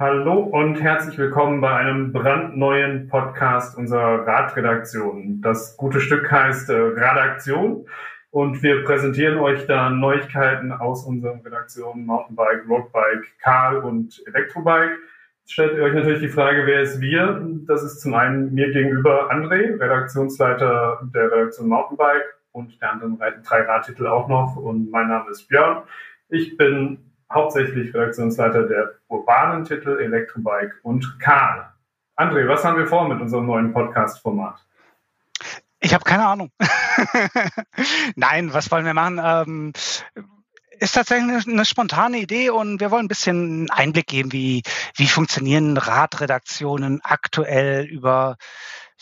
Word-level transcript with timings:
Hallo 0.00 0.38
und 0.38 0.80
herzlich 0.80 1.18
willkommen 1.18 1.60
bei 1.60 1.76
einem 1.76 2.10
brandneuen 2.10 3.08
Podcast 3.08 3.76
unserer 3.76 4.26
Radredaktion. 4.26 5.42
Das 5.42 5.76
gute 5.76 6.00
Stück 6.00 6.32
heißt 6.32 6.70
äh, 6.70 6.74
Radaktion 6.74 7.84
und 8.30 8.62
wir 8.62 8.82
präsentieren 8.82 9.36
euch 9.36 9.66
da 9.66 9.90
Neuigkeiten 9.90 10.72
aus 10.72 11.04
unseren 11.04 11.40
Redaktionen 11.40 12.06
Mountainbike, 12.06 12.66
Roadbike, 12.66 13.26
Karl 13.42 13.76
und 13.84 14.22
Elektrobike. 14.26 14.96
Stellt 15.44 15.76
ihr 15.76 15.82
euch 15.82 15.92
natürlich 15.92 16.20
die 16.20 16.28
Frage, 16.28 16.64
wer 16.64 16.80
ist 16.80 17.02
wir? 17.02 17.38
Das 17.66 17.82
ist 17.82 18.00
zum 18.00 18.14
einen 18.14 18.54
mir 18.54 18.72
gegenüber 18.72 19.30
André, 19.30 19.78
Redaktionsleiter 19.78 21.10
der 21.14 21.30
Redaktion 21.30 21.68
Mountainbike 21.68 22.38
und 22.52 22.80
der 22.80 22.92
anderen 22.92 23.18
drei 23.18 23.60
Radtitel 23.64 24.06
auch 24.06 24.28
noch 24.30 24.56
und 24.56 24.90
mein 24.90 25.08
Name 25.08 25.28
ist 25.28 25.46
Björn. 25.46 25.82
Ich 26.30 26.56
bin 26.56 27.09
hauptsächlich 27.32 27.94
Redaktionsleiter 27.94 28.64
der 28.64 28.94
urbanen 29.08 29.64
Titel 29.64 29.98
Elektrobike 30.00 30.74
und 30.82 31.18
Karl. 31.20 31.72
André, 32.16 32.46
was 32.48 32.64
haben 32.64 32.78
wir 32.78 32.86
vor 32.86 33.08
mit 33.08 33.20
unserem 33.20 33.46
neuen 33.46 33.72
Podcast-Format? 33.72 34.66
Ich 35.80 35.94
habe 35.94 36.04
keine 36.04 36.26
Ahnung. 36.26 36.50
Nein, 38.16 38.52
was 38.52 38.70
wollen 38.70 38.84
wir 38.84 38.92
machen? 38.92 39.20
Ähm, 39.22 39.72
ist 40.78 40.94
tatsächlich 40.94 41.46
eine, 41.46 41.64
spontane 41.64 42.18
Idee 42.18 42.50
und 42.50 42.80
wir 42.80 42.90
wollen 42.90 43.06
ein 43.06 43.08
bisschen 43.08 43.70
Einblick 43.70 44.06
geben, 44.06 44.32
wie, 44.32 44.62
wie 44.96 45.06
funktionieren 45.06 45.76
Radredaktionen 45.76 47.00
aktuell 47.02 47.84
über 47.84 48.36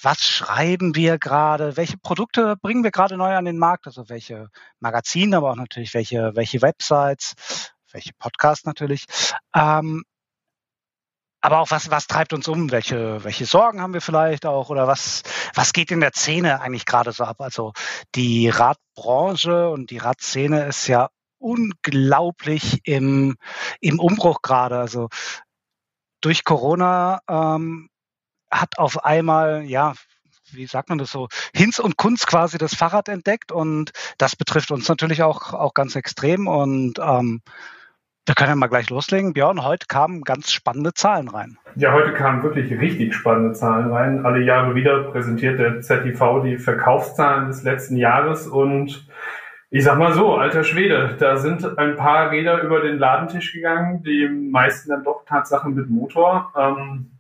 was 0.01 0.21
schreiben 0.21 0.95
wir 0.95 1.19
gerade, 1.19 1.77
welche 1.77 1.99
Produkte 1.99 2.57
bringen 2.63 2.85
wir 2.85 2.93
gerade 2.93 3.17
neu 3.17 3.35
an 3.35 3.45
den 3.45 3.59
Markt, 3.59 3.87
also 3.87 4.09
welche 4.09 4.49
Magazine, 4.79 5.37
aber 5.37 5.51
auch 5.51 5.57
natürlich 5.57 5.93
welche, 5.95 6.37
welche 6.37 6.63
Websites 6.63 7.35
welche 7.99 8.13
Podcasts 8.17 8.65
natürlich. 8.65 9.07
Ähm, 9.57 10.05
aber 11.41 11.59
auch 11.59 11.71
was, 11.73 11.91
was 11.91 12.07
treibt 12.07 12.33
uns 12.33 12.47
um? 12.47 12.71
Welche, 12.71 13.25
welche 13.25 13.45
Sorgen 13.45 13.81
haben 13.81 13.93
wir 13.93 14.01
vielleicht 14.01 14.47
auch? 14.47 14.71
Oder 14.71 14.87
was, 14.87 15.23
was 15.55 15.73
geht 15.73 15.91
in 15.91 16.01
der 16.01 16.13
Szene 16.13 16.61
eigentlich 16.61 16.87
gerade 16.87 17.11
so 17.11 17.25
ab? 17.25 17.41
Also 17.41 17.73
die 18.15 18.49
Radbranche 18.49 19.69
und 19.69 19.91
die 19.91 19.99
Radszene 19.99 20.67
ist 20.67 20.87
ja 20.87 21.09
unglaublich 21.39 22.81
im, 22.85 23.37
im 23.81 23.99
Umbruch 23.99 24.43
gerade. 24.43 24.79
Also 24.79 25.09
durch 26.21 26.45
Corona 26.45 27.21
ähm, 27.29 27.89
hat 28.51 28.79
auf 28.79 29.05
einmal, 29.05 29.63
ja, 29.65 29.95
wie 30.53 30.67
sagt 30.67 30.89
man 30.89 30.99
das 30.99 31.11
so, 31.11 31.29
Hinz 31.55 31.79
und 31.79 31.97
Kunz 31.97 32.27
quasi 32.27 32.59
das 32.59 32.75
Fahrrad 32.75 33.09
entdeckt 33.09 33.53
und 33.53 33.91
das 34.19 34.37
betrifft 34.37 34.71
uns 34.71 34.89
natürlich 34.89 35.23
auch, 35.23 35.53
auch 35.53 35.75
ganz 35.75 35.97
extrem 35.97 36.47
und 36.47 36.99
ähm, 36.99 37.43
wir 38.29 38.35
können 38.35 38.51
ja 38.51 38.57
mal 38.57 38.67
gleich 38.67 38.91
loslegen. 38.91 39.33
Björn, 39.33 39.65
heute 39.65 39.87
kamen 39.87 40.21
ganz 40.21 40.53
spannende 40.53 40.93
Zahlen 40.93 41.29
rein. 41.29 41.57
Ja, 41.77 41.95
heute 41.95 42.13
kamen 42.13 42.43
wirklich 42.43 42.71
richtig 42.79 43.15
spannende 43.15 43.55
Zahlen 43.55 43.91
rein. 43.91 44.27
Alle 44.27 44.43
Jahre 44.45 44.75
wieder 44.75 45.05
präsentiert 45.05 45.59
der 45.59 45.81
ZTV 45.81 46.43
die 46.45 46.59
Verkaufszahlen 46.59 47.49
des 47.49 47.63
letzten 47.63 47.97
Jahres 47.97 48.47
und 48.47 49.09
ich 49.71 49.83
sag 49.83 49.99
mal 49.99 50.13
so, 50.13 50.35
alter 50.35 50.63
Schwede, 50.63 51.17
da 51.19 51.39
sind 51.39 51.79
ein 51.79 51.97
paar 51.97 52.31
Räder 52.31 52.63
über 52.63 52.81
den 52.81 52.99
Ladentisch 52.99 53.53
gegangen, 53.55 54.03
die 54.03 54.29
meisten 54.29 54.91
dann 54.91 55.05
doch 55.05 55.25
Tatsachen 55.25 55.75
mit 55.75 55.89
Motor. 55.89 56.53
Ähm, 56.55 57.13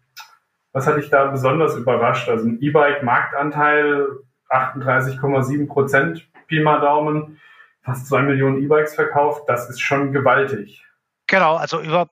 was 0.72 0.86
hat 0.86 0.98
dich 0.98 1.08
da 1.08 1.26
besonders 1.26 1.74
überrascht? 1.74 2.28
Also 2.28 2.46
ein 2.46 2.60
E-Bike-Marktanteil 2.60 4.08
38,7 4.50 5.68
Prozent, 5.68 6.28
Pi 6.46 6.60
mal 6.60 6.80
Daumen, 6.80 7.38
fast 7.82 8.06
zwei 8.08 8.20
Millionen 8.20 8.62
E-Bikes 8.62 8.94
verkauft, 8.94 9.44
das 9.46 9.70
ist 9.70 9.80
schon 9.80 10.12
gewaltig. 10.12 10.84
Genau, 11.28 11.56
also 11.56 11.80
über, 11.80 12.08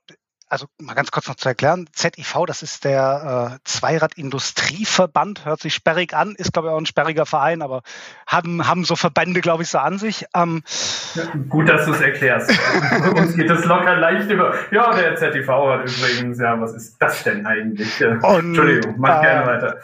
also 0.47 0.67
mal 0.77 0.93
ganz 0.93 1.11
kurz 1.11 1.27
noch 1.27 1.35
zu 1.35 1.49
erklären, 1.49 1.89
ZIV, 1.91 2.45
das 2.45 2.61
ist 2.61 2.85
der 2.85 3.57
äh, 3.57 3.59
Zweiradindustrieverband, 3.63 5.43
hört 5.43 5.59
sich 5.59 5.73
sperrig 5.73 6.13
an, 6.13 6.35
ist 6.35 6.53
glaube 6.53 6.69
ich 6.69 6.73
auch 6.73 6.77
ein 6.77 6.85
sperriger 6.85 7.25
Verein, 7.25 7.63
aber 7.63 7.81
haben, 8.27 8.67
haben 8.67 8.85
so 8.85 8.95
Verbände, 8.95 9.41
glaube 9.41 9.63
ich, 9.63 9.69
so 9.69 9.79
an 9.79 9.97
sich. 9.97 10.25
Ähm, 10.35 10.63
gut, 11.49 11.67
dass 11.67 11.85
du 11.85 11.93
es 11.93 12.01
erklärst. 12.01 12.51
uns 13.15 13.35
geht 13.35 13.49
das 13.49 13.65
locker 13.65 13.95
leicht 13.95 14.29
über. 14.29 14.53
Ja, 14.71 14.93
der 14.93 15.15
ZIV 15.15 15.47
hat 15.47 15.89
übrigens, 15.89 16.39
ja, 16.39 16.61
was 16.61 16.75
ist 16.75 16.97
das 16.99 17.23
denn 17.23 17.45
eigentlich? 17.47 18.05
Und, 18.05 18.21
Entschuldigung, 18.23 18.95
mach 18.99 19.19
äh, 19.19 19.25
gerne 19.25 19.47
weiter. 19.47 19.77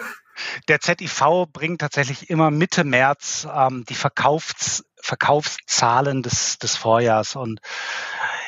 Der 0.68 0.80
ZIV 0.80 1.48
bringt 1.52 1.82
tatsächlich 1.82 2.30
immer 2.30 2.52
Mitte 2.52 2.84
März 2.84 3.48
ähm, 3.52 3.84
die 3.90 3.96
Verkaufs 3.96 4.84
Verkaufszahlen 5.04 6.24
des, 6.24 6.60
des 6.60 6.78
Vorjahrs 6.78 7.36
und 7.36 7.60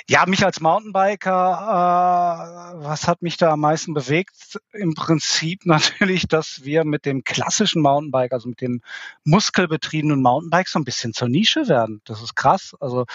ja, 0.08 0.26
mich 0.28 0.46
als 0.46 0.62
Mountainbiker, 0.62 1.32
äh, 1.32 2.86
was 2.86 3.08
hat 3.08 3.24
mich 3.24 3.38
da 3.38 3.52
am 3.54 3.62
meisten 3.62 3.94
bewegt? 3.96 4.60
Im 4.72 4.94
Prinzip 4.94 5.66
natürlich, 5.66 6.28
dass 6.28 6.64
wir 6.64 6.86
mit 6.86 7.06
dem 7.06 7.24
klassischen 7.24 7.82
Mountainbike, 7.82 8.34
also 8.34 8.50
mit 8.50 8.62
dem 8.62 8.82
muskelbetriebenen 9.24 10.22
Mountainbike 10.22 10.68
so 10.68 10.80
ein 10.80 10.86
bisschen 10.86 11.14
zur 11.14 11.30
Nische 11.30 11.68
werden. 11.68 12.02
Das 12.06 12.22
ist 12.22 12.36
krass. 12.36 12.76
Also 12.80 13.06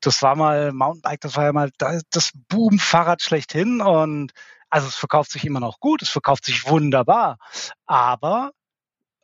das 0.00 0.22
war 0.22 0.36
mal 0.36 0.72
Mountainbike, 0.72 1.20
das 1.20 1.36
war 1.36 1.44
ja 1.44 1.52
mal 1.52 1.70
das 1.78 2.30
Boom-Fahrrad 2.48 3.20
schlechthin 3.22 3.80
und 3.82 4.32
also 4.70 4.86
es 4.88 4.96
verkauft 4.96 5.30
sich 5.32 5.44
immer 5.44 5.60
noch 5.60 5.80
gut, 5.80 6.02
es 6.02 6.10
verkauft 6.10 6.44
sich 6.44 6.68
wunderbar, 6.68 7.38
aber 7.86 8.52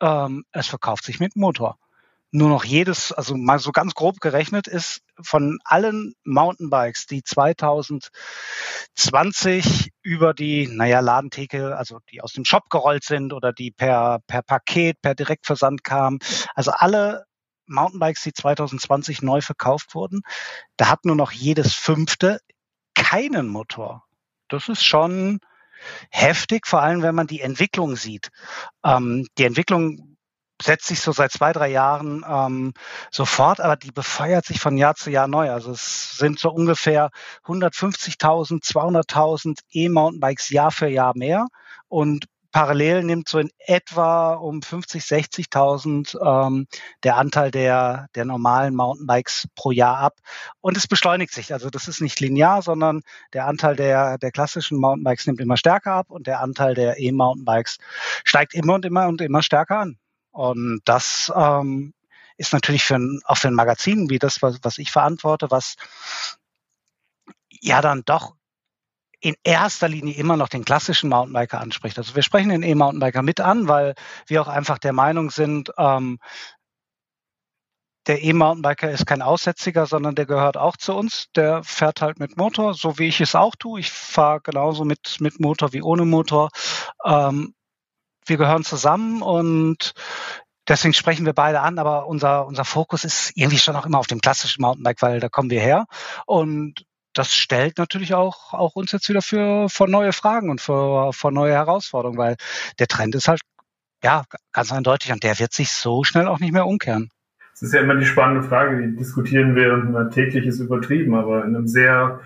ähm, 0.00 0.44
es 0.52 0.66
verkauft 0.66 1.04
sich 1.04 1.20
mit 1.20 1.36
Motor 1.36 1.78
nur 2.34 2.48
noch 2.48 2.64
jedes, 2.64 3.12
also 3.12 3.36
mal 3.36 3.60
so 3.60 3.70
ganz 3.70 3.94
grob 3.94 4.18
gerechnet 4.18 4.66
ist, 4.66 5.02
von 5.22 5.60
allen 5.62 6.14
Mountainbikes, 6.24 7.06
die 7.06 7.22
2020 7.22 9.92
über 10.02 10.34
die, 10.34 10.66
naja, 10.66 10.98
Ladentheke, 10.98 11.76
also 11.76 12.00
die 12.10 12.22
aus 12.22 12.32
dem 12.32 12.44
Shop 12.44 12.68
gerollt 12.70 13.04
sind 13.04 13.32
oder 13.32 13.52
die 13.52 13.70
per, 13.70 14.18
per 14.26 14.42
Paket, 14.42 15.00
per 15.00 15.14
Direktversand 15.14 15.84
kamen, 15.84 16.18
also 16.56 16.72
alle 16.72 17.24
Mountainbikes, 17.66 18.24
die 18.24 18.32
2020 18.32 19.22
neu 19.22 19.40
verkauft 19.40 19.94
wurden, 19.94 20.22
da 20.76 20.88
hat 20.88 21.04
nur 21.04 21.14
noch 21.14 21.30
jedes 21.30 21.74
fünfte 21.74 22.40
keinen 22.94 23.46
Motor. 23.46 24.02
Das 24.48 24.68
ist 24.68 24.84
schon 24.84 25.38
heftig, 26.10 26.66
vor 26.66 26.82
allem 26.82 27.02
wenn 27.02 27.14
man 27.14 27.28
die 27.28 27.42
Entwicklung 27.42 27.94
sieht. 27.94 28.30
Ähm, 28.84 29.28
die 29.38 29.44
Entwicklung 29.44 30.13
setzt 30.64 30.86
sich 30.86 31.00
so 31.00 31.12
seit 31.12 31.32
zwei, 31.32 31.52
drei 31.52 31.68
Jahren 31.68 32.24
ähm, 32.28 32.72
sofort, 33.10 33.60
aber 33.60 33.76
die 33.76 33.92
befeuert 33.92 34.44
sich 34.46 34.60
von 34.60 34.76
Jahr 34.76 34.94
zu 34.94 35.10
Jahr 35.10 35.28
neu. 35.28 35.50
Also 35.50 35.72
es 35.72 36.16
sind 36.16 36.38
so 36.38 36.50
ungefähr 36.50 37.10
150.000, 37.44 38.64
200.000 38.64 39.58
E-Mountainbikes 39.70 40.48
Jahr 40.50 40.70
für 40.70 40.88
Jahr 40.88 41.12
mehr 41.14 41.46
und 41.88 42.26
parallel 42.54 43.02
nimmt 43.02 43.28
so 43.28 43.40
in 43.40 43.50
etwa 43.58 44.34
um 44.34 44.62
50, 44.62 45.02
60.000 45.02 46.46
ähm, 46.46 46.66
der 47.02 47.16
Anteil 47.16 47.50
der, 47.50 48.06
der 48.14 48.24
normalen 48.24 48.76
Mountainbikes 48.76 49.48
pro 49.56 49.72
Jahr 49.72 49.98
ab. 49.98 50.14
Und 50.60 50.76
es 50.76 50.86
beschleunigt 50.86 51.32
sich. 51.32 51.52
Also 51.52 51.68
das 51.68 51.88
ist 51.88 52.00
nicht 52.00 52.20
linear, 52.20 52.62
sondern 52.62 53.02
der 53.32 53.48
Anteil 53.48 53.74
der, 53.74 54.18
der 54.18 54.30
klassischen 54.30 54.78
Mountainbikes 54.78 55.26
nimmt 55.26 55.40
immer 55.40 55.56
stärker 55.56 55.94
ab 55.94 56.10
und 56.10 56.28
der 56.28 56.40
Anteil 56.40 56.74
der 56.74 57.00
E-Mountainbikes 57.00 57.78
steigt 58.24 58.54
immer 58.54 58.74
und 58.74 58.84
immer 58.84 59.08
und 59.08 59.20
immer 59.20 59.42
stärker 59.42 59.80
an. 59.80 59.98
Und 60.34 60.82
das 60.84 61.32
ähm, 61.34 61.94
ist 62.36 62.52
natürlich 62.52 62.82
für 62.82 62.96
ein, 62.96 63.20
auch 63.24 63.36
für 63.36 63.48
ein 63.48 63.54
Magazin 63.54 64.10
wie 64.10 64.18
das, 64.18 64.42
was, 64.42 64.58
was 64.62 64.78
ich 64.78 64.90
verantworte, 64.90 65.50
was 65.52 65.76
ja 67.60 67.80
dann 67.80 68.02
doch 68.04 68.34
in 69.20 69.36
erster 69.44 69.88
Linie 69.88 70.16
immer 70.16 70.36
noch 70.36 70.48
den 70.48 70.64
klassischen 70.64 71.08
Mountainbiker 71.08 71.60
anspricht. 71.60 71.98
Also 71.98 72.16
wir 72.16 72.22
sprechen 72.24 72.48
den 72.48 72.64
E-Mountainbiker 72.64 73.22
mit 73.22 73.40
an, 73.40 73.68
weil 73.68 73.94
wir 74.26 74.42
auch 74.42 74.48
einfach 74.48 74.78
der 74.78 74.92
Meinung 74.92 75.30
sind, 75.30 75.70
ähm, 75.78 76.18
der 78.08 78.22
E-Mountainbiker 78.22 78.90
ist 78.90 79.06
kein 79.06 79.22
Aussätziger, 79.22 79.86
sondern 79.86 80.16
der 80.16 80.26
gehört 80.26 80.56
auch 80.56 80.76
zu 80.76 80.94
uns. 80.94 81.28
Der 81.36 81.62
fährt 81.62 82.02
halt 82.02 82.18
mit 82.18 82.36
Motor, 82.36 82.74
so 82.74 82.98
wie 82.98 83.06
ich 83.06 83.20
es 83.20 83.36
auch 83.36 83.54
tue. 83.56 83.80
Ich 83.80 83.90
fahre 83.90 84.40
genauso 84.42 84.84
mit, 84.84 85.20
mit 85.20 85.40
Motor 85.40 85.72
wie 85.72 85.80
ohne 85.80 86.04
Motor. 86.04 86.50
Ähm, 87.04 87.54
wir 88.26 88.36
gehören 88.36 88.64
zusammen 88.64 89.22
und 89.22 89.94
deswegen 90.68 90.94
sprechen 90.94 91.26
wir 91.26 91.32
beide 91.32 91.60
an, 91.60 91.78
aber 91.78 92.06
unser, 92.06 92.46
unser 92.46 92.64
Fokus 92.64 93.04
ist 93.04 93.32
irgendwie 93.34 93.58
schon 93.58 93.76
auch 93.76 93.86
immer 93.86 93.98
auf 93.98 94.06
dem 94.06 94.20
klassischen 94.20 94.62
Mountainbike, 94.62 95.02
weil 95.02 95.20
da 95.20 95.28
kommen 95.28 95.50
wir 95.50 95.60
her. 95.60 95.86
Und 96.26 96.84
das 97.12 97.34
stellt 97.34 97.78
natürlich 97.78 98.14
auch, 98.14 98.52
auch 98.52 98.74
uns 98.74 98.92
jetzt 98.92 99.08
wieder 99.08 99.22
für, 99.22 99.68
vor 99.68 99.88
neue 99.88 100.12
Fragen 100.12 100.50
und 100.50 100.60
vor, 100.60 101.12
vor 101.12 101.30
neue 101.30 101.52
Herausforderungen, 101.52 102.18
weil 102.18 102.36
der 102.78 102.88
Trend 102.88 103.14
ist 103.14 103.28
halt 103.28 103.40
ja 104.02 104.24
ganz 104.52 104.72
eindeutig 104.72 105.12
und 105.12 105.22
der 105.22 105.38
wird 105.38 105.52
sich 105.52 105.70
so 105.70 106.04
schnell 106.04 106.26
auch 106.26 106.40
nicht 106.40 106.52
mehr 106.52 106.66
umkehren. 106.66 107.10
Das 107.52 107.62
ist 107.62 107.72
ja 107.72 107.80
immer 107.80 107.94
die 107.94 108.04
spannende 108.04 108.42
Frage, 108.42 108.84
die 108.84 108.96
diskutieren 108.96 109.54
wir 109.54 110.10
täglich 110.10 110.44
ist 110.44 110.58
übertrieben, 110.58 111.14
aber 111.14 111.44
in 111.44 111.54
einem 111.54 111.68
sehr 111.68 112.20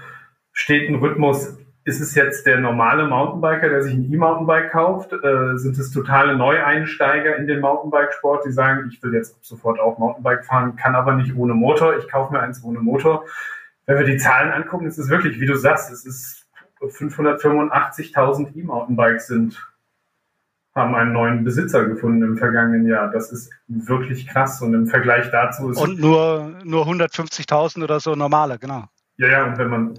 steten 0.52 0.96
Rhythmus 0.96 1.58
ist 1.88 2.00
es 2.00 2.14
jetzt 2.14 2.44
der 2.44 2.60
normale 2.60 3.08
Mountainbiker, 3.08 3.70
der 3.70 3.82
sich 3.82 3.94
ein 3.94 4.12
E-Mountainbike 4.12 4.70
kauft? 4.70 5.10
Äh, 5.12 5.56
sind 5.56 5.78
es 5.78 5.90
totale 5.90 6.36
Neueinsteiger 6.36 7.36
in 7.36 7.46
den 7.46 7.60
Mountainbikesport, 7.60 8.44
die 8.44 8.52
sagen, 8.52 8.90
ich 8.92 9.02
will 9.02 9.14
jetzt 9.14 9.42
sofort 9.42 9.80
auch 9.80 9.98
Mountainbike 9.98 10.44
fahren, 10.44 10.76
kann 10.76 10.94
aber 10.94 11.14
nicht 11.14 11.34
ohne 11.34 11.54
Motor, 11.54 11.96
ich 11.96 12.06
kaufe 12.06 12.34
mir 12.34 12.40
eins 12.40 12.62
ohne 12.62 12.80
Motor? 12.80 13.24
Wenn 13.86 13.98
wir 13.98 14.04
die 14.04 14.18
Zahlen 14.18 14.52
angucken, 14.52 14.86
ist 14.86 14.98
es 14.98 15.08
wirklich, 15.08 15.40
wie 15.40 15.46
du 15.46 15.56
sagst, 15.56 15.90
es 15.90 16.04
ist 16.04 16.46
585.000 16.82 18.54
E-Mountainbikes 18.54 19.26
sind, 19.26 19.66
haben 20.74 20.94
einen 20.94 21.14
neuen 21.14 21.42
Besitzer 21.42 21.86
gefunden 21.86 22.22
im 22.22 22.36
vergangenen 22.36 22.86
Jahr. 22.86 23.10
Das 23.10 23.32
ist 23.32 23.50
wirklich 23.66 24.26
krass 24.28 24.60
und 24.60 24.74
im 24.74 24.86
Vergleich 24.86 25.30
dazu 25.30 25.70
ist. 25.70 25.80
Und 25.80 25.98
nur, 25.98 26.52
nur 26.64 26.86
150.000 26.86 27.82
oder 27.82 27.98
so 27.98 28.14
normale, 28.14 28.58
genau. 28.58 28.84
Ja, 29.16 29.28
ja, 29.28 29.46
und 29.46 29.56
wenn 29.56 29.68
man 29.68 29.98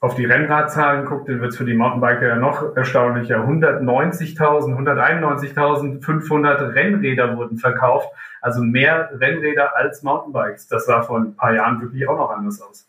auf 0.00 0.14
die 0.14 0.24
Rennradzahlen 0.24 1.06
guckt, 1.06 1.28
dann 1.28 1.40
wird 1.40 1.50
es 1.50 1.56
für 1.56 1.64
die 1.64 1.74
Mountainbiker 1.74 2.28
ja 2.28 2.36
noch 2.36 2.76
erstaunlicher. 2.76 3.38
190.000, 3.38 4.76
191.500 4.76 6.74
Rennräder 6.74 7.36
wurden 7.36 7.58
verkauft. 7.58 8.08
Also 8.40 8.62
mehr 8.62 9.10
Rennräder 9.12 9.76
als 9.76 10.02
Mountainbikes. 10.02 10.68
Das 10.68 10.86
sah 10.86 11.02
vor 11.02 11.18
ein 11.18 11.34
paar 11.34 11.52
Jahren 11.52 11.80
wirklich 11.82 12.08
auch 12.08 12.16
noch 12.16 12.30
anders 12.30 12.62
aus. 12.62 12.87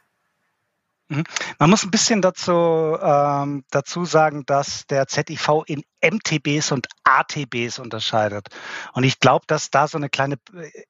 Mhm. 1.10 1.24
Man 1.58 1.70
muss 1.72 1.84
ein 1.84 1.92
bisschen 1.92 2.22
dazu, 2.22 2.54
ähm, 3.02 3.64
dazu 3.72 4.06
sagen, 4.06 4.46
dass 4.46 4.86
der 4.86 5.08
ZIV 5.08 5.64
in 5.66 5.84
MTBs 6.02 6.72
und 6.72 6.88
ATBs 7.04 7.80
unterscheidet. 7.80 8.50
Und 8.94 9.04
ich 9.04 9.20
glaube, 9.20 9.46
dass 9.48 9.72
da 9.72 9.88
so 9.88 9.98
eine 9.98 10.10
kleine, 10.10 10.38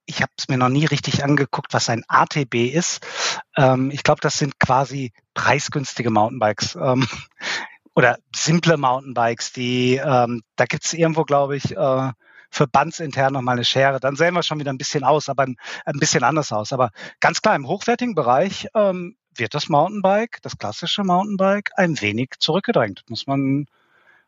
ich 0.06 0.21
habe 0.21 0.31
es 0.38 0.50
mir 0.50 0.57
noch 0.57 0.68
nie 0.68 0.86
richtig 0.86 1.24
angeguckt, 1.24 1.74
was 1.74 1.89
ein 1.89 2.04
ATB 2.10 2.68
ist. 2.68 3.06
Ähm, 3.56 3.92
ich 3.92 4.04
glaube, 4.04 4.19
das 4.21 4.38
sind 4.38 4.60
quasi 4.60 5.13
preisgünstige 5.33 6.12
Mountainbikes. 6.12 6.75
Ähm, 6.75 7.07
oder 7.95 8.18
simple 8.36 8.77
Mountainbikes, 8.77 9.54
die, 9.54 9.95
ähm, 9.95 10.42
da 10.57 10.66
gibt 10.66 10.83
es 10.83 10.94
irgendwo, 10.94 11.24
glaube 11.24 11.56
ich, 11.56 11.75
äh, 11.75 12.12
verbandsintern 12.51 13.31
nochmal 13.31 13.56
eine 13.56 13.66
Schere. 13.66 14.00
Dann 14.00 14.16
sehen 14.16 14.33
wir 14.33 14.44
schon 14.44 14.60
wieder 14.60 14.74
ein 14.74 14.77
bisschen 14.77 15.04
aus, 15.04 15.30
aber 15.30 15.44
ein, 15.44 15.56
ein 15.86 16.00
bisschen 16.00 16.24
anders 16.24 16.51
aus. 16.51 16.74
Aber 16.74 16.92
ganz 17.19 17.42
klar, 17.42 17.56
im 17.56 17.68
hochwertigen 17.68 18.16
Bereich 18.16 18.68
ähm, 18.74 19.16
wird 19.40 19.56
das 19.56 19.70
Mountainbike, 19.70 20.40
das 20.42 20.58
klassische 20.58 21.04
Mountainbike, 21.04 21.72
ein 21.76 22.00
wenig 22.02 22.32
zurückgedrängt. 22.40 23.04
Muss 23.10 23.28
man, 23.28 23.68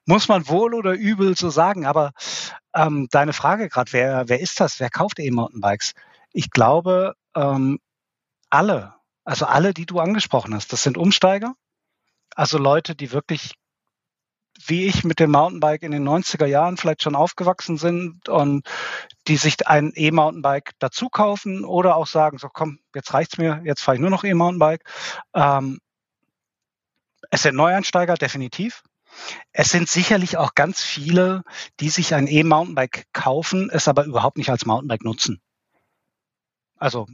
muss 0.06 0.28
man 0.28 0.48
wohl 0.48 0.74
oder 0.74 0.94
übel 0.94 1.36
so 1.38 1.50
sagen. 1.50 1.86
Aber 1.86 2.12
ähm, 2.74 3.08
deine 3.12 3.34
Frage 3.34 3.69
gerade, 3.69 3.94
wer, 3.94 4.30
wer 4.30 4.40
ist 4.40 4.60
das? 4.60 4.80
Wer 4.80 4.90
kauft 4.90 5.19
E-Mountainbikes? 5.19 5.94
Ich 6.31 6.52
glaube, 6.52 7.16
ähm, 7.36 7.80
alle, 8.50 8.96
also 9.24 9.46
alle, 9.46 9.74
die 9.74 9.86
du 9.86 10.00
angesprochen 10.00 10.54
hast, 10.54 10.74
das 10.74 10.84
sind 10.84 10.98
Umsteiger. 10.98 11.56
Also 12.36 12.58
Leute, 12.58 12.96
die 12.96 13.12
wirklich 13.12 13.56
wie 14.68 14.86
ich 14.86 15.04
mit 15.04 15.19
dem 15.19 15.31
Mountainbike 15.31 15.84
in 15.84 15.92
den 15.92 16.08
90er 16.08 16.46
Jahren 16.46 16.78
vielleicht 16.78 17.04
schon 17.04 17.16
aufgewachsen 17.16 17.78
sind 17.78 18.30
und 18.30 18.68
die 19.28 19.38
sich 19.38 19.68
ein 19.68 19.92
E-Mountainbike 19.96 20.72
dazu 20.80 21.10
kaufen 21.10 21.66
oder 21.66 21.96
auch 21.96 22.08
sagen, 22.08 22.38
so 22.38 22.50
komm, 22.50 22.80
jetzt 22.96 23.13
reicht's 23.13 23.38
mir, 23.38 23.62
jetzt 23.63 23.81
fahre 23.81 23.96
ich 23.96 24.02
nur 24.02 24.10
noch 24.10 24.24
E-Mountainbike. 24.24 24.84
Ähm, 25.34 25.80
es 27.30 27.44
sind 27.44 27.56
Neueinsteiger, 27.56 28.16
definitiv. 28.16 28.84
Es 29.52 29.69
sind 29.69 29.90
sicherlich 29.90 30.38
auch 30.38 30.56
ganz 30.56 30.81
viele, 30.81 31.44
die 31.80 31.90
sich 31.90 32.13
ein 32.13 32.28
E-Mountainbike 32.28 33.08
kaufen, 33.13 33.69
es 33.72 33.88
aber 33.88 34.06
überhaupt 34.06 34.38
nicht 34.38 34.50
als 34.50 34.66
Mountainbike 34.66 35.04
nutzen. 35.04 35.42
Also 36.78 37.08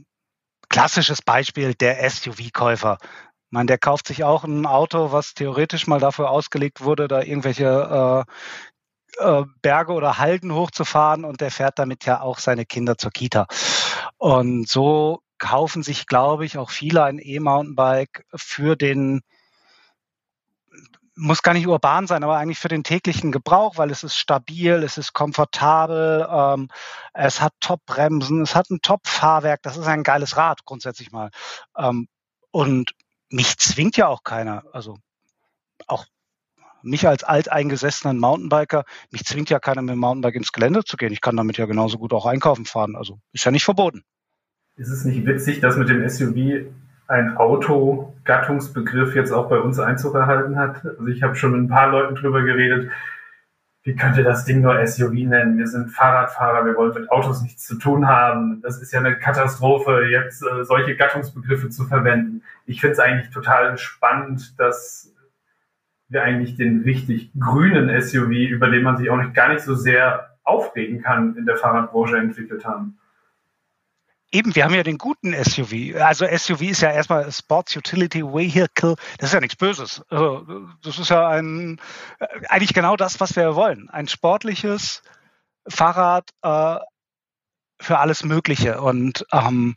klassisches 0.68 1.22
Beispiel 1.22 1.74
der 1.74 2.08
SUV-Käufer. 2.08 2.98
Ich 3.48 3.52
meine, 3.52 3.66
der 3.66 3.78
kauft 3.78 4.08
sich 4.08 4.24
auch 4.24 4.44
ein 4.44 4.66
Auto, 4.66 5.10
was 5.10 5.32
theoretisch 5.32 5.86
mal 5.86 5.98
dafür 5.98 6.28
ausgelegt 6.28 6.82
wurde, 6.82 7.08
da 7.08 7.22
irgendwelche 7.22 8.26
äh, 9.18 9.22
äh, 9.40 9.44
Berge 9.62 9.94
oder 9.94 10.18
Halden 10.18 10.52
hochzufahren 10.52 11.24
und 11.24 11.40
der 11.40 11.50
fährt 11.50 11.78
damit 11.78 12.04
ja 12.04 12.20
auch 12.20 12.40
seine 12.40 12.66
Kinder 12.66 12.98
zur 12.98 13.10
Kita. 13.10 13.46
Und 14.18 14.68
so 14.68 15.22
kaufen 15.38 15.82
sich, 15.82 16.06
glaube 16.06 16.44
ich, 16.44 16.58
auch 16.58 16.68
viele 16.68 17.04
ein 17.04 17.18
E-Mountainbike 17.18 18.26
für 18.34 18.76
den 18.76 19.22
muss 21.16 21.42
gar 21.42 21.54
nicht 21.54 21.66
urban 21.66 22.06
sein, 22.06 22.22
aber 22.22 22.36
eigentlich 22.36 22.58
für 22.60 22.68
den 22.68 22.84
täglichen 22.84 23.32
Gebrauch, 23.32 23.76
weil 23.76 23.90
es 23.90 24.04
ist 24.04 24.16
stabil, 24.16 24.82
es 24.84 24.98
ist 24.98 25.14
komfortabel, 25.14 26.28
ähm, 26.30 26.68
es 27.14 27.40
hat 27.40 27.54
Top-Bremsen, 27.60 28.42
es 28.42 28.54
hat 28.54 28.70
ein 28.70 28.80
Top-Fahrwerk, 28.82 29.62
das 29.62 29.76
ist 29.78 29.86
ein 29.86 30.04
geiles 30.04 30.36
Rad 30.36 30.64
grundsätzlich 30.64 31.10
mal. 31.10 31.30
Ähm, 31.76 32.08
und 32.52 32.92
mich 33.30 33.58
zwingt 33.58 33.96
ja 33.96 34.08
auch 34.08 34.22
keiner, 34.22 34.64
also 34.72 34.96
auch 35.86 36.06
mich 36.82 37.06
als 37.06 37.24
alteingesessenen 37.24 38.18
Mountainbiker, 38.18 38.84
mich 39.10 39.24
zwingt 39.24 39.50
ja 39.50 39.58
keiner 39.58 39.82
mit 39.82 39.92
dem 39.92 39.98
Mountainbike 39.98 40.36
ins 40.36 40.52
Gelände 40.52 40.84
zu 40.84 40.96
gehen. 40.96 41.12
Ich 41.12 41.20
kann 41.20 41.36
damit 41.36 41.58
ja 41.58 41.66
genauso 41.66 41.98
gut 41.98 42.12
auch 42.12 42.26
einkaufen 42.26 42.64
fahren. 42.64 42.96
Also 42.96 43.18
ist 43.32 43.44
ja 43.44 43.50
nicht 43.50 43.64
verboten. 43.64 44.04
Ist 44.76 44.90
es 44.90 45.04
nicht 45.04 45.26
witzig, 45.26 45.60
dass 45.60 45.76
mit 45.76 45.88
dem 45.88 46.08
SUV 46.08 46.70
ein 47.08 47.36
Auto-Gattungsbegriff 47.36 49.14
jetzt 49.16 49.32
auch 49.32 49.48
bei 49.48 49.58
uns 49.58 49.78
Einzug 49.78 50.14
erhalten 50.14 50.56
hat? 50.56 50.84
Also 50.84 51.06
ich 51.06 51.22
habe 51.22 51.34
schon 51.34 51.52
mit 51.52 51.62
ein 51.62 51.68
paar 51.68 51.90
Leuten 51.90 52.14
drüber 52.14 52.42
geredet, 52.42 52.90
wie 53.88 53.96
könnt 53.96 54.18
ihr 54.18 54.24
das 54.24 54.44
Ding 54.44 54.60
nur 54.60 54.86
SUV 54.86 55.14
nennen? 55.14 55.56
Wir 55.56 55.66
sind 55.66 55.88
Fahrradfahrer, 55.88 56.66
wir 56.66 56.76
wollen 56.76 56.92
mit 56.92 57.10
Autos 57.10 57.40
nichts 57.40 57.66
zu 57.66 57.76
tun 57.76 58.06
haben. 58.06 58.60
Das 58.60 58.82
ist 58.82 58.92
ja 58.92 58.98
eine 58.98 59.18
Katastrophe, 59.18 60.08
jetzt 60.10 60.42
äh, 60.42 60.62
solche 60.62 60.94
Gattungsbegriffe 60.94 61.70
zu 61.70 61.86
verwenden. 61.86 62.42
Ich 62.66 62.82
finde 62.82 62.92
es 62.92 62.98
eigentlich 62.98 63.30
total 63.30 63.78
spannend, 63.78 64.60
dass 64.60 65.14
wir 66.10 66.22
eigentlich 66.22 66.54
den 66.54 66.82
richtig 66.82 67.30
grünen 67.40 67.88
SUV, 68.02 68.28
über 68.28 68.68
den 68.68 68.82
man 68.82 68.98
sich 68.98 69.08
auch 69.08 69.16
nicht, 69.16 69.32
gar 69.32 69.50
nicht 69.50 69.62
so 69.62 69.74
sehr 69.74 70.36
aufregen 70.44 71.00
kann, 71.00 71.34
in 71.38 71.46
der 71.46 71.56
Fahrradbranche 71.56 72.18
entwickelt 72.18 72.66
haben. 72.66 72.98
Eben, 74.30 74.54
wir 74.54 74.64
haben 74.64 74.74
ja 74.74 74.82
den 74.82 74.98
guten 74.98 75.32
SUV. 75.32 75.98
Also 76.00 76.26
SUV 76.26 76.62
ist 76.62 76.82
ja 76.82 76.90
erstmal 76.90 77.30
Sports 77.32 77.74
Utility 77.76 78.22
Vehicle. 78.22 78.96
Das 79.18 79.30
ist 79.30 79.34
ja 79.34 79.40
nichts 79.40 79.56
Böses. 79.56 80.02
Also, 80.10 80.68
das 80.82 80.98
ist 80.98 81.08
ja 81.08 81.28
ein, 81.28 81.80
äh, 82.18 82.26
eigentlich 82.48 82.74
genau 82.74 82.96
das, 82.96 83.20
was 83.20 83.36
wir 83.36 83.54
wollen. 83.54 83.88
Ein 83.88 84.06
sportliches 84.06 85.02
Fahrrad 85.66 86.28
äh, 86.42 86.76
für 87.80 87.98
alles 87.98 88.22
Mögliche. 88.22 88.82
Und 88.82 89.24
ähm, 89.32 89.76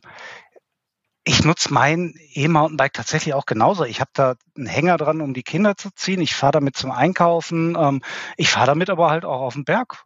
ich 1.24 1.44
nutze 1.44 1.72
mein 1.72 2.14
E-Mountainbike 2.34 2.92
tatsächlich 2.92 3.32
auch 3.32 3.46
genauso. 3.46 3.84
Ich 3.84 4.00
habe 4.00 4.10
da 4.12 4.34
einen 4.56 4.66
Hänger 4.66 4.98
dran, 4.98 5.22
um 5.22 5.32
die 5.32 5.44
Kinder 5.44 5.76
zu 5.76 5.90
ziehen. 5.94 6.20
Ich 6.20 6.34
fahre 6.34 6.52
damit 6.52 6.76
zum 6.76 6.90
Einkaufen. 6.90 7.76
Ähm, 7.78 8.02
ich 8.36 8.50
fahre 8.50 8.66
damit 8.66 8.90
aber 8.90 9.08
halt 9.08 9.24
auch 9.24 9.40
auf 9.40 9.54
den 9.54 9.64
Berg. 9.64 10.04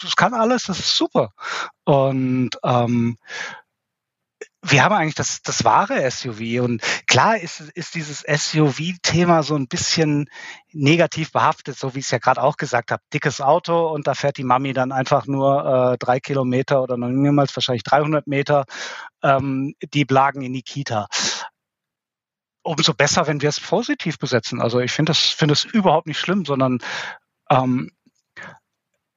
Das 0.00 0.16
kann 0.16 0.34
alles, 0.34 0.64
das 0.64 0.80
ist 0.80 0.96
super. 0.96 1.32
Und 1.84 2.50
ähm, 2.64 3.18
wir 4.66 4.82
haben 4.82 4.94
eigentlich 4.94 5.14
das, 5.14 5.42
das 5.42 5.64
wahre 5.64 6.10
SUV. 6.10 6.62
Und 6.62 6.82
klar 7.06 7.38
ist, 7.38 7.60
ist 7.60 7.94
dieses 7.94 8.20
SUV-Thema 8.20 9.42
so 9.42 9.56
ein 9.56 9.68
bisschen 9.68 10.28
negativ 10.72 11.32
behaftet, 11.32 11.78
so 11.78 11.94
wie 11.94 11.98
ich 11.98 12.06
es 12.06 12.10
ja 12.10 12.18
gerade 12.18 12.42
auch 12.42 12.56
gesagt 12.56 12.90
habe. 12.90 13.02
Dickes 13.12 13.40
Auto 13.40 13.88
und 13.88 14.06
da 14.06 14.14
fährt 14.14 14.38
die 14.38 14.44
Mami 14.44 14.72
dann 14.72 14.90
einfach 14.90 15.26
nur 15.26 15.92
äh, 15.92 15.98
drei 15.98 16.18
Kilometer 16.18 16.82
oder 16.82 16.96
noch 16.96 17.08
niemals 17.08 17.54
wahrscheinlich 17.54 17.84
300 17.84 18.26
Meter 18.26 18.64
ähm, 19.22 19.74
die 19.92 20.04
Blagen 20.04 20.42
in 20.42 20.54
die 20.54 20.62
Kita. 20.62 21.08
Umso 22.62 22.94
besser, 22.94 23.26
wenn 23.26 23.42
wir 23.42 23.50
es 23.50 23.60
positiv 23.60 24.18
besetzen. 24.18 24.62
Also 24.62 24.80
ich 24.80 24.92
finde 24.92 25.10
das, 25.10 25.20
finde 25.20 25.52
es 25.52 25.64
überhaupt 25.64 26.06
nicht 26.06 26.18
schlimm, 26.18 26.46
sondern 26.46 26.78
ähm, 27.50 27.90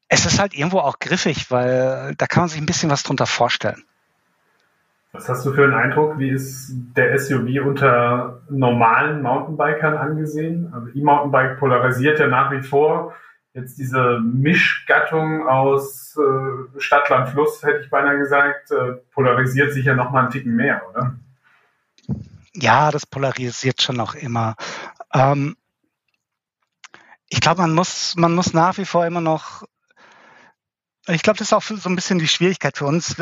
es 0.09 0.25
ist 0.25 0.39
halt 0.39 0.53
irgendwo 0.53 0.79
auch 0.79 0.99
griffig, 0.99 1.49
weil 1.51 2.15
da 2.17 2.27
kann 2.27 2.43
man 2.43 2.49
sich 2.49 2.59
ein 2.59 2.65
bisschen 2.65 2.89
was 2.89 3.03
drunter 3.03 3.25
vorstellen. 3.25 3.86
Was 5.17 5.29
hast 5.29 5.45
du 5.47 5.53
für 5.53 5.63
einen 5.63 5.73
Eindruck? 5.73 6.19
Wie 6.19 6.29
ist 6.29 6.71
der 6.95 7.17
SUV 7.17 7.65
unter 7.65 8.43
normalen 8.51 9.23
Mountainbikern 9.23 9.97
angesehen? 9.97 10.71
Also 10.71 10.89
E-Mountainbike 10.89 11.57
polarisiert 11.57 12.19
ja 12.19 12.27
nach 12.27 12.51
wie 12.51 12.61
vor. 12.61 13.15
Jetzt 13.53 13.79
diese 13.79 14.19
Mischgattung 14.19 15.47
aus 15.47 16.15
äh, 16.17 16.79
Stadt, 16.79 17.09
Land, 17.09 17.29
Fluss, 17.29 17.63
hätte 17.63 17.79
ich 17.79 17.89
beinahe 17.89 18.19
gesagt, 18.19 18.69
äh, 18.69 18.93
polarisiert 19.11 19.73
sich 19.73 19.85
ja 19.85 19.95
noch 19.95 20.11
mal 20.11 20.21
einen 20.21 20.29
Ticken 20.29 20.55
mehr, 20.55 20.83
oder? 20.91 21.15
Ja, 22.53 22.91
das 22.91 23.07
polarisiert 23.07 23.81
schon 23.81 23.95
noch 23.95 24.13
immer. 24.13 24.55
Ähm, 25.15 25.55
ich 27.27 27.41
glaube, 27.41 27.61
man 27.61 27.73
muss, 27.73 28.13
man 28.17 28.35
muss 28.35 28.53
nach 28.53 28.77
wie 28.77 28.85
vor 28.85 29.07
immer 29.07 29.21
noch 29.21 29.63
ich 31.09 31.23
glaube, 31.23 31.39
das 31.39 31.47
ist 31.47 31.53
auch 31.53 31.63
so 31.63 31.89
ein 31.89 31.95
bisschen 31.95 32.19
die 32.19 32.27
Schwierigkeit 32.27 32.77
für 32.77 32.85
uns. 32.85 33.15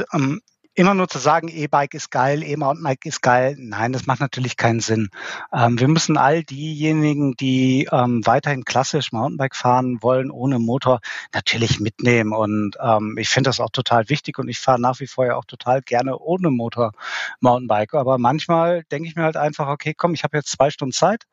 Ähm, 0.75 0.85
immer 0.85 0.93
nur 0.93 1.07
zu 1.07 1.19
sagen, 1.19 1.47
E-Bike 1.47 1.93
ist 1.93 2.11
geil, 2.11 2.43
E-Mountainbike 2.43 3.05
ist 3.05 3.21
geil, 3.21 3.55
nein, 3.57 3.93
das 3.93 4.05
macht 4.05 4.19
natürlich 4.19 4.57
keinen 4.57 4.79
Sinn. 4.79 5.09
Ähm, 5.53 5.79
wir 5.79 5.87
müssen 5.87 6.17
all 6.17 6.43
diejenigen, 6.43 7.35
die 7.35 7.87
ähm, 7.91 8.25
weiterhin 8.25 8.65
klassisch 8.65 9.11
Mountainbike 9.11 9.55
fahren 9.55 9.99
wollen, 10.01 10.31
ohne 10.31 10.59
Motor, 10.59 10.99
natürlich 11.33 11.79
mitnehmen. 11.79 12.33
Und 12.33 12.77
ähm, 12.81 13.15
ich 13.17 13.29
finde 13.29 13.49
das 13.49 13.59
auch 13.59 13.69
total 13.71 14.09
wichtig 14.09 14.37
und 14.39 14.49
ich 14.49 14.59
fahre 14.59 14.79
nach 14.79 14.99
wie 14.99 15.07
vor 15.07 15.25
ja 15.25 15.35
auch 15.35 15.45
total 15.45 15.81
gerne 15.81 16.17
ohne 16.17 16.51
Motor 16.51 16.91
Mountainbike. 17.39 17.93
Aber 17.93 18.17
manchmal 18.17 18.83
denke 18.91 19.07
ich 19.07 19.15
mir 19.15 19.23
halt 19.23 19.37
einfach, 19.37 19.67
okay, 19.67 19.93
komm, 19.95 20.13
ich 20.13 20.23
habe 20.23 20.37
jetzt 20.37 20.51
zwei 20.51 20.69
Stunden 20.69 20.93
Zeit. 20.93 21.23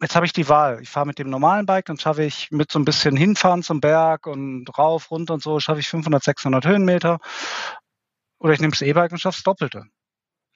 Jetzt 0.00 0.14
habe 0.14 0.26
ich 0.26 0.32
die 0.32 0.48
Wahl. 0.48 0.80
Ich 0.80 0.90
fahre 0.90 1.06
mit 1.06 1.18
dem 1.18 1.28
normalen 1.28 1.66
Bike, 1.66 1.86
dann 1.86 1.98
schaffe 1.98 2.22
ich 2.22 2.50
mit 2.52 2.70
so 2.70 2.78
ein 2.78 2.84
bisschen 2.84 3.16
hinfahren 3.16 3.64
zum 3.64 3.80
Berg 3.80 4.26
und 4.28 4.66
rauf, 4.78 5.10
runter 5.10 5.34
und 5.34 5.42
so, 5.42 5.58
schaffe 5.58 5.80
ich 5.80 5.88
500, 5.88 6.22
600 6.22 6.64
Höhenmeter. 6.66 7.18
Oder 8.38 8.52
ich 8.52 8.60
nehme 8.60 8.70
das 8.70 8.82
E-Bike 8.82 9.10
und 9.10 9.18
schaffe 9.18 9.38
das 9.38 9.42
Doppelte. 9.42 9.84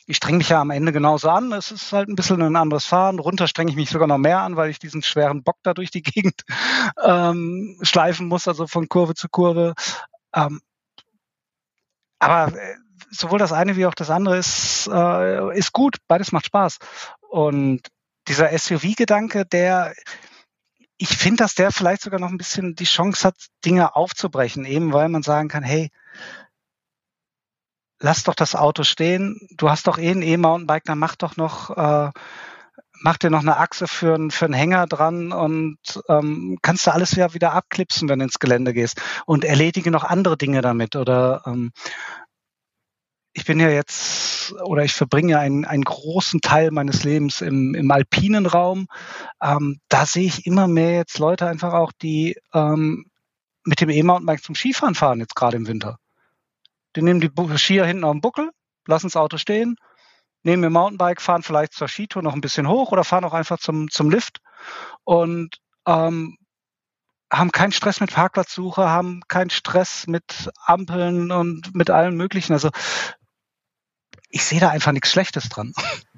ich 0.06 0.16
streng 0.16 0.36
mich 0.38 0.48
ja 0.48 0.60
am 0.60 0.70
Ende 0.70 0.92
genauso 0.92 1.28
an. 1.28 1.52
Es 1.52 1.72
ist 1.72 1.92
halt 1.92 2.08
ein 2.08 2.14
bisschen 2.14 2.40
ein 2.42 2.56
anderes 2.56 2.84
Fahren. 2.84 3.18
Runter 3.18 3.48
strenge 3.48 3.70
ich 3.70 3.76
mich 3.76 3.90
sogar 3.90 4.06
noch 4.08 4.18
mehr 4.18 4.40
an, 4.40 4.56
weil 4.56 4.70
ich 4.70 4.78
diesen 4.78 5.02
schweren 5.02 5.42
Bock 5.42 5.56
da 5.64 5.74
durch 5.74 5.90
die 5.90 6.02
Gegend 6.02 6.42
ähm, 7.04 7.78
schleifen 7.82 8.28
muss, 8.28 8.46
also 8.48 8.68
von 8.68 8.88
Kurve 8.88 9.14
zu 9.14 9.28
Kurve. 9.28 9.74
Ähm, 10.34 10.60
aber 12.20 12.56
äh, 12.56 12.76
sowohl 13.10 13.40
das 13.40 13.52
eine 13.52 13.76
wie 13.76 13.86
auch 13.86 13.94
das 13.94 14.10
andere 14.10 14.38
ist, 14.38 14.88
äh, 14.92 15.58
ist 15.58 15.72
gut. 15.72 15.96
Beides 16.06 16.30
macht 16.30 16.46
Spaß. 16.46 16.78
Und 17.28 17.88
dieser 18.28 18.56
SUV-Gedanke, 18.56 19.44
der, 19.44 19.94
ich 20.96 21.08
finde, 21.08 21.44
dass 21.44 21.54
der 21.54 21.72
vielleicht 21.72 22.02
sogar 22.02 22.20
noch 22.20 22.30
ein 22.30 22.38
bisschen 22.38 22.74
die 22.74 22.84
Chance 22.84 23.26
hat, 23.26 23.36
Dinge 23.64 23.96
aufzubrechen, 23.96 24.64
eben 24.64 24.92
weil 24.92 25.08
man 25.08 25.22
sagen 25.22 25.48
kann, 25.48 25.62
hey, 25.62 25.90
lass 28.02 28.24
doch 28.24 28.34
das 28.34 28.54
Auto 28.54 28.82
stehen. 28.82 29.48
Du 29.56 29.70
hast 29.70 29.86
doch 29.86 29.98
eh 29.98 30.10
ein 30.10 30.22
E-Mountainbike, 30.22 30.84
dann 30.84 30.98
mach 30.98 31.16
doch 31.16 31.36
noch, 31.36 31.70
äh, 31.70 32.10
mach 33.00 33.16
dir 33.16 33.30
noch 33.30 33.40
eine 33.40 33.56
Achse 33.56 33.88
für, 33.88 34.18
für 34.30 34.44
einen 34.44 34.54
Hänger 34.54 34.86
dran 34.86 35.32
und 35.32 35.78
ähm, 36.08 36.58
kannst 36.62 36.86
du 36.86 36.92
alles 36.92 37.16
wieder, 37.16 37.34
wieder 37.34 37.52
abklipsen, 37.52 38.08
wenn 38.08 38.18
du 38.18 38.26
ins 38.26 38.38
Gelände 38.38 38.72
gehst 38.72 39.00
und 39.26 39.44
erledige 39.44 39.90
noch 39.90 40.04
andere 40.04 40.36
Dinge 40.36 40.60
damit 40.60 40.94
oder 40.96 41.42
ähm, 41.46 41.72
ich 43.34 43.44
bin 43.44 43.60
ja 43.60 43.70
jetzt 43.70 44.52
oder 44.64 44.84
ich 44.84 44.92
verbringe 44.92 45.38
einen, 45.38 45.64
einen 45.64 45.84
großen 45.84 46.40
Teil 46.40 46.70
meines 46.70 47.04
Lebens 47.04 47.40
im, 47.40 47.74
im 47.74 47.90
alpinen 47.90 48.46
Raum. 48.46 48.88
Ähm, 49.42 49.80
da 49.88 50.04
sehe 50.06 50.26
ich 50.26 50.46
immer 50.46 50.68
mehr 50.68 50.96
jetzt 50.96 51.18
Leute 51.18 51.46
einfach 51.46 51.72
auch, 51.72 51.92
die 51.92 52.36
ähm, 52.52 53.06
mit 53.64 53.80
dem 53.80 53.90
E-Mountainbike 53.90 54.42
zum 54.42 54.54
Skifahren 54.54 54.94
fahren, 54.94 55.20
jetzt 55.20 55.36
gerade 55.36 55.56
im 55.56 55.66
Winter. 55.66 55.98
Die 56.96 57.02
nehmen 57.02 57.20
die 57.20 57.30
Skier 57.56 57.86
hinten 57.86 58.04
auf 58.04 58.12
dem 58.12 58.20
Buckel, 58.20 58.50
lassen 58.86 59.06
das 59.06 59.16
Auto 59.16 59.38
stehen, 59.38 59.76
nehmen 60.42 60.62
ihr 60.62 60.70
Mountainbike, 60.70 61.22
fahren 61.22 61.42
vielleicht 61.42 61.72
zur 61.72 61.88
Skitour 61.88 62.22
noch 62.22 62.34
ein 62.34 62.40
bisschen 62.40 62.68
hoch 62.68 62.92
oder 62.92 63.04
fahren 63.04 63.24
auch 63.24 63.32
einfach 63.32 63.58
zum, 63.58 63.88
zum 63.90 64.10
Lift 64.10 64.40
und 65.04 65.56
ähm, 65.86 66.36
haben 67.32 67.50
keinen 67.50 67.72
Stress 67.72 68.00
mit 68.00 68.12
Parkplatzsuche, 68.12 68.90
haben 68.90 69.22
keinen 69.26 69.48
Stress 69.48 70.06
mit 70.06 70.50
Ampeln 70.66 71.30
und 71.30 71.74
mit 71.74 71.88
allem 71.88 72.16
Möglichen. 72.16 72.52
Also 72.52 72.68
ich 74.32 74.44
sehe 74.44 74.58
da 74.60 74.70
einfach 74.70 74.92
nichts 74.92 75.12
Schlechtes 75.12 75.48
dran. 75.48 75.72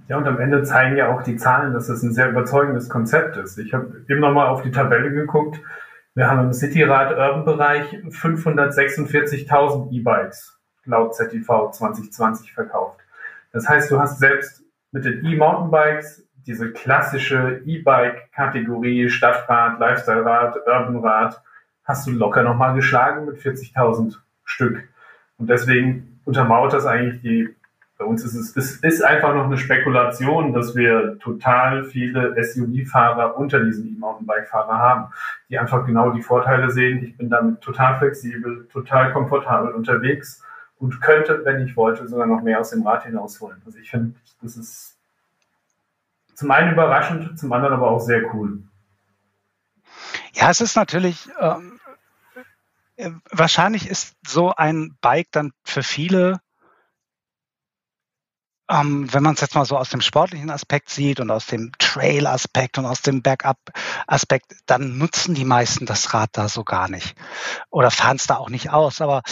Ja, 0.09 0.16
und 0.16 0.26
am 0.26 0.40
Ende 0.40 0.62
zeigen 0.62 0.97
ja 0.97 1.14
auch 1.14 1.23
die 1.23 1.37
Zahlen, 1.37 1.73
dass 1.73 1.88
das 1.88 2.02
ein 2.02 2.12
sehr 2.12 2.30
überzeugendes 2.30 2.88
Konzept 2.88 3.37
ist. 3.37 3.59
Ich 3.59 3.75
habe 3.75 4.04
eben 4.09 4.21
nochmal 4.21 4.47
auf 4.49 4.62
die 4.62 4.71
Tabelle 4.71 5.11
geguckt. 5.11 5.61
Wir 6.14 6.28
haben 6.28 6.40
im 6.40 6.52
Cityrad-Urban-Bereich 6.52 8.02
546.000 8.09 9.90
E-Bikes 9.90 10.59
laut 10.85 11.14
ZTV 11.14 11.71
2020 11.73 12.52
verkauft. 12.52 13.00
Das 13.52 13.68
heißt, 13.68 13.90
du 13.90 13.99
hast 13.99 14.18
selbst 14.18 14.62
mit 14.92 15.04
den 15.04 15.25
E-Mountainbikes 15.25 16.25
diese 16.47 16.71
klassische 16.73 17.62
E-Bike-Kategorie 17.64 19.09
Stadtrad, 19.09 19.80
Lifestyle-Rad, 19.80 20.56
Urban-Rad, 20.66 21.42
hast 21.85 22.06
du 22.06 22.12
locker 22.12 22.42
nochmal 22.42 22.75
geschlagen 22.75 23.25
mit 23.26 23.38
40.000 23.38 24.16
Stück. 24.44 24.87
Und 25.38 25.49
deswegen 25.50 26.21
untermauert 26.25 26.73
das 26.75 26.87
eigentlich 26.87 27.23
die, 27.23 27.56
bei 28.04 28.11
uns 28.11 28.23
ist 28.23 28.34
es, 28.34 28.54
es 28.56 28.76
ist 28.76 29.02
einfach 29.02 29.34
noch 29.34 29.46
eine 29.46 29.56
Spekulation, 29.56 30.52
dass 30.52 30.76
wir 30.76 31.18
total 31.20 31.84
viele 31.84 32.34
SUV-Fahrer 32.42 33.38
unter 33.38 33.64
diesen 33.64 33.96
E-Mountainbike-Fahrer 33.96 34.78
haben, 34.78 35.12
die 35.49 35.58
einfach 35.58 35.87
genau 35.87 36.11
die 36.11 36.23
Vorteile 36.23 36.70
sehen. 36.70 37.02
Ich 37.02 37.16
bin 37.16 37.30
damit 37.30 37.62
total 37.62 37.99
flexibel, 37.99 38.68
total 38.70 39.12
komfortabel 39.12 39.73
unterwegs 39.73 40.42
und 40.78 41.00
könnte, 41.00 41.40
wenn 41.44 41.66
ich 41.66 41.76
wollte, 41.76 42.06
sogar 42.06 42.26
noch 42.26 42.42
mehr 42.42 42.61
aus 42.61 42.70
dem 42.70 42.87
Rad 42.87 43.04
hinausholen. 43.04 43.62
Also 43.64 43.78
ich 43.78 43.90
finde, 43.90 44.14
das 44.42 44.56
ist 44.56 44.99
zum 46.34 46.50
einen 46.50 46.73
überraschend, 46.73 47.38
zum 47.38 47.52
anderen 47.52 47.75
aber 47.75 47.90
auch 47.90 48.00
sehr 48.00 48.34
cool. 48.34 48.64
Ja, 50.34 50.50
es 50.50 50.61
ist 50.61 50.76
natürlich, 50.76 51.30
ähm, 51.40 51.80
äh, 52.96 53.11
wahrscheinlich 53.30 53.88
ist 53.88 54.14
so 54.26 54.54
ein 54.54 54.94
Bike 55.00 55.28
dann 55.30 55.52
für 55.62 55.82
viele, 55.82 56.40
ähm, 58.68 59.12
wenn 59.12 59.23
man 59.23 59.35
es 59.35 59.40
jetzt 59.40 59.54
mal 59.54 59.64
so 59.64 59.76
aus 59.76 59.90
dem 59.90 60.00
sportlichen 60.00 60.50
Aspekt 60.50 60.88
sieht 60.88 61.21
und 61.21 61.30
aus 61.30 61.47
dem 61.47 61.73
Trail-Aspekt 61.78 62.78
und 62.78 62.87
aus 62.87 63.02
dem 63.02 63.23
Bergab-Aspekt, 63.23 64.56
dann 64.66 64.97
nutzen 64.97 65.35
die 65.35 65.44
meisten 65.44 65.87
das 65.87 66.14
Rad 66.14 66.30
da 66.33 66.49
so 66.49 66.64
gar 66.64 66.88
nicht 66.88 67.14
oder 67.71 67.90
fahren 67.90 68.16
es 68.16 68.26
da 68.26 68.37
auch 68.37 68.49
nicht 68.49 68.71
aus. 68.71 69.00
Aber 69.00 69.23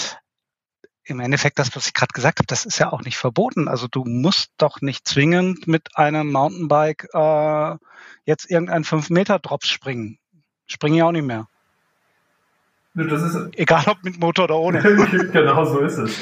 im 1.05 1.21
Endeffekt 1.21 1.59
das, 1.59 1.75
was 1.75 1.87
ich 1.87 1.95
gerade 1.95 2.13
gesagt 2.13 2.39
habe, 2.39 2.47
das 2.47 2.67
ist 2.67 2.79
ja 2.79 2.93
auch 2.93 3.03
nicht 3.03 3.17
verboten. 3.17 3.69
Also 3.69 3.89
du 3.89 4.05
musst 4.05 4.53
doch 4.59 4.81
nicht 4.81 5.09
zwingend 5.09 5.67
mit 5.67 5.97
einem 5.97 6.31
Mountainbike 6.31 7.09
äh, 7.13 7.77
jetzt 8.25 8.51
irgendeinen 8.51 8.85
5-Meter-Drops 8.85 9.69
springen. 9.69 10.19
Springen 10.67 10.97
ja 10.97 11.07
auch 11.07 11.13
nicht 11.13 11.27
mehr. 11.27 11.49
Das 12.95 13.23
ist, 13.23 13.57
Egal 13.57 13.85
ob 13.87 14.05
mit 14.05 14.21
Motor 14.21 14.45
oder 14.45 14.59
ohne. 14.59 14.83
genau 15.33 15.65
so 15.65 15.79
ist 15.79 15.97
es. 15.97 16.21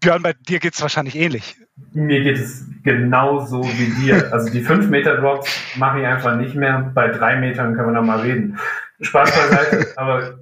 Björn, 0.00 0.22
bei 0.22 0.32
dir 0.32 0.58
geht 0.58 0.74
es 0.74 0.82
wahrscheinlich 0.82 1.16
ähnlich. 1.16 1.56
Mir 1.92 2.22
geht 2.22 2.38
es 2.38 2.66
genauso 2.82 3.62
wie 3.64 4.02
dir. 4.02 4.32
Also 4.32 4.50
die 4.50 4.62
5 4.62 4.88
Meter 4.88 5.16
Drops 5.16 5.50
mache 5.76 6.00
ich 6.00 6.06
einfach 6.06 6.36
nicht 6.36 6.54
mehr. 6.54 6.90
Bei 6.94 7.08
drei 7.08 7.36
Metern 7.36 7.74
können 7.74 7.88
wir 7.88 8.00
noch 8.00 8.06
mal 8.06 8.20
reden. 8.20 8.58
Spaß 9.00 9.30
beiseite. 9.30 9.92
Aber 9.96 10.40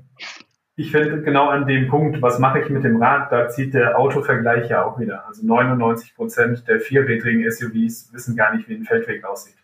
ich 0.79 0.93
finde 0.93 1.23
genau 1.23 1.49
an 1.49 1.67
dem 1.67 1.89
Punkt, 1.89 2.23
was 2.23 2.39
mache 2.39 2.61
ich 2.61 2.71
mit 2.71 2.85
dem 2.85 3.03
Rad, 3.03 3.33
da 3.33 3.49
zieht 3.49 3.75
der 3.75 3.99
Autovergleich 3.99 4.71
ja 4.71 4.85
auch 4.85 5.01
wieder. 5.01 5.27
Also 5.27 5.45
99 5.45 6.15
Prozent 6.15 6.69
der 6.69 6.79
vierrädrigen 6.79 7.51
SUVs 7.51 8.13
wissen 8.13 8.37
gar 8.37 8.55
nicht, 8.55 8.69
wie 8.69 8.77
ein 8.77 8.85
Feldweg 8.85 9.25
aussieht. 9.25 9.57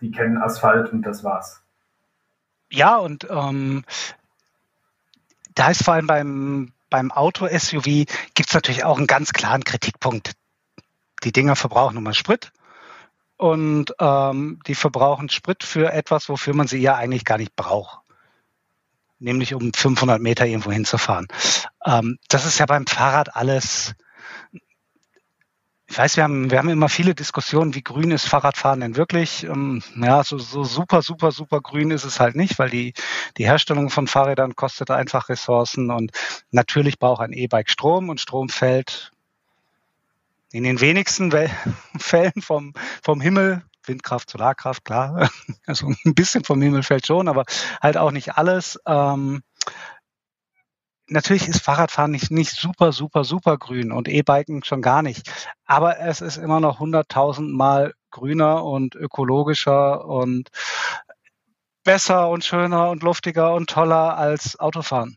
Die 0.00 0.12
kennen 0.12 0.38
Asphalt 0.38 0.92
und 0.92 1.02
das 1.02 1.24
war's. 1.24 1.64
Ja, 2.70 2.96
und 2.96 3.26
ähm, 3.28 3.84
da 5.56 5.70
ist 5.70 5.84
vor 5.84 5.94
allem 5.94 6.06
beim, 6.06 6.72
beim 6.92 7.10
Auto-SUV 7.10 7.84
gibt 8.34 8.48
es 8.48 8.54
natürlich 8.54 8.84
auch 8.84 8.98
einen 8.98 9.08
ganz 9.08 9.32
klaren 9.32 9.64
Kritikpunkt. 9.64 10.32
Die 11.24 11.32
Dinger 11.32 11.56
verbrauchen 11.56 12.00
mal 12.02 12.14
Sprit 12.14 12.52
und 13.36 13.94
ähm, 13.98 14.60
die 14.66 14.74
verbrauchen 14.74 15.28
Sprit 15.28 15.64
für 15.64 15.92
etwas, 15.92 16.28
wofür 16.28 16.54
man 16.54 16.68
sie 16.68 16.78
ja 16.78 16.94
eigentlich 16.94 17.24
gar 17.24 17.38
nicht 17.38 17.56
braucht 17.56 18.02
nämlich 19.22 19.54
um 19.54 19.72
500 19.72 20.20
Meter 20.20 20.46
irgendwo 20.46 20.72
hinzufahren. 20.72 21.28
Ähm, 21.86 22.18
das 22.28 22.44
ist 22.44 22.58
ja 22.58 22.66
beim 22.66 22.86
Fahrrad 22.86 23.34
alles. 23.34 23.94
Ich 25.92 25.98
weiß, 25.98 26.16
wir 26.16 26.24
haben, 26.24 26.50
wir 26.50 26.56
haben 26.56 26.70
immer 26.70 26.88
viele 26.88 27.14
Diskussionen, 27.14 27.74
wie 27.74 27.82
grün 27.82 28.12
ist 28.12 28.26
Fahrradfahren 28.26 28.80
denn 28.80 28.96
wirklich? 28.96 29.44
Ähm, 29.44 29.82
ja, 29.94 30.24
so, 30.24 30.38
so 30.38 30.64
super, 30.64 31.02
super, 31.02 31.32
super 31.32 31.60
grün 31.60 31.90
ist 31.90 32.04
es 32.04 32.18
halt 32.18 32.34
nicht, 32.34 32.58
weil 32.58 32.70
die, 32.70 32.94
die 33.36 33.44
Herstellung 33.44 33.90
von 33.90 34.06
Fahrrädern 34.06 34.56
kostet 34.56 34.90
einfach 34.90 35.28
Ressourcen 35.28 35.90
und 35.90 36.12
natürlich 36.50 36.98
braucht 36.98 37.20
ein 37.20 37.34
E-Bike 37.34 37.68
Strom 37.68 38.08
und 38.08 38.22
Strom 38.22 38.48
fällt 38.48 39.12
in 40.50 40.62
den 40.64 40.80
wenigsten 40.80 41.30
Fällen 41.98 42.40
vom, 42.40 42.72
vom 43.02 43.20
Himmel 43.20 43.62
Windkraft, 43.84 44.30
Solarkraft, 44.30 44.86
klar. 44.86 45.28
Also 45.66 45.92
ein 46.06 46.14
bisschen 46.14 46.42
vom 46.42 46.62
Himmel 46.62 46.84
fällt 46.84 47.06
schon, 47.06 47.28
aber 47.28 47.44
halt 47.82 47.98
auch 47.98 48.12
nicht 48.12 48.38
alles. 48.38 48.80
Ähm, 48.86 49.42
natürlich 51.12 51.48
ist 51.48 51.62
Fahrradfahren 51.62 52.10
nicht, 52.10 52.30
nicht 52.30 52.52
super, 52.52 52.92
super, 52.92 53.24
super 53.24 53.58
grün 53.58 53.92
und 53.92 54.08
E-Biken 54.08 54.64
schon 54.64 54.82
gar 54.82 55.02
nicht. 55.02 55.30
Aber 55.64 56.00
es 56.00 56.20
ist 56.20 56.36
immer 56.36 56.60
noch 56.60 56.80
hunderttausend 56.80 57.52
Mal 57.52 57.94
grüner 58.10 58.64
und 58.64 58.94
ökologischer 58.94 60.04
und 60.04 60.50
besser 61.84 62.28
und 62.28 62.44
schöner 62.44 62.90
und 62.90 63.02
luftiger 63.02 63.54
und 63.54 63.70
toller 63.70 64.16
als 64.16 64.58
Autofahren. 64.58 65.16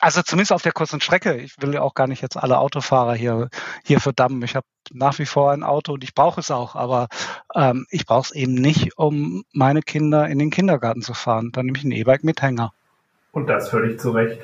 Also 0.00 0.22
zumindest 0.22 0.52
auf 0.52 0.62
der 0.62 0.72
kurzen 0.72 1.00
Strecke. 1.00 1.36
Ich 1.38 1.54
will 1.58 1.76
auch 1.76 1.94
gar 1.94 2.06
nicht 2.06 2.22
jetzt 2.22 2.36
alle 2.36 2.58
Autofahrer 2.58 3.14
hier, 3.14 3.48
hier 3.84 4.00
verdammen. 4.00 4.42
Ich 4.42 4.54
habe 4.54 4.66
nach 4.92 5.18
wie 5.18 5.26
vor 5.26 5.50
ein 5.50 5.64
Auto 5.64 5.94
und 5.94 6.04
ich 6.04 6.14
brauche 6.14 6.40
es 6.40 6.52
auch, 6.52 6.76
aber 6.76 7.08
ähm, 7.54 7.84
ich 7.90 8.06
brauche 8.06 8.26
es 8.26 8.30
eben 8.30 8.54
nicht, 8.54 8.96
um 8.96 9.42
meine 9.52 9.82
Kinder 9.82 10.28
in 10.28 10.38
den 10.38 10.50
Kindergarten 10.50 11.02
zu 11.02 11.14
fahren. 11.14 11.50
Dann 11.52 11.66
nehme 11.66 11.78
ich 11.78 11.84
ein 11.84 11.90
E-Bike 11.90 12.22
mit 12.22 12.40
Hänger. 12.42 12.72
Und 13.32 13.48
das 13.48 13.70
völlig 13.70 14.00
zu 14.00 14.10
Recht. 14.10 14.40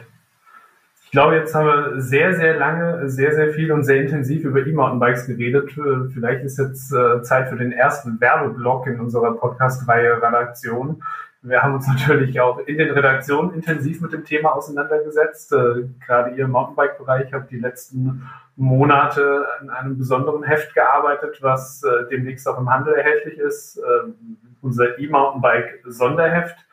Ich 1.05 1.11
glaube, 1.11 1.37
jetzt 1.37 1.55
haben 1.55 1.67
wir 1.67 2.01
sehr, 2.01 2.35
sehr 2.35 2.59
lange, 2.59 3.09
sehr, 3.09 3.35
sehr 3.35 3.53
viel 3.53 3.71
und 3.71 3.85
sehr 3.85 4.03
intensiv 4.03 4.45
über 4.45 4.67
E-Mountainbikes 4.67 5.27
geredet. 5.27 5.71
Vielleicht 6.13 6.45
ist 6.45 6.59
jetzt 6.59 6.93
äh, 6.93 7.23
Zeit 7.23 7.49
für 7.49 7.57
den 7.57 7.71
ersten 7.71 8.21
Werbeblock 8.21 8.89
in 8.89 8.99
unserer 8.99 9.33
Podcast-Reihe 9.37 10.21
Redaktion. 10.21 11.03
Wir 11.45 11.63
haben 11.63 11.75
uns 11.75 11.87
natürlich 11.99 12.41
auch 12.41 12.59
in 12.59 12.79
den 12.79 12.91
Redaktionen 12.91 13.55
intensiv 13.55 14.01
mit 14.01 14.13
dem 14.13 14.25
Thema 14.25 14.57
auseinandergesetzt. 14.57 15.53
Äh, 15.53 15.85
gerade 16.05 16.35
ihr 16.35 16.47
im 16.47 16.51
Mountainbike-Bereich 16.51 17.33
habt 17.33 17.51
die 17.51 17.61
letzten 17.61 18.29
Monate 18.57 19.47
an 19.61 19.71
einem 19.71 19.99
besonderen 19.99 20.43
Heft 20.43 20.75
gearbeitet, 20.75 21.39
was 21.43 21.83
äh, 21.85 22.09
demnächst 22.11 22.49
auch 22.49 22.59
im 22.59 22.71
Handel 22.71 22.95
erhältlich 22.95 23.39
ist. 23.39 23.79
Äh, 23.79 24.11
unser 24.63 24.99
E-Mountainbike-Sonderheft. 24.99 26.64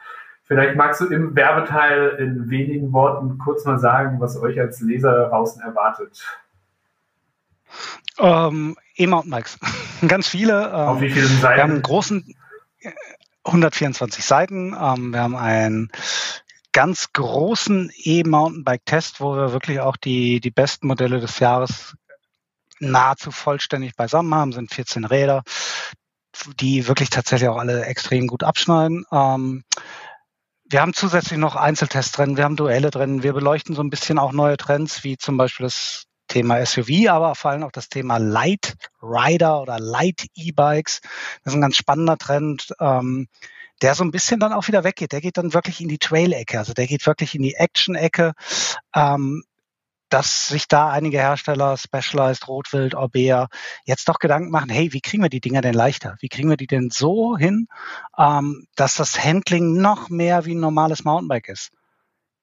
Vielleicht 0.52 0.76
magst 0.76 1.00
du 1.00 1.06
im 1.06 1.34
Werbeteil 1.34 2.10
in 2.20 2.50
wenigen 2.50 2.92
Worten 2.92 3.38
kurz 3.38 3.64
mal 3.64 3.80
sagen, 3.80 4.20
was 4.20 4.36
euch 4.36 4.60
als 4.60 4.82
Leser 4.82 5.30
draußen 5.30 5.62
erwartet. 5.62 6.26
Ähm, 8.20 8.76
E-Mountainbikes. 8.98 9.58
Ganz 10.10 10.28
viele. 10.28 10.66
Ähm, 10.66 10.74
Auf 10.74 11.00
wie 11.00 11.10
vielen 11.10 11.40
Seiten? 11.40 11.56
Wir 11.56 11.64
haben 11.64 11.72
einen 11.72 11.82
großen 11.82 12.36
124 13.46 14.26
Seiten. 14.26 14.76
Ähm, 14.78 15.14
wir 15.14 15.22
haben 15.22 15.38
einen 15.38 15.90
ganz 16.74 17.14
großen 17.14 17.90
E-Mountainbike-Test, 18.04 19.22
wo 19.22 19.38
wir 19.38 19.54
wirklich 19.54 19.80
auch 19.80 19.96
die, 19.96 20.42
die 20.42 20.52
besten 20.52 20.86
Modelle 20.86 21.22
des 21.22 21.40
Jahres 21.40 21.96
nahezu 22.82 23.32
vollständig 23.32 23.96
beisammen 23.96 24.36
haben, 24.36 24.52
sind 24.52 24.74
14 24.74 25.06
Räder, 25.06 25.44
die 26.60 26.90
wirklich 26.90 27.10
tatsächlich 27.10 27.48
auch 27.48 27.58
alle 27.58 27.86
extrem 27.86 28.28
gut 28.28 28.44
abschneiden. 28.44 29.06
Ähm, 29.14 29.64
wir 30.72 30.82
haben 30.82 30.94
zusätzlich 30.94 31.38
noch 31.38 31.56
Einzeltests 31.56 32.14
drin, 32.14 32.38
wir 32.38 32.46
haben 32.46 32.56
Duelle 32.56 32.92
drin, 32.92 33.24
wir 33.24 33.34
beleuchten 33.34 33.76
so 33.76 33.84
ein 33.84 33.90
bisschen 33.90 34.18
auch 34.18 34.32
neue 34.32 34.56
Trends, 34.58 35.04
wie 35.04 35.18
zum 35.18 35.36
Beispiel 35.36 35.66
das 35.66 36.06
Thema 36.28 36.66
SUV, 36.66 37.10
aber 37.10 37.36
vor 37.36 37.52
allem 37.52 37.64
auch 37.64 37.74
das 37.74 37.90
Thema 37.90 38.18
Light 38.18 38.76
Rider 39.02 39.62
oder 39.62 39.80
Light 39.80 40.28
E-Bikes. 40.34 41.02
Das 41.44 41.54
ist 41.54 41.58
ein 41.58 41.62
ganz 41.62 41.76
spannender 41.76 42.18
Trend, 42.18 42.74
ähm, 42.80 43.28
der 43.82 43.96
so 43.96 44.04
ein 44.06 44.12
bisschen 44.12 44.40
dann 44.40 44.54
auch 44.54 44.68
wieder 44.68 44.86
weggeht. 44.86 45.12
Der 45.12 45.20
geht 45.20 45.38
dann 45.38 45.54
wirklich 45.54 45.82
in 45.82 45.90
die 45.90 45.98
Trail-Ecke, 45.98 46.58
also 46.58 46.74
der 46.74 46.88
geht 46.88 47.06
wirklich 47.06 47.36
in 47.36 47.42
die 47.42 47.56
Action-Ecke. 47.56 48.32
Ähm, 48.96 49.44
dass 50.12 50.50
sich 50.50 50.68
da 50.68 50.90
einige 50.90 51.18
Hersteller, 51.18 51.78
Specialized, 51.78 52.48
Rotwild, 52.48 52.96
Orbea, 52.96 53.48
jetzt 53.86 54.10
doch 54.10 54.20
Gedanken 54.20 54.52
machen, 54.52 54.70
hey, 54.70 54.92
wie 54.92 55.00
kriegen 55.00 55.24
wir 55.24 55.30
die 55.30 55.40
Dinger 55.40 55.62
denn 55.62 55.74
leichter? 55.74 56.18
Wie 56.20 56.28
kriegen 56.28 56.50
wir 56.50 56.58
die 56.58 56.68
denn 56.68 56.90
so 56.92 57.38
hin, 57.38 57.68
ähm, 58.18 58.68
dass 58.76 58.96
das 58.96 59.24
Handling 59.24 59.80
noch 59.80 60.10
mehr 60.10 60.46
wie 60.46 60.54
ein 60.54 60.60
normales 60.60 61.06
Mountainbike 61.06 61.48
ist? 61.48 61.72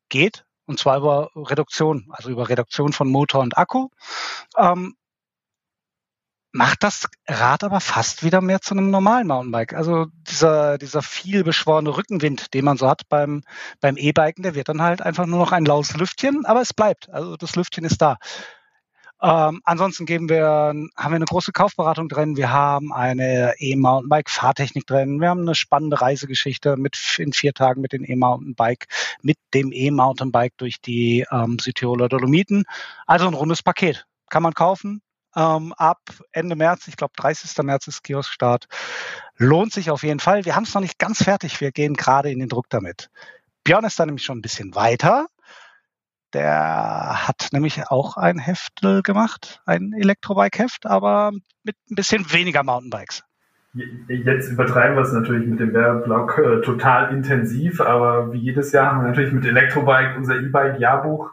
Geht, 0.08 0.46
und 0.64 0.78
zwar 0.78 0.96
über 0.96 1.30
Reduktion, 1.36 2.08
also 2.10 2.30
über 2.30 2.48
Reduktion 2.48 2.92
von 2.94 3.08
Motor 3.10 3.42
und 3.42 3.58
Akku. 3.58 3.88
Ähm, 4.56 4.96
macht 6.52 6.82
das 6.82 7.06
Rad 7.26 7.62
aber 7.62 7.80
fast 7.80 8.24
wieder 8.24 8.40
mehr 8.40 8.60
zu 8.60 8.74
einem 8.74 8.90
normalen 8.90 9.26
Mountainbike. 9.26 9.74
Also 9.74 10.06
dieser, 10.28 10.78
dieser 10.78 11.02
viel 11.02 11.44
beschworene 11.44 11.96
Rückenwind, 11.96 12.54
den 12.54 12.64
man 12.64 12.78
so 12.78 12.88
hat 12.88 13.02
beim, 13.08 13.42
beim 13.80 13.96
E-Biken, 13.96 14.42
der 14.42 14.54
wird 14.54 14.68
dann 14.68 14.82
halt 14.82 15.02
einfach 15.02 15.26
nur 15.26 15.38
noch 15.38 15.52
ein 15.52 15.64
laues 15.64 15.94
Lüftchen, 15.96 16.46
aber 16.46 16.62
es 16.62 16.72
bleibt. 16.72 17.10
Also 17.10 17.36
das 17.36 17.54
Lüftchen 17.56 17.84
ist 17.84 18.00
da. 18.00 18.16
Ähm, 19.20 19.60
ansonsten 19.64 20.06
geben 20.06 20.28
wir, 20.28 20.46
haben 20.46 20.88
wir 20.96 21.16
eine 21.16 21.24
große 21.24 21.50
Kaufberatung 21.50 22.08
drin. 22.08 22.36
Wir 22.36 22.52
haben 22.52 22.92
eine 22.92 23.54
E-Mountainbike-Fahrtechnik 23.58 24.86
drin. 24.86 25.20
Wir 25.20 25.28
haben 25.28 25.40
eine 25.40 25.56
spannende 25.56 26.00
Reisegeschichte 26.00 26.76
mit 26.76 27.16
in 27.18 27.32
vier 27.32 27.52
Tagen 27.52 27.80
mit 27.80 27.92
dem 27.92 28.04
E-Mountainbike, 28.04 28.86
mit 29.20 29.38
dem 29.54 29.72
E-Mountainbike 29.72 30.56
durch 30.56 30.80
die 30.80 31.26
ähm, 31.32 31.58
Südtiroler 31.58 32.08
Dolomiten. 32.08 32.64
Also 33.06 33.26
ein 33.26 33.34
rundes 33.34 33.62
Paket. 33.62 34.06
Kann 34.30 34.42
man 34.42 34.54
kaufen, 34.54 35.02
ähm, 35.36 35.72
ab 35.76 36.00
Ende 36.32 36.56
März, 36.56 36.88
ich 36.88 36.96
glaube 36.96 37.12
30. 37.16 37.62
März 37.64 37.86
ist 37.86 38.02
Kioskstart. 38.02 38.66
Lohnt 39.36 39.72
sich 39.72 39.90
auf 39.90 40.02
jeden 40.02 40.20
Fall. 40.20 40.44
Wir 40.44 40.56
haben 40.56 40.64
es 40.64 40.74
noch 40.74 40.82
nicht 40.82 40.98
ganz 40.98 41.22
fertig. 41.22 41.60
Wir 41.60 41.72
gehen 41.72 41.94
gerade 41.94 42.30
in 42.30 42.38
den 42.38 42.48
Druck 42.48 42.68
damit. 42.70 43.10
Björn 43.64 43.84
ist 43.84 43.98
da 44.00 44.06
nämlich 44.06 44.24
schon 44.24 44.38
ein 44.38 44.42
bisschen 44.42 44.74
weiter. 44.74 45.26
Der 46.34 47.26
hat 47.26 47.48
nämlich 47.52 47.88
auch 47.88 48.16
ein 48.16 48.38
Heftel 48.38 49.02
gemacht, 49.02 49.62
ein 49.64 49.94
Elektrobike-Heft, 49.94 50.84
aber 50.84 51.32
mit 51.62 51.76
ein 51.90 51.94
bisschen 51.94 52.30
weniger 52.32 52.62
Mountainbikes. 52.62 53.24
Jetzt 54.08 54.50
übertreiben 54.50 54.96
wir 54.96 55.02
es 55.02 55.12
natürlich 55.12 55.46
mit 55.46 55.60
dem 55.60 55.72
Werbeblock 55.72 56.38
äh, 56.38 56.60
total 56.62 57.14
intensiv, 57.14 57.80
aber 57.80 58.32
wie 58.32 58.38
jedes 58.38 58.72
Jahr 58.72 58.92
haben 58.92 59.02
wir 59.02 59.08
natürlich 59.08 59.32
mit 59.32 59.44
Elektrobike 59.44 60.16
unser 60.16 60.36
E-Bike-Jahrbuch 60.36 61.30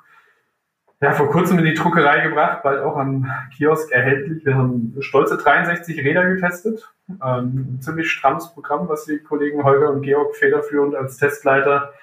ja, 1.01 1.11
vor 1.11 1.29
kurzem 1.29 1.59
in 1.59 1.65
die 1.65 1.73
Druckerei 1.73 2.21
gebracht, 2.21 2.63
bald 2.63 2.81
auch 2.81 2.97
am 2.97 3.29
Kiosk 3.55 3.91
erhältlich. 3.91 4.45
Wir 4.45 4.55
haben 4.55 4.95
stolze 4.99 5.37
63 5.37 5.99
Räder 5.99 6.25
getestet. 6.25 6.89
Ähm, 7.09 7.75
ein 7.75 7.81
ziemlich 7.81 8.09
strammes 8.09 8.53
Programm, 8.53 8.87
was 8.87 9.05
die 9.05 9.19
Kollegen 9.19 9.63
Holger 9.63 9.91
und 9.91 10.03
Georg 10.03 10.35
federführend 10.35 10.95
als 10.95 11.17
Testleiter 11.17 11.93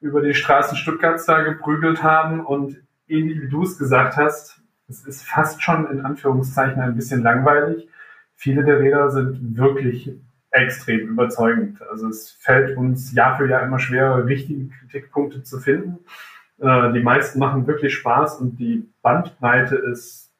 über 0.00 0.20
die 0.20 0.34
Straßen 0.34 0.76
Stuttgarts 0.76 1.26
da 1.26 1.42
geprügelt 1.42 2.02
haben. 2.02 2.44
Und 2.44 2.76
ähnlich 3.06 3.40
wie 3.40 3.48
du 3.48 3.62
es 3.62 3.78
gesagt 3.78 4.16
hast, 4.16 4.60
es 4.88 5.04
ist 5.04 5.24
fast 5.24 5.62
schon 5.62 5.88
in 5.90 6.04
Anführungszeichen 6.04 6.82
ein 6.82 6.96
bisschen 6.96 7.22
langweilig. 7.22 7.88
Viele 8.34 8.64
der 8.64 8.80
Räder 8.80 9.10
sind 9.10 9.56
wirklich 9.56 10.12
extrem 10.50 11.08
überzeugend. 11.08 11.80
Also 11.90 12.08
es 12.08 12.32
fällt 12.40 12.76
uns 12.76 13.12
Jahr 13.12 13.36
für 13.36 13.48
Jahr 13.48 13.62
immer 13.62 13.78
schwerer, 13.78 14.26
richtige 14.26 14.68
Kritikpunkte 14.68 15.44
zu 15.44 15.60
finden. 15.60 16.00
Äh, 16.60 16.92
die 16.92 17.00
meisten 17.00 17.38
machen 17.38 17.66
wirklich 17.66 17.94
Spaß 17.94 18.36
und 18.40 18.58
die 18.58 18.88
Bandbreite 19.02 19.76
ist, 19.76 20.30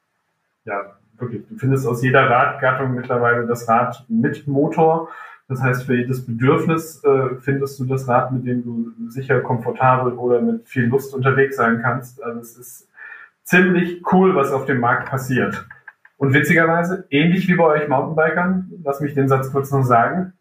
ja, 0.65 0.97
wirklich, 1.19 1.47
du 1.49 1.57
findest 1.57 1.87
aus 1.87 2.03
jeder 2.03 2.29
Radgattung 2.29 2.95
mittlerweile 2.95 3.47
das 3.47 3.69
Rad 3.69 4.05
mit 4.09 4.47
Motor. 4.47 5.09
Das 5.49 5.63
heißt, 5.63 5.85
für 5.85 5.97
jedes 5.97 6.25
Bedürfnis 6.25 7.03
äh, 7.05 7.37
findest 7.41 7.81
du 7.81 7.85
das 7.85 8.07
Rad, 8.07 8.33
mit 8.33 8.47
dem 8.47 8.63
du 8.63 8.93
sicher 9.09 9.41
komfortabel 9.41 10.13
oder 10.13 10.41
mit 10.41 10.69
viel 10.69 10.87
Lust 10.87 11.15
unterwegs 11.15 11.57
sein 11.57 11.81
kannst. 11.83 12.23
Also 12.23 12.41
es 12.41 12.57
ist 12.57 12.89
ziemlich 13.43 14.03
cool, 14.13 14.35
was 14.37 14.53
auf 14.53 14.67
dem 14.67 14.79
Markt 14.79 15.09
passiert. 15.09 15.67
Und 16.19 16.35
witzigerweise, 16.35 17.07
ähnlich 17.11 17.49
wie 17.49 17.57
bei 17.57 17.65
euch 17.65 17.89
Mountainbikern, 17.89 18.71
lass 18.85 19.01
mich 19.01 19.15
den 19.15 19.29
Satz 19.29 19.51
kurz 19.51 19.71
noch 19.73 19.83
sagen, 19.83 20.35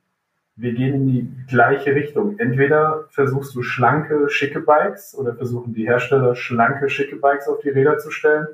wir 0.60 0.74
gehen 0.74 0.93
in 0.93 1.08
die 1.08 1.45
gleiche 1.48 1.95
Richtung. 1.95 2.38
Entweder 2.38 3.06
versuchst 3.10 3.56
du 3.56 3.63
schlanke, 3.63 4.30
schicke 4.30 4.60
Bikes 4.60 5.15
oder 5.17 5.34
versuchen 5.34 5.74
die 5.74 5.88
Hersteller 5.88 6.36
schlanke, 6.36 6.89
schicke 6.89 7.15
Bikes 7.15 7.48
auf 7.48 7.60
die 7.62 7.69
Räder 7.69 7.98
zu 7.98 8.12
stellen 8.12 8.48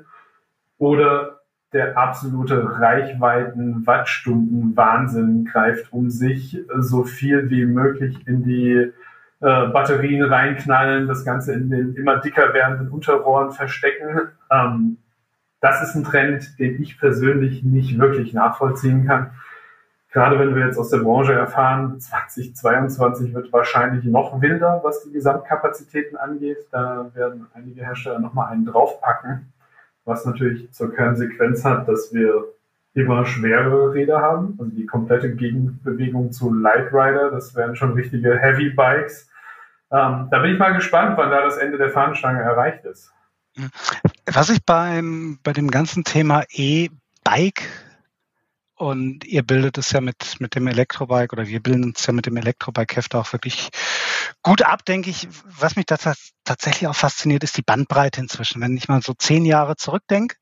oder 0.78 1.40
der 1.72 1.98
absolute 1.98 2.78
Reichweiten, 2.78 3.86
Wattstunden 3.86 4.76
Wahnsinn 4.76 5.44
greift 5.44 5.92
um 5.92 6.10
sich, 6.10 6.58
so 6.78 7.04
viel 7.04 7.50
wie 7.50 7.66
möglich 7.66 8.26
in 8.26 8.44
die 8.44 8.72
äh, 8.72 8.92
Batterien 9.40 10.22
reinknallen, 10.22 11.08
das 11.08 11.24
Ganze 11.24 11.54
in 11.54 11.68
den 11.68 11.94
immer 11.94 12.18
dicker 12.18 12.54
werdenden 12.54 12.88
Unterrohren 12.88 13.50
verstecken. 13.50 14.28
Ähm, 14.50 14.98
das 15.60 15.82
ist 15.82 15.96
ein 15.96 16.04
Trend, 16.04 16.58
den 16.60 16.80
ich 16.80 16.98
persönlich 16.98 17.64
nicht 17.64 17.98
wirklich 17.98 18.32
nachvollziehen 18.32 19.06
kann 19.06 19.32
gerade 20.10 20.38
wenn 20.38 20.54
wir 20.54 20.66
jetzt 20.66 20.78
aus 20.78 20.90
der 20.90 20.98
Branche 20.98 21.32
erfahren, 21.32 22.00
2022 22.00 23.34
wird 23.34 23.52
wahrscheinlich 23.52 24.04
noch 24.04 24.40
wilder, 24.40 24.80
was 24.82 25.02
die 25.04 25.12
Gesamtkapazitäten 25.12 26.16
angeht. 26.16 26.58
Da 26.70 27.10
werden 27.14 27.46
einige 27.54 27.82
Hersteller 27.82 28.18
nochmal 28.18 28.52
einen 28.52 28.66
draufpacken, 28.66 29.52
was 30.04 30.24
natürlich 30.24 30.72
zur 30.72 30.94
Konsequenz 30.94 31.64
hat, 31.64 31.88
dass 31.88 32.12
wir 32.12 32.44
immer 32.94 33.26
schwerere 33.26 33.92
Räder 33.92 34.22
haben, 34.22 34.56
also 34.58 34.74
die 34.74 34.86
komplette 34.86 35.34
Gegenbewegung 35.34 36.32
zu 36.32 36.52
Light 36.54 36.92
Rider, 36.92 37.30
das 37.30 37.54
wären 37.54 37.76
schon 37.76 37.92
richtige 37.92 38.38
Heavy 38.38 38.70
Bikes. 38.70 39.28
Ähm, 39.92 40.28
da 40.30 40.38
bin 40.40 40.52
ich 40.52 40.58
mal 40.58 40.72
gespannt, 40.72 41.16
wann 41.18 41.30
da 41.30 41.42
das 41.42 41.58
Ende 41.58 41.76
der 41.76 41.90
Fahnenstange 41.90 42.40
erreicht 42.40 42.84
ist. 42.86 43.12
Was 44.26 44.48
ich 44.48 44.64
beim, 44.64 45.38
bei 45.42 45.52
dem 45.52 45.70
ganzen 45.70 46.04
Thema 46.04 46.44
E-Bike 46.50 47.62
und 48.76 49.24
ihr 49.24 49.42
bildet 49.42 49.78
es 49.78 49.90
ja 49.90 50.00
mit, 50.00 50.36
mit 50.38 50.54
dem 50.54 50.66
Elektrobike 50.66 51.32
oder 51.32 51.46
wir 51.46 51.60
bilden 51.60 51.84
uns 51.84 52.06
ja 52.06 52.12
mit 52.12 52.26
dem 52.26 52.36
Elektrobike-Heft 52.36 53.14
auch 53.14 53.32
wirklich 53.32 53.70
gut 54.42 54.62
ab, 54.62 54.84
denke 54.84 55.10
ich. 55.10 55.28
Was 55.44 55.76
mich 55.76 55.86
tatsächlich 55.86 56.86
auch 56.86 56.94
fasziniert, 56.94 57.42
ist 57.42 57.56
die 57.56 57.62
Bandbreite 57.62 58.20
inzwischen. 58.20 58.60
Wenn 58.60 58.76
ich 58.76 58.88
mal 58.88 59.02
so 59.02 59.14
zehn 59.14 59.46
Jahre 59.46 59.76
zurückdenke, 59.76 60.36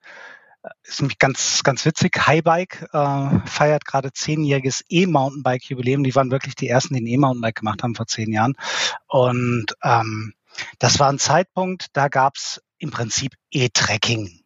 ist 0.82 1.00
nämlich 1.00 1.18
ganz, 1.18 1.62
ganz 1.62 1.84
witzig. 1.84 2.26
Highbike 2.26 2.88
äh, 2.92 3.46
feiert 3.46 3.84
gerade 3.84 4.12
zehnjähriges 4.12 4.84
E-Mountainbike-Jubiläum. 4.88 6.02
Die 6.02 6.14
waren 6.14 6.30
wirklich 6.30 6.56
die 6.56 6.68
ersten, 6.68 6.94
die 6.94 7.02
ein 7.02 7.06
E-Mountainbike 7.06 7.56
gemacht 7.56 7.82
haben 7.82 7.94
vor 7.94 8.06
zehn 8.06 8.32
Jahren. 8.32 8.54
Und 9.06 9.74
ähm, 9.82 10.34
das 10.78 10.98
war 10.98 11.08
ein 11.08 11.18
Zeitpunkt, 11.18 11.88
da 11.92 12.08
gab's 12.08 12.62
im 12.78 12.90
Prinzip 12.90 13.34
E-Tracking 13.50 14.43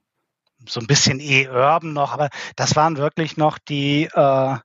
so 0.68 0.80
ein 0.80 0.86
bisschen 0.86 1.20
E-Urban 1.20 1.92
noch, 1.92 2.12
aber 2.12 2.28
das 2.56 2.76
waren 2.76 2.96
wirklich 2.96 3.36
noch 3.36 3.58
die, 3.58 4.08
äh, 4.12 4.56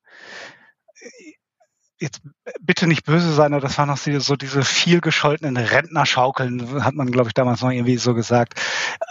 jetzt 1.99 2.21
bitte 2.61 2.85
nicht 2.85 3.05
böse 3.05 3.31
sein, 3.31 3.53
aber 3.53 3.61
das 3.61 3.77
waren 3.77 3.87
noch 3.87 3.97
so 3.97 4.35
diese 4.35 4.63
viel 4.63 4.99
gescholtenen 4.99 5.57
Rentnerschaukeln, 5.57 6.83
hat 6.83 6.95
man, 6.95 7.11
glaube 7.11 7.29
ich, 7.29 7.33
damals 7.33 7.61
noch 7.61 7.71
irgendwie 7.71 7.97
so 7.97 8.13
gesagt. 8.13 8.59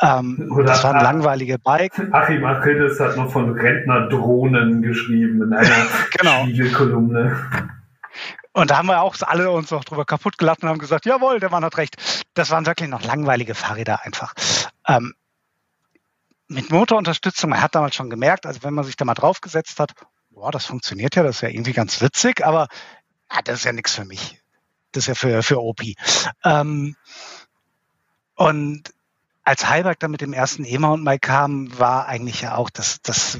Ähm, 0.02 0.62
das 0.66 0.84
waren 0.84 1.02
langweilige 1.02 1.58
Bike. 1.58 1.98
Achim 2.12 2.44
Achilles 2.44 3.00
hat 3.00 3.16
noch 3.16 3.32
von 3.32 3.50
Rentnerdrohnen 3.52 4.82
geschrieben 4.82 5.42
in 5.42 5.52
einer 5.54 5.86
genau. 6.18 6.44
Spiegelkolumne. 6.44 7.70
Und 8.52 8.70
da 8.70 8.76
haben 8.76 8.88
wir 8.88 9.00
auch 9.00 9.16
alle 9.22 9.50
uns 9.50 9.70
noch 9.70 9.84
drüber 9.84 10.04
kaputt 10.04 10.36
gelacht 10.36 10.62
und 10.62 10.68
haben 10.68 10.78
gesagt, 10.78 11.06
jawohl, 11.06 11.40
der 11.40 11.50
Mann 11.50 11.64
hat 11.64 11.78
recht. 11.78 11.96
Das 12.34 12.50
waren 12.50 12.66
wirklich 12.66 12.90
noch 12.90 13.02
langweilige 13.02 13.54
Fahrräder 13.54 14.04
einfach. 14.04 14.34
Ähm, 14.86 15.14
mit 16.52 16.70
Motorunterstützung, 16.70 17.50
man 17.50 17.62
hat 17.62 17.74
damals 17.74 17.94
schon 17.94 18.10
gemerkt, 18.10 18.46
also 18.46 18.62
wenn 18.62 18.74
man 18.74 18.84
sich 18.84 18.96
da 18.96 19.04
mal 19.04 19.14
draufgesetzt 19.14 19.80
hat, 19.80 19.92
boah, 20.30 20.50
das 20.50 20.66
funktioniert 20.66 21.16
ja, 21.16 21.22
das 21.22 21.36
ist 21.36 21.42
ja 21.42 21.48
irgendwie 21.48 21.72
ganz 21.72 22.00
witzig, 22.00 22.44
aber 22.44 22.68
ah, 23.28 23.42
das 23.42 23.60
ist 23.60 23.64
ja 23.64 23.72
nichts 23.72 23.94
für 23.94 24.04
mich. 24.04 24.38
Das 24.92 25.04
ist 25.04 25.08
ja 25.08 25.14
für, 25.14 25.42
für 25.42 25.62
OP. 25.62 25.80
Ähm, 26.44 26.96
und 28.34 28.92
als 29.44 29.68
Heiberg 29.68 29.98
dann 29.98 30.10
mit 30.10 30.20
dem 30.20 30.32
ersten 30.32 30.64
E-Mountainbike 30.64 31.22
kam, 31.22 31.78
war 31.78 32.06
eigentlich 32.06 32.42
ja 32.42 32.56
auch 32.56 32.70
das, 32.70 33.00
das 33.02 33.38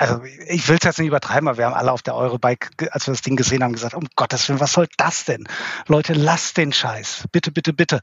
also 0.00 0.24
ich 0.24 0.66
will 0.68 0.78
es 0.78 0.84
jetzt 0.84 0.98
nicht 0.98 1.08
übertreiben, 1.08 1.46
aber 1.46 1.58
wir 1.58 1.66
haben 1.66 1.74
alle 1.74 1.92
auf 1.92 2.00
der 2.00 2.14
Eurobike, 2.14 2.90
als 2.90 3.06
wir 3.06 3.12
das 3.12 3.20
Ding 3.20 3.36
gesehen 3.36 3.62
haben, 3.62 3.74
gesagt, 3.74 3.92
um 3.92 4.08
Gottes 4.16 4.48
Willen, 4.48 4.58
was 4.58 4.72
soll 4.72 4.88
das 4.96 5.26
denn? 5.26 5.46
Leute, 5.88 6.14
lasst 6.14 6.56
den 6.56 6.72
Scheiß. 6.72 7.24
Bitte, 7.32 7.52
bitte, 7.52 7.74
bitte. 7.74 8.00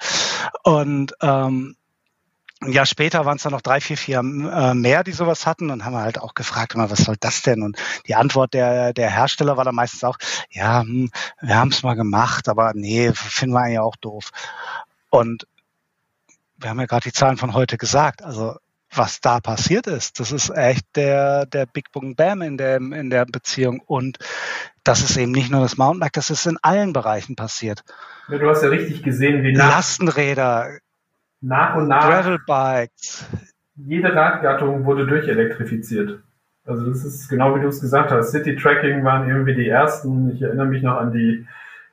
Und 0.62 1.14
ähm, 1.22 1.76
ein 2.62 2.72
Jahr 2.72 2.86
später 2.86 3.26
waren 3.26 3.38
es 3.38 3.44
dann 3.44 3.52
noch 3.52 3.62
drei, 3.62 3.80
vier, 3.80 3.98
vier 3.98 4.20
äh, 4.20 4.74
mehr, 4.74 5.04
die 5.04 5.12
sowas 5.12 5.46
hatten 5.46 5.70
und 5.70 5.86
haben 5.86 5.96
halt 5.96 6.20
auch 6.20 6.34
gefragt, 6.34 6.74
immer, 6.74 6.90
was 6.90 7.00
soll 7.00 7.16
das 7.20 7.44
denn? 7.44 7.62
Und 7.62 7.78
die 8.08 8.16
Antwort 8.16 8.54
der, 8.54 8.94
der 8.94 9.12
Hersteller 9.12 9.58
war 9.58 9.64
dann 9.64 9.76
meistens 9.76 10.04
auch, 10.04 10.18
ja, 10.50 10.82
hm, 10.82 11.12
wir 11.42 11.56
haben 11.56 11.70
es 11.70 11.84
mal 11.84 11.96
gemacht, 11.96 12.50
aber 12.50 12.72
nee, 12.74 13.12
finden 13.14 13.54
wir 13.54 13.62
eigentlich 13.62 13.80
auch 13.80 13.96
doof. 13.96 14.32
Und 15.10 15.48
wir 16.58 16.70
haben 16.70 16.80
ja 16.80 16.88
gerade 16.88 17.04
die 17.04 17.14
Zahlen 17.14 17.38
von 17.38 17.54
heute 17.54 17.78
gesagt. 17.78 18.24
Also 18.24 18.56
was 18.94 19.22
da 19.22 19.40
passiert 19.40 19.88
ist. 19.88 20.20
Das 20.20 20.32
ist 20.32 20.50
echt 20.50 20.86
der, 20.96 21.46
der 21.46 21.66
Big 21.66 21.92
Bang 21.92 22.16
Bam 22.16 22.42
in 22.42 22.58
der, 22.58 22.78
in 22.78 23.10
der 23.10 23.26
Beziehung. 23.26 23.82
Und 23.86 24.18
das 24.84 25.02
ist 25.02 25.18
eben 25.18 25.32
nicht 25.32 25.52
nur 25.52 25.62
das 25.62 25.78
Mountainbike, 25.78 26.14
das 26.14 26.30
ist 26.30 26.46
in 26.46 26.58
allen 26.62 26.94
Bereichen 26.94 27.36
passiert. 27.36 27.84
Ja, 28.30 28.38
du 28.38 28.50
hast 28.50 28.64
ja 28.64 28.70
richtig 28.70 29.04
gesehen, 29.04 29.44
wie 29.44 29.54
Lastenräder, 29.54 30.80
nach 31.42 31.76
und 31.76 31.88
nach 31.88 32.08
Gravelbikes. 32.08 33.26
Jede 33.76 34.16
Radgattung 34.16 34.86
wurde 34.86 35.06
durchelektrifiziert. 35.06 36.20
Also 36.66 36.90
das 36.90 37.06
ist 37.06 37.30
genau 37.30 37.56
wie 37.56 37.62
du 37.62 37.68
es 37.68 37.80
gesagt 37.80 38.12
hast. 38.12 38.32
City 38.32 38.56
Tracking 38.56 39.04
waren 39.04 39.30
irgendwie 39.30 39.56
die 39.56 39.70
ersten. 39.70 40.32
Ich 40.32 40.42
erinnere 40.42 40.66
mich 40.66 40.84
noch 40.84 40.98
an 40.98 41.12
die 41.12 41.48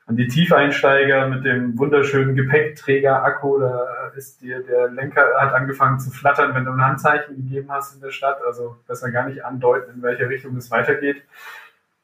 an 0.07 0.17
die 0.17 0.29
Tiefeinsteiger 0.29 1.29
mit 1.29 1.45
dem 1.45 1.79
wunderschönen 1.79 2.35
Gepäckträger-Akku, 2.35 3.59
da 3.59 4.11
ist 4.15 4.43
dir 4.43 4.63
der 4.63 4.89
Lenker 4.91 5.23
hat 5.39 5.55
angefangen 5.55 5.99
zu 5.99 6.11
flattern, 6.11 6.55
wenn 6.55 6.67
du 6.67 6.73
ein 6.73 6.85
Handzeichen 6.85 7.37
gegeben 7.37 7.71
hast 7.71 7.95
in 7.95 8.03
der 8.03 8.11
Stadt. 8.11 8.39
Also 8.47 8.77
besser 8.87 9.11
gar 9.11 9.29
nicht 9.29 9.45
andeuten, 9.45 9.95
in 9.97 10.03
welche 10.03 10.29
Richtung 10.29 10.57
es 10.57 10.71
weitergeht. 10.71 11.23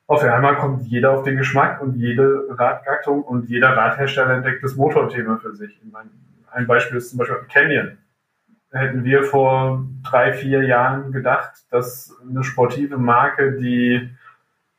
Auf 0.07 0.24
einmal 0.24 0.57
kommt 0.57 0.83
jeder 0.87 1.12
auf 1.12 1.24
den 1.24 1.37
Geschmack 1.37 1.81
und 1.83 1.96
jede 1.96 2.46
Radgattung 2.48 3.22
und 3.22 3.48
jeder 3.48 3.76
Radhersteller 3.76 4.35
entdeckt 4.35 4.64
das 4.64 4.74
Motorthema 4.76 5.37
für 5.37 5.55
sich. 5.55 5.79
Ein 6.53 6.67
Beispiel 6.67 6.99
ist 6.99 7.11
zum 7.11 7.19
Beispiel 7.19 7.37
Canyon. 7.49 7.99
Hätten 8.73 9.05
wir 9.05 9.25
vor 9.25 9.85
drei, 10.05 10.33
vier 10.33 10.63
Jahren 10.63 11.11
gedacht, 11.11 11.65
dass 11.71 12.15
eine 12.29 12.45
sportive 12.45 12.99
Marke, 12.99 13.59
die 13.59 14.11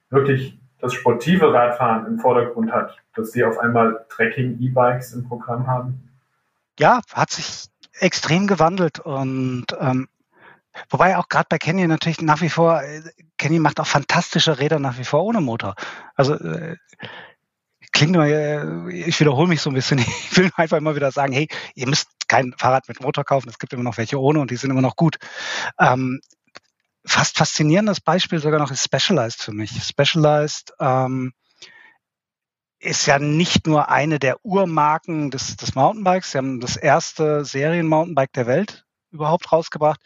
wirklich 0.09 0.57
das 0.79 0.93
sportive 0.93 1.53
Radfahren 1.53 2.05
im 2.07 2.19
Vordergrund 2.19 2.71
hat, 2.71 2.97
dass 3.15 3.31
sie 3.31 3.43
auf 3.43 3.59
einmal 3.59 4.05
Trekking-E-Bikes 4.09 5.13
im 5.13 5.27
Programm 5.27 5.67
haben? 5.67 6.09
Ja, 6.79 7.01
hat 7.13 7.31
sich 7.31 7.69
extrem 7.99 8.47
gewandelt 8.47 8.99
und 8.99 9.65
ähm, 9.79 10.07
wobei 10.89 11.17
auch 11.17 11.27
gerade 11.27 11.47
bei 11.49 11.57
Canyon 11.57 11.89
natürlich 11.89 12.21
nach 12.21 12.41
wie 12.41 12.49
vor, 12.49 12.81
äh, 12.81 13.01
Canyon 13.37 13.61
macht 13.61 13.79
auch 13.79 13.87
fantastische 13.87 14.59
Räder 14.59 14.79
nach 14.79 14.97
wie 14.97 15.03
vor 15.03 15.23
ohne 15.23 15.41
Motor. 15.41 15.75
Also 16.15 16.35
äh, 16.35 16.77
klingt 17.91 18.15
immer, 18.15 18.27
äh, 18.27 18.91
ich 18.91 19.19
wiederhole 19.19 19.47
mich 19.47 19.61
so 19.61 19.69
ein 19.69 19.73
bisschen, 19.73 19.99
ich 19.99 20.37
will 20.37 20.51
einfach 20.55 20.77
immer 20.77 20.95
wieder 20.95 21.11
sagen, 21.11 21.33
hey, 21.33 21.47
ihr 21.75 21.87
müsst 21.87 22.09
kein 22.27 22.53
Fahrrad 22.57 22.87
mit 22.87 23.01
Motor 23.01 23.23
kaufen, 23.23 23.49
es 23.49 23.59
gibt 23.59 23.73
immer 23.73 23.83
noch 23.83 23.97
welche 23.97 24.19
ohne 24.19 24.39
und 24.39 24.51
die 24.51 24.55
sind 24.55 24.71
immer 24.71 24.81
noch 24.81 24.95
gut. 24.95 25.17
Ähm, 25.79 26.21
fast 27.05 27.37
faszinierendes 27.37 27.99
Beispiel 27.99 28.39
sogar 28.39 28.59
noch 28.59 28.71
ist 28.71 28.83
Specialized 28.83 29.41
für 29.41 29.53
mich. 29.53 29.71
Specialized 29.83 30.73
ähm, 30.79 31.33
ist 32.79 33.05
ja 33.05 33.19
nicht 33.19 33.67
nur 33.67 33.89
eine 33.89 34.17
der 34.17 34.43
Urmarken 34.43 35.29
des, 35.29 35.55
des 35.55 35.75
Mountainbikes. 35.75 36.31
Sie 36.31 36.37
haben 36.37 36.59
das 36.59 36.77
erste 36.77 37.45
Serien-Mountainbike 37.45 38.33
der 38.33 38.47
Welt 38.47 38.85
überhaupt 39.11 39.51
rausgebracht, 39.51 39.99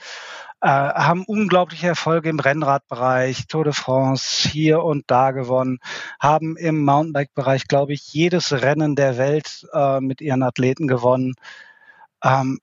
äh, 0.62 0.68
haben 0.68 1.26
unglaubliche 1.26 1.88
Erfolge 1.88 2.30
im 2.30 2.40
Rennradbereich, 2.40 3.48
Tour 3.48 3.66
de 3.66 3.74
France 3.74 4.50
hier 4.50 4.84
und 4.84 5.04
da 5.08 5.32
gewonnen, 5.32 5.80
haben 6.20 6.58
im 6.58 6.84
Mountainbike-Bereich, 6.84 7.68
glaube 7.68 7.94
ich, 7.94 8.14
jedes 8.14 8.52
Rennen 8.52 8.96
der 8.96 9.18
Welt 9.18 9.68
äh, 9.74 10.00
mit 10.00 10.22
ihren 10.22 10.44
Athleten 10.44 10.88
gewonnen. 10.88 11.36
Ähm, 12.24 12.60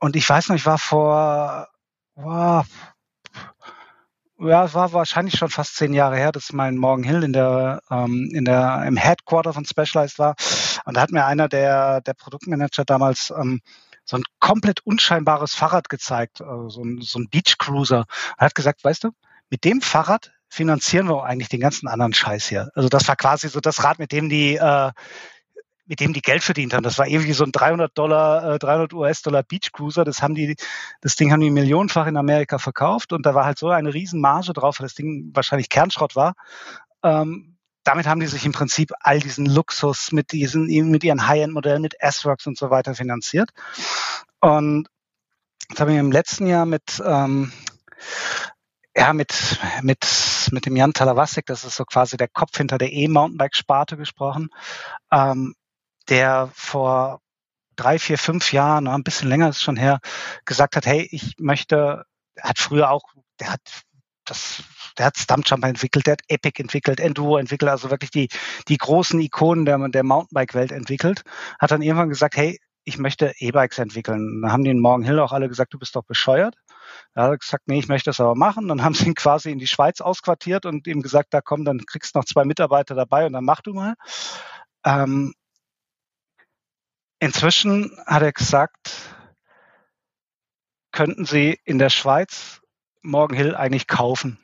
und 0.00 0.16
ich 0.16 0.28
weiß 0.28 0.48
noch, 0.48 0.56
ich 0.56 0.66
war 0.66 0.78
vor, 0.78 1.68
wow, 2.14 2.66
ja, 4.38 4.64
es 4.64 4.74
war 4.74 4.92
wahrscheinlich 4.92 5.34
schon 5.38 5.50
fast 5.50 5.76
zehn 5.76 5.94
Jahre 5.94 6.16
her, 6.16 6.32
dass 6.32 6.52
mein 6.52 6.76
Morgan 6.76 7.04
Hill 7.04 7.22
in 7.22 7.32
der, 7.32 7.80
ähm, 7.90 8.30
in 8.32 8.44
der, 8.44 8.84
im 8.86 8.96
Headquarter 8.96 9.52
von 9.52 9.64
Specialized 9.64 10.18
war. 10.18 10.34
Und 10.84 10.96
da 10.96 11.02
hat 11.02 11.12
mir 11.12 11.26
einer 11.26 11.48
der, 11.48 12.00
der 12.00 12.14
Produktmanager 12.14 12.84
damals 12.84 13.32
ähm, 13.36 13.60
so 14.12 14.18
ein 14.18 14.24
komplett 14.40 14.80
unscheinbares 14.84 15.54
Fahrrad 15.54 15.88
gezeigt, 15.88 16.42
also 16.42 16.68
so 16.68 16.82
ein, 16.82 17.00
so 17.00 17.18
ein 17.18 17.28
Beach 17.30 17.56
Cruiser. 17.58 18.04
Er 18.36 18.46
hat 18.46 18.54
gesagt, 18.54 18.84
weißt 18.84 19.04
du, 19.04 19.10
mit 19.48 19.64
dem 19.64 19.80
Fahrrad 19.80 20.32
finanzieren 20.48 21.08
wir 21.08 21.24
eigentlich 21.24 21.48
den 21.48 21.60
ganzen 21.60 21.88
anderen 21.88 22.12
Scheiß 22.12 22.46
hier. 22.46 22.70
Also 22.74 22.90
das 22.90 23.08
war 23.08 23.16
quasi 23.16 23.48
so 23.48 23.60
das 23.60 23.82
Rad, 23.82 23.98
mit 23.98 24.12
dem 24.12 24.28
die 24.28 24.56
äh, 24.56 24.92
mit 25.86 26.00
dem 26.00 26.12
die 26.12 26.20
Geld 26.20 26.42
verdient 26.42 26.74
haben. 26.74 26.82
Das 26.84 26.98
war 26.98 27.06
irgendwie 27.06 27.32
so 27.32 27.44
ein 27.44 27.52
300 27.52 27.96
Dollar, 27.96 28.54
äh, 28.54 28.58
300 28.58 28.92
US-Dollar 28.92 29.42
Beach 29.42 29.72
Cruiser. 29.72 30.04
Das 30.04 30.22
haben 30.22 30.34
die, 30.34 30.56
das 31.00 31.16
Ding 31.16 31.32
haben 31.32 31.40
die 31.40 31.50
millionenfach 31.50 32.06
in 32.06 32.16
Amerika 32.16 32.58
verkauft 32.58 33.12
und 33.12 33.24
da 33.26 33.34
war 33.34 33.46
halt 33.46 33.58
so 33.58 33.70
eine 33.70 33.92
riesen 33.92 34.20
Marge 34.20 34.52
drauf, 34.52 34.78
weil 34.78 34.86
das 34.86 34.94
Ding 34.94 35.30
wahrscheinlich 35.34 35.70
Kernschrott 35.70 36.14
war. 36.16 36.34
Ähm, 37.02 37.52
damit 37.84 38.06
haben 38.06 38.20
die 38.20 38.26
sich 38.26 38.46
im 38.46 38.52
Prinzip 38.52 38.92
all 39.00 39.18
diesen 39.18 39.46
Luxus 39.46 40.12
mit 40.12 40.32
diesen, 40.32 40.66
mit 40.90 41.02
ihren 41.02 41.26
High-End-Modellen, 41.26 41.82
mit 41.82 41.94
S-Works 41.98 42.46
und 42.46 42.56
so 42.56 42.70
weiter 42.70 42.94
finanziert. 42.94 43.50
Und 44.40 44.88
das 45.68 45.80
haben 45.80 45.92
wir 45.92 46.00
im 46.00 46.12
letzten 46.12 46.46
Jahr 46.46 46.66
mit, 46.66 47.02
ähm, 47.04 47.52
ja, 48.96 49.12
mit, 49.12 49.58
mit, 49.82 50.48
mit 50.50 50.66
dem 50.66 50.76
Jan 50.76 50.92
Talavasek, 50.92 51.46
das 51.46 51.64
ist 51.64 51.76
so 51.76 51.84
quasi 51.84 52.16
der 52.16 52.28
Kopf 52.28 52.56
hinter 52.56 52.78
der 52.78 52.92
E-Mountainbike-Sparte 52.92 53.96
gesprochen. 53.96 54.50
Ähm, 55.10 55.54
der 56.08 56.50
vor 56.54 57.20
drei, 57.76 57.98
vier, 57.98 58.18
fünf 58.18 58.52
Jahren, 58.52 58.88
ein 58.88 59.02
bisschen 59.02 59.28
länger 59.28 59.48
ist 59.48 59.62
schon 59.62 59.76
her, 59.76 60.00
gesagt 60.44 60.76
hat, 60.76 60.86
hey, 60.86 61.08
ich 61.10 61.34
möchte, 61.38 62.04
hat 62.40 62.58
früher 62.58 62.90
auch, 62.90 63.02
der 63.40 63.52
hat 63.52 63.60
das, 64.24 64.62
der 64.98 65.06
hat 65.06 65.16
Stumpjumper 65.16 65.68
entwickelt, 65.68 66.06
der 66.06 66.12
hat 66.12 66.22
Epic 66.28 66.60
entwickelt, 66.60 67.00
Enduro 67.00 67.38
entwickelt, 67.38 67.70
also 67.70 67.90
wirklich 67.90 68.10
die, 68.10 68.28
die 68.68 68.76
großen 68.76 69.20
Ikonen 69.20 69.64
der, 69.64 69.78
der 69.88 70.04
Mountainbike-Welt 70.04 70.72
entwickelt, 70.72 71.22
hat 71.58 71.70
dann 71.70 71.82
irgendwann 71.82 72.08
gesagt, 72.08 72.36
hey, 72.36 72.58
ich 72.84 72.98
möchte 72.98 73.32
E-Bikes 73.38 73.78
entwickeln. 73.78 74.42
Dann 74.42 74.52
haben 74.52 74.64
die 74.64 74.70
in 74.70 74.80
Morgan 74.80 75.04
Hill 75.04 75.20
auch 75.20 75.32
alle 75.32 75.48
gesagt, 75.48 75.72
du 75.72 75.78
bist 75.78 75.94
doch 75.94 76.04
bescheuert. 76.04 76.56
Er 77.14 77.24
hat 77.24 77.40
gesagt, 77.40 77.68
nee, 77.68 77.78
ich 77.78 77.88
möchte 77.88 78.10
das 78.10 78.20
aber 78.20 78.34
machen. 78.34 78.68
Dann 78.68 78.82
haben 78.82 78.94
sie 78.94 79.06
ihn 79.06 79.14
quasi 79.14 79.50
in 79.50 79.58
die 79.58 79.66
Schweiz 79.66 80.00
ausquartiert 80.00 80.66
und 80.66 80.86
ihm 80.86 81.02
gesagt, 81.02 81.32
da 81.32 81.40
komm, 81.40 81.64
dann 81.64 81.84
kriegst 81.86 82.14
du 82.14 82.18
noch 82.18 82.24
zwei 82.24 82.44
Mitarbeiter 82.44 82.94
dabei 82.94 83.26
und 83.26 83.32
dann 83.32 83.44
mach 83.44 83.60
du 83.60 83.72
mal. 83.72 83.94
Ähm, 84.84 85.32
Inzwischen 87.22 87.96
hat 88.04 88.22
er 88.22 88.32
gesagt, 88.32 89.14
könnten 90.90 91.24
Sie 91.24 91.56
in 91.64 91.78
der 91.78 91.88
Schweiz 91.88 92.60
Morgan 93.00 93.36
Hill 93.36 93.54
eigentlich 93.54 93.86
kaufen, 93.86 94.40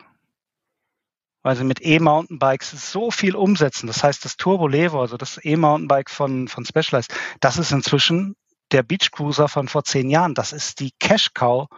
weil 1.42 1.57
sie 1.57 1.64
mit 1.64 1.85
E-Mountainbikes 1.85 2.92
so 2.92 3.11
viel 3.11 3.37
umsetzen. 3.37 3.87
Das 3.87 4.03
heißt, 4.03 4.24
das 4.24 4.37
Turbo 4.37 4.66
Levo, 4.66 5.01
also 5.01 5.16
das 5.16 5.40
E-Mountainbike 5.42 6.11
von, 6.11 6.48
von 6.48 6.64
Specialized, 6.64 7.14
das 7.40 7.59
ist 7.59 7.72
inzwischen 7.72 8.37
der 8.72 8.83
Beach 8.83 9.11
Cruiser 9.11 9.48
von 9.48 9.68
vor 9.68 9.85
zehn 9.85 10.11
Jahren. 10.11 10.35
Das 10.35 10.53
ist 10.53 10.81
die 10.81 10.92
Cash 10.98 11.33
Cow 11.35 11.68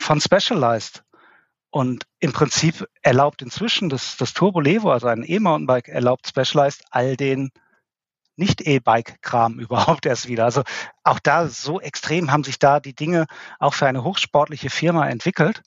von 0.00 0.20
Specialized. 0.20 1.04
Und 1.70 2.04
im 2.20 2.32
Prinzip 2.32 2.88
erlaubt 3.02 3.42
inzwischen 3.42 3.88
das, 3.88 4.16
das 4.16 4.32
Turbo 4.32 4.60
Levo, 4.60 4.92
also 4.92 5.08
ein 5.08 5.24
E-Mountainbike, 5.26 5.88
erlaubt 5.88 6.28
Specialized 6.28 6.84
all 6.90 7.16
den 7.16 7.50
nicht 8.36 8.60
E-Bike-Kram 8.60 9.58
überhaupt 9.58 10.06
erst 10.06 10.28
wieder. 10.28 10.44
Also 10.44 10.62
auch 11.02 11.18
da 11.18 11.48
so 11.48 11.80
extrem 11.80 12.30
haben 12.30 12.44
sich 12.44 12.58
da 12.58 12.80
die 12.80 12.94
Dinge 12.94 13.26
auch 13.58 13.74
für 13.74 13.86
eine 13.86 14.04
hochsportliche 14.04 14.70
Firma 14.70 15.08
entwickelt. 15.08 15.62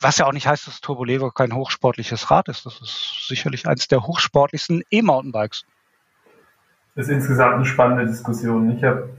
Was 0.00 0.18
ja 0.18 0.26
auch 0.26 0.32
nicht 0.32 0.46
heißt, 0.46 0.66
dass 0.66 0.80
Turbo 0.80 1.04
Levo 1.04 1.30
kein 1.30 1.54
hochsportliches 1.54 2.30
Rad 2.30 2.48
ist. 2.48 2.64
Das 2.64 2.80
ist 2.80 3.28
sicherlich 3.28 3.68
eines 3.68 3.86
der 3.88 4.06
hochsportlichsten 4.06 4.82
E-Mountainbikes. 4.90 5.66
Das 6.94 7.06
ist 7.06 7.12
insgesamt 7.12 7.54
eine 7.54 7.64
spannende 7.66 8.06
Diskussion. 8.06 8.70
Ich 8.76 8.82
habe 8.82 9.10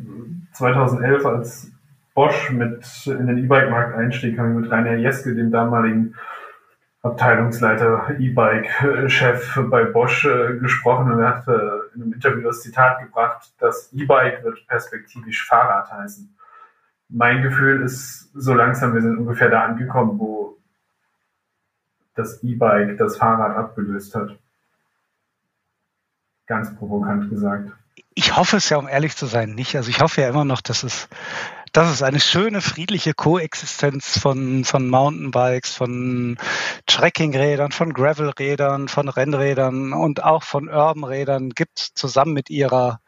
2011 0.54 1.26
als 1.26 1.72
Bosch 2.13 2.50
mit 2.50 2.84
in 3.06 3.28
den 3.28 3.38
E-Bike-Markt 3.38 3.96
einstieg, 3.96 4.38
habe 4.38 4.50
ich 4.50 4.56
mit 4.56 4.72
Rainer 4.72 4.96
Jeske, 4.96 5.34
dem 5.34 5.52
damaligen 5.52 6.15
Abteilungsleiter 7.04 8.15
E-Bike-Chef 8.20 9.60
bei 9.70 9.86
Bosch 9.86 10.26
äh, 10.26 10.58
gesprochen 10.58 11.12
und 11.12 11.20
er 11.20 11.38
hat 11.38 11.48
äh, 11.48 11.96
in 11.96 12.04
einem 12.04 12.13
Interview 12.13 12.44
das 12.44 12.62
Zitat 12.62 13.00
gebracht, 13.02 13.54
das 13.60 13.91
E-Bike 13.94 14.44
wird 14.44 14.67
perspektivisch 14.67 15.48
Fahrrad 15.48 15.91
heißen. 15.91 16.36
Mein 17.10 17.41
Gefühl 17.41 17.82
ist, 17.82 18.32
so 18.34 18.54
langsam, 18.54 18.94
wir 18.94 19.02
sind 19.02 19.17
ungefähr 19.17 19.50
da 19.50 19.63
angekommen, 19.63 20.20
wo 20.20 20.51
das 22.15 22.43
E-Bike 22.43 22.97
das 22.97 23.17
Fahrrad 23.17 23.56
abgelöst 23.56 24.15
hat. 24.15 24.38
Ganz 26.47 26.76
provokant 26.76 27.30
gesagt. 27.30 27.71
Ich 28.13 28.36
hoffe 28.36 28.58
es 28.58 28.69
ja, 28.69 28.78
um 28.78 28.88
ehrlich 28.88 29.15
zu 29.15 29.26
sein, 29.26 29.56
nicht. 29.56 29.76
Also 29.76 29.89
ich 29.89 30.02
hoffe 30.02 30.21
ja 30.21 30.30
immer 30.30 30.43
noch, 30.43 30.62
dass 30.62 30.84
es, 30.84 31.08
dass 31.71 31.89
es 31.89 32.04
eine 32.04 32.19
schöne, 32.19 32.60
friedliche 32.60 33.13
Koexistenz 33.13 34.19
von, 34.19 34.65
von 34.65 34.89
Mountainbikes, 34.89 35.76
von 35.76 36.38
Trekkingrädern, 36.88 37.71
von 37.71 37.93
Gravelrädern, 37.93 38.89
von 38.89 39.08
Rennrädern 39.08 39.93
und 39.93 40.24
auch 40.24 40.43
von 40.43 40.67
Urbanrädern 40.67 41.52
gibt, 41.52 41.80
zusammen 41.80 42.34
mit 42.34 42.50
ihrer 42.50 43.00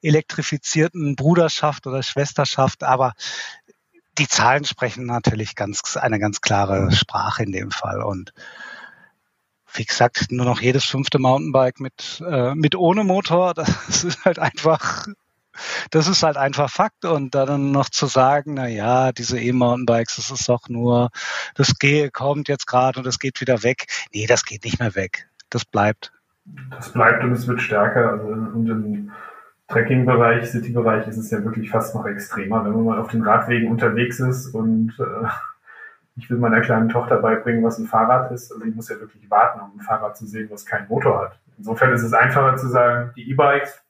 elektrifizierten 0.00 1.16
Bruderschaft 1.16 1.86
oder 1.86 2.02
Schwesterschaft. 2.02 2.82
Aber 2.82 3.12
die 4.18 4.28
Zahlen 4.28 4.64
sprechen 4.64 5.06
natürlich 5.06 5.54
ganz, 5.54 5.96
eine 5.96 6.18
ganz 6.18 6.40
klare 6.40 6.90
Sprache 6.92 7.42
in 7.42 7.52
dem 7.52 7.70
Fall. 7.70 8.02
Und 8.02 8.32
wie 9.74 9.84
gesagt, 9.84 10.26
nur 10.30 10.46
noch 10.46 10.60
jedes 10.60 10.84
fünfte 10.84 11.18
Mountainbike 11.18 11.80
mit, 11.80 12.22
äh, 12.26 12.54
mit 12.54 12.74
ohne 12.74 13.04
Motor, 13.04 13.54
das 13.54 14.04
ist 14.04 14.24
halt 14.24 14.38
einfach, 14.38 15.06
das 15.90 16.08
ist 16.08 16.22
halt 16.22 16.36
einfach 16.36 16.70
Fakt. 16.70 17.04
Und 17.04 17.34
dann 17.34 17.72
noch 17.72 17.88
zu 17.90 18.06
sagen, 18.06 18.54
na 18.54 18.66
ja, 18.68 19.12
diese 19.12 19.38
E-Mountainbikes, 19.38 20.16
das 20.16 20.30
ist 20.30 20.48
doch 20.48 20.68
nur, 20.68 21.10
das 21.54 21.78
geht, 21.78 22.12
kommt 22.12 22.48
jetzt 22.48 22.66
gerade 22.66 22.98
und 22.98 23.06
das 23.06 23.18
geht 23.18 23.40
wieder 23.40 23.62
weg. 23.62 23.86
Nee, 24.12 24.26
das 24.26 24.44
geht 24.44 24.64
nicht 24.64 24.80
mehr 24.80 24.94
weg. 24.94 25.28
Das 25.50 25.64
bleibt. 25.64 26.12
Das 26.70 26.92
bleibt 26.92 27.24
und 27.24 27.32
es 27.32 27.46
wird 27.46 27.60
stärker. 27.60 28.12
Also, 28.12 28.26
und 28.26 28.68
im 28.68 29.12
Trekking-Bereich, 29.68 30.46
City-Bereich 30.46 31.08
ist 31.08 31.16
es 31.16 31.30
ja 31.30 31.42
wirklich 31.44 31.70
fast 31.70 31.94
noch 31.94 32.06
extremer, 32.06 32.64
wenn 32.64 32.72
man 32.72 32.84
mal 32.84 32.98
auf 32.98 33.10
den 33.10 33.22
Radwegen 33.22 33.70
unterwegs 33.70 34.20
ist 34.20 34.54
und 34.54 34.94
äh, 35.00 35.26
ich 36.16 36.30
will 36.30 36.38
meiner 36.38 36.60
kleinen 36.60 36.88
Tochter 36.88 37.18
beibringen, 37.18 37.64
was 37.64 37.78
ein 37.78 37.86
Fahrrad 37.86 38.30
ist. 38.32 38.52
Also 38.52 38.64
ich 38.64 38.74
muss 38.74 38.88
ja 38.88 38.98
wirklich 39.00 39.28
warten, 39.30 39.60
um 39.60 39.78
ein 39.78 39.82
Fahrrad 39.82 40.16
zu 40.16 40.26
sehen, 40.26 40.48
was 40.50 40.64
keinen 40.64 40.88
Motor 40.88 41.22
hat. 41.22 41.38
Insofern 41.58 41.92
ist 41.92 42.02
es 42.02 42.12
einfacher 42.12 42.56
zu 42.56 42.68
sagen, 42.68 43.12
die 43.16 43.30
E-Bikes 43.30 43.82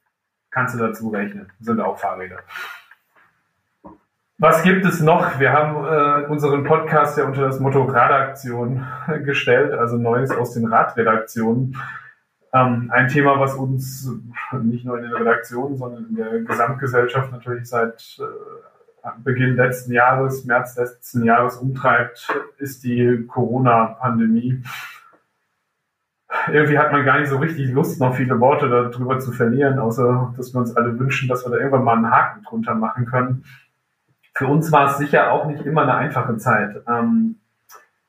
kannst 0.50 0.74
du 0.74 0.78
dazu 0.78 1.10
rechnen, 1.10 1.52
sind 1.60 1.80
auch 1.80 1.98
Fahrräder. 1.98 2.38
Was 4.38 4.62
gibt 4.62 4.84
es 4.84 5.00
noch? 5.00 5.38
Wir 5.40 5.52
haben 5.52 5.84
äh, 5.84 6.26
unseren 6.26 6.64
Podcast 6.64 7.16
ja 7.16 7.24
unter 7.24 7.42
das 7.42 7.58
Motto 7.58 7.84
Radaktion 7.84 8.86
gestellt, 9.24 9.72
also 9.72 9.96
Neues 9.96 10.30
aus 10.30 10.52
den 10.52 10.66
Radredaktionen. 10.66 11.76
Ähm, 12.56 12.90
ein 12.92 13.08
Thema, 13.08 13.38
was 13.38 13.54
uns 13.54 14.10
nicht 14.62 14.84
nur 14.84 14.96
in 14.98 15.04
den 15.04 15.12
Redaktionen, 15.12 15.76
sondern 15.76 16.06
in 16.08 16.16
der 16.16 16.40
Gesamtgesellschaft 16.40 17.30
natürlich 17.32 17.68
seit 17.68 18.18
äh, 18.18 19.10
Beginn 19.18 19.56
letzten 19.56 19.92
Jahres, 19.92 20.44
März 20.44 20.76
letzten 20.76 21.24
Jahres 21.24 21.56
umtreibt, 21.56 22.28
ist 22.58 22.82
die 22.84 23.26
Corona-Pandemie. 23.26 24.62
Irgendwie 26.48 26.78
hat 26.78 26.92
man 26.92 27.04
gar 27.04 27.20
nicht 27.20 27.28
so 27.28 27.38
richtig 27.38 27.70
Lust, 27.70 28.00
noch 28.00 28.16
viele 28.16 28.40
Worte 28.40 28.68
darüber 28.68 29.18
zu 29.18 29.32
verlieren, 29.32 29.78
außer 29.78 30.34
dass 30.36 30.54
wir 30.54 30.60
uns 30.60 30.76
alle 30.76 30.98
wünschen, 30.98 31.28
dass 31.28 31.44
wir 31.44 31.50
da 31.50 31.58
irgendwann 31.58 31.84
mal 31.84 31.96
einen 31.96 32.10
Haken 32.10 32.42
drunter 32.42 32.74
machen 32.74 33.06
können. 33.06 33.44
Für 34.34 34.46
uns 34.46 34.72
war 34.72 34.90
es 34.90 34.98
sicher 34.98 35.32
auch 35.32 35.46
nicht 35.46 35.64
immer 35.64 35.82
eine 35.82 35.94
einfache 35.94 36.36
Zeit. 36.36 36.82
Ähm, 36.88 37.36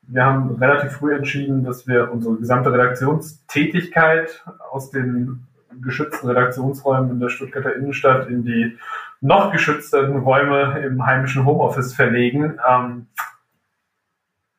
wir 0.08 0.24
haben 0.24 0.56
relativ 0.56 0.92
früh 0.92 1.14
entschieden, 1.14 1.64
dass 1.64 1.86
wir 1.86 2.10
unsere 2.10 2.36
gesamte 2.36 2.72
Redaktionstätigkeit 2.72 4.42
aus 4.70 4.90
den 4.90 5.46
geschützten 5.82 6.28
Redaktionsräumen 6.28 7.12
in 7.12 7.20
der 7.20 7.28
Stuttgarter 7.28 7.76
Innenstadt 7.76 8.28
in 8.28 8.44
die 8.44 8.78
noch 9.20 9.52
geschützten 9.52 10.16
Räume 10.16 10.80
im 10.80 11.04
heimischen 11.04 11.44
Homeoffice 11.44 11.94
verlegen. 11.94 12.58
Ähm, 12.66 13.06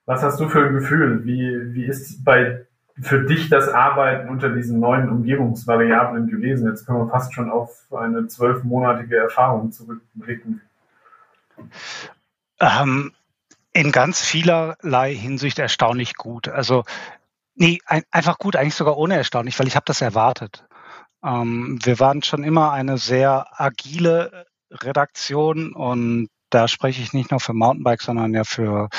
was 0.06 0.24
hast 0.24 0.40
du 0.40 0.48
für 0.48 0.66
ein 0.66 0.74
Gefühl? 0.74 1.26
Wie, 1.26 1.74
wie 1.74 1.86
ist 1.86 2.24
bei 2.24 2.66
für 3.02 3.24
dich 3.24 3.50
das 3.50 3.70
Arbeiten 3.70 4.30
unter 4.30 4.50
diesen 4.50 4.80
neuen 4.80 5.10
Umgebungsvariablen 5.10 6.28
gewesen? 6.28 6.68
Jetzt 6.68 6.86
können 6.86 7.00
wir 7.00 7.10
fast 7.10 7.34
schon 7.34 7.50
auf 7.50 7.86
eine 7.92 8.28
zwölfmonatige 8.28 9.18
Erfahrung 9.18 9.72
zurückblicken. 9.72 10.62
Ähm, 12.60 13.14
in 13.74 13.92
ganz 13.92 14.22
vielerlei 14.22 15.14
Hinsicht 15.14 15.60
erstaunlich 15.60 16.16
gut. 16.16 16.48
Also 16.48 16.84
nee, 17.56 17.80
ein, 17.86 18.04
einfach 18.12 18.38
gut, 18.38 18.56
eigentlich 18.56 18.76
sogar 18.76 18.98
ohne 18.98 19.16
erstaunlich, 19.16 19.60
weil 19.60 19.68
ich 19.68 19.76
habe 19.76 19.86
das 19.86 20.02
erwartet. 20.02 20.66
Ähm, 21.24 21.80
wir 21.84 22.00
waren 22.00 22.24
schon 22.24 22.44
immer 22.44 22.72
eine 22.72 22.98
sehr 22.98 23.48
agile 23.52 24.46
Redaktion 24.72 25.74
und 25.74 26.30
da 26.50 26.68
spreche 26.68 27.02
ich 27.02 27.14
nicht 27.14 27.32
nur 27.32 27.40
für 27.40 27.54
Mountainbike, 27.54 28.02
sondern 28.02 28.34
ja 28.34 28.44
für 28.44 28.90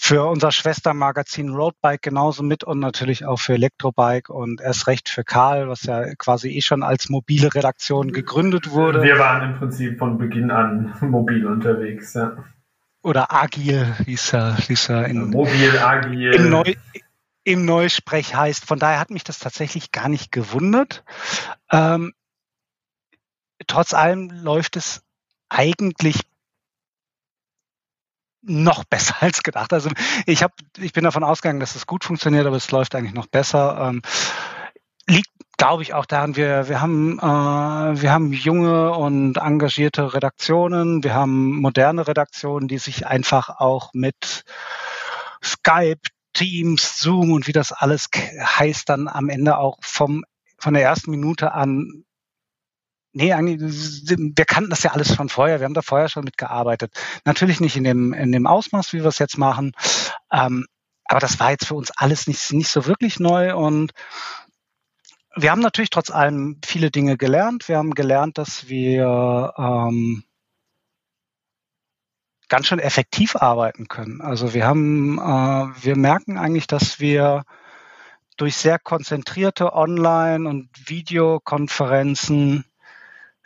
für 0.00 0.26
unser 0.26 0.52
Schwestermagazin 0.52 1.48
Roadbike 1.50 2.02
genauso 2.02 2.44
mit 2.44 2.62
und 2.62 2.78
natürlich 2.78 3.26
auch 3.26 3.40
für 3.40 3.54
Elektrobike 3.54 4.32
und 4.32 4.60
erst 4.60 4.86
recht 4.86 5.08
für 5.08 5.24
Karl, 5.24 5.68
was 5.68 5.82
ja 5.82 6.14
quasi 6.14 6.50
eh 6.50 6.60
schon 6.60 6.84
als 6.84 7.08
mobile 7.08 7.52
Redaktion 7.52 8.12
gegründet 8.12 8.70
wurde. 8.70 9.02
Wir 9.02 9.18
waren 9.18 9.50
im 9.50 9.58
Prinzip 9.58 9.98
von 9.98 10.16
Beginn 10.16 10.52
an 10.52 10.94
mobil 11.00 11.44
unterwegs, 11.46 12.14
ja. 12.14 12.36
Oder 13.08 13.32
agil, 13.32 13.96
hieß 14.04 14.34
er, 14.34 14.56
hieß 14.58 14.90
er 14.90 15.06
in, 15.06 15.30
mobil, 15.30 15.78
agil. 15.78 16.34
Im, 16.34 16.50
Neu, 16.50 16.74
im 17.42 17.64
Neusprech 17.64 18.34
heißt. 18.34 18.66
Von 18.66 18.78
daher 18.78 19.00
hat 19.00 19.08
mich 19.08 19.24
das 19.24 19.38
tatsächlich 19.38 19.92
gar 19.92 20.10
nicht 20.10 20.30
gewundert. 20.30 21.04
Ähm, 21.72 22.12
trotz 23.66 23.94
allem 23.94 24.28
läuft 24.28 24.76
es 24.76 25.00
eigentlich 25.48 26.20
noch 28.42 28.84
besser 28.90 29.16
als 29.20 29.42
gedacht. 29.42 29.72
Also 29.72 29.88
ich 30.26 30.42
habe, 30.42 30.52
ich 30.76 30.92
bin 30.92 31.04
davon 31.04 31.24
ausgegangen, 31.24 31.60
dass 31.60 31.76
es 31.76 31.86
gut 31.86 32.04
funktioniert, 32.04 32.46
aber 32.46 32.56
es 32.56 32.70
läuft 32.70 32.94
eigentlich 32.94 33.14
noch 33.14 33.26
besser. 33.26 33.88
Ähm, 33.88 34.02
liegt, 35.06 35.30
glaube 35.58 35.82
ich, 35.82 35.92
auch 35.92 36.06
daran, 36.06 36.36
wir, 36.36 36.68
wir 36.68 36.80
haben, 36.80 37.18
äh, 37.18 37.22
wir 38.00 38.12
haben 38.12 38.32
junge 38.32 38.92
und 38.92 39.36
engagierte 39.36 40.14
Redaktionen, 40.14 41.04
wir 41.04 41.12
haben 41.14 41.60
moderne 41.60 42.06
Redaktionen, 42.06 42.68
die 42.68 42.78
sich 42.78 43.06
einfach 43.06 43.50
auch 43.60 43.92
mit 43.92 44.44
Skype, 45.44 46.00
Teams, 46.32 47.00
Zoom 47.00 47.32
und 47.32 47.46
wie 47.46 47.52
das 47.52 47.72
alles 47.72 48.08
heißt, 48.14 48.88
dann 48.88 49.08
am 49.08 49.28
Ende 49.28 49.58
auch 49.58 49.78
vom 49.82 50.24
von 50.60 50.74
der 50.74 50.82
ersten 50.82 51.10
Minute 51.10 51.52
an 51.52 52.04
Nee, 53.12 53.32
eigentlich, 53.32 53.60
wir 53.60 54.44
kannten 54.44 54.70
das 54.70 54.82
ja 54.82 54.92
alles 54.92 55.12
von 55.12 55.28
vorher. 55.30 55.58
Wir 55.58 55.64
haben 55.64 55.74
da 55.74 55.82
vorher 55.82 56.08
schon 56.08 56.24
mitgearbeitet. 56.24 56.92
Natürlich 57.24 57.58
nicht 57.58 57.76
in 57.76 57.82
dem, 57.82 58.12
in 58.12 58.30
dem 58.30 58.46
Ausmaß, 58.46 58.92
wie 58.92 58.98
wir 58.98 59.06
es 59.06 59.18
jetzt 59.18 59.38
machen. 59.38 59.72
Ähm, 60.30 60.66
aber 61.06 61.18
das 61.18 61.40
war 61.40 61.50
jetzt 61.50 61.66
für 61.66 61.74
uns 61.74 61.90
alles 61.96 62.26
nicht, 62.26 62.52
nicht 62.52 62.68
so 62.68 62.86
wirklich 62.86 63.18
neu 63.18 63.56
und 63.56 63.92
wir 65.42 65.50
haben 65.50 65.60
natürlich 65.60 65.90
trotz 65.90 66.10
allem 66.10 66.60
viele 66.64 66.90
Dinge 66.90 67.16
gelernt. 67.16 67.68
Wir 67.68 67.78
haben 67.78 67.94
gelernt, 67.94 68.38
dass 68.38 68.68
wir 68.68 69.54
ähm, 69.56 70.24
ganz 72.48 72.66
schön 72.66 72.78
effektiv 72.78 73.36
arbeiten 73.36 73.88
können. 73.88 74.20
Also 74.20 74.54
wir 74.54 74.66
haben, 74.66 75.18
äh, 75.18 75.84
wir 75.84 75.96
merken 75.96 76.38
eigentlich, 76.38 76.66
dass 76.66 76.98
wir 77.00 77.44
durch 78.36 78.56
sehr 78.56 78.78
konzentrierte 78.78 79.72
Online- 79.72 80.48
und 80.48 80.70
Videokonferenzen 80.88 82.64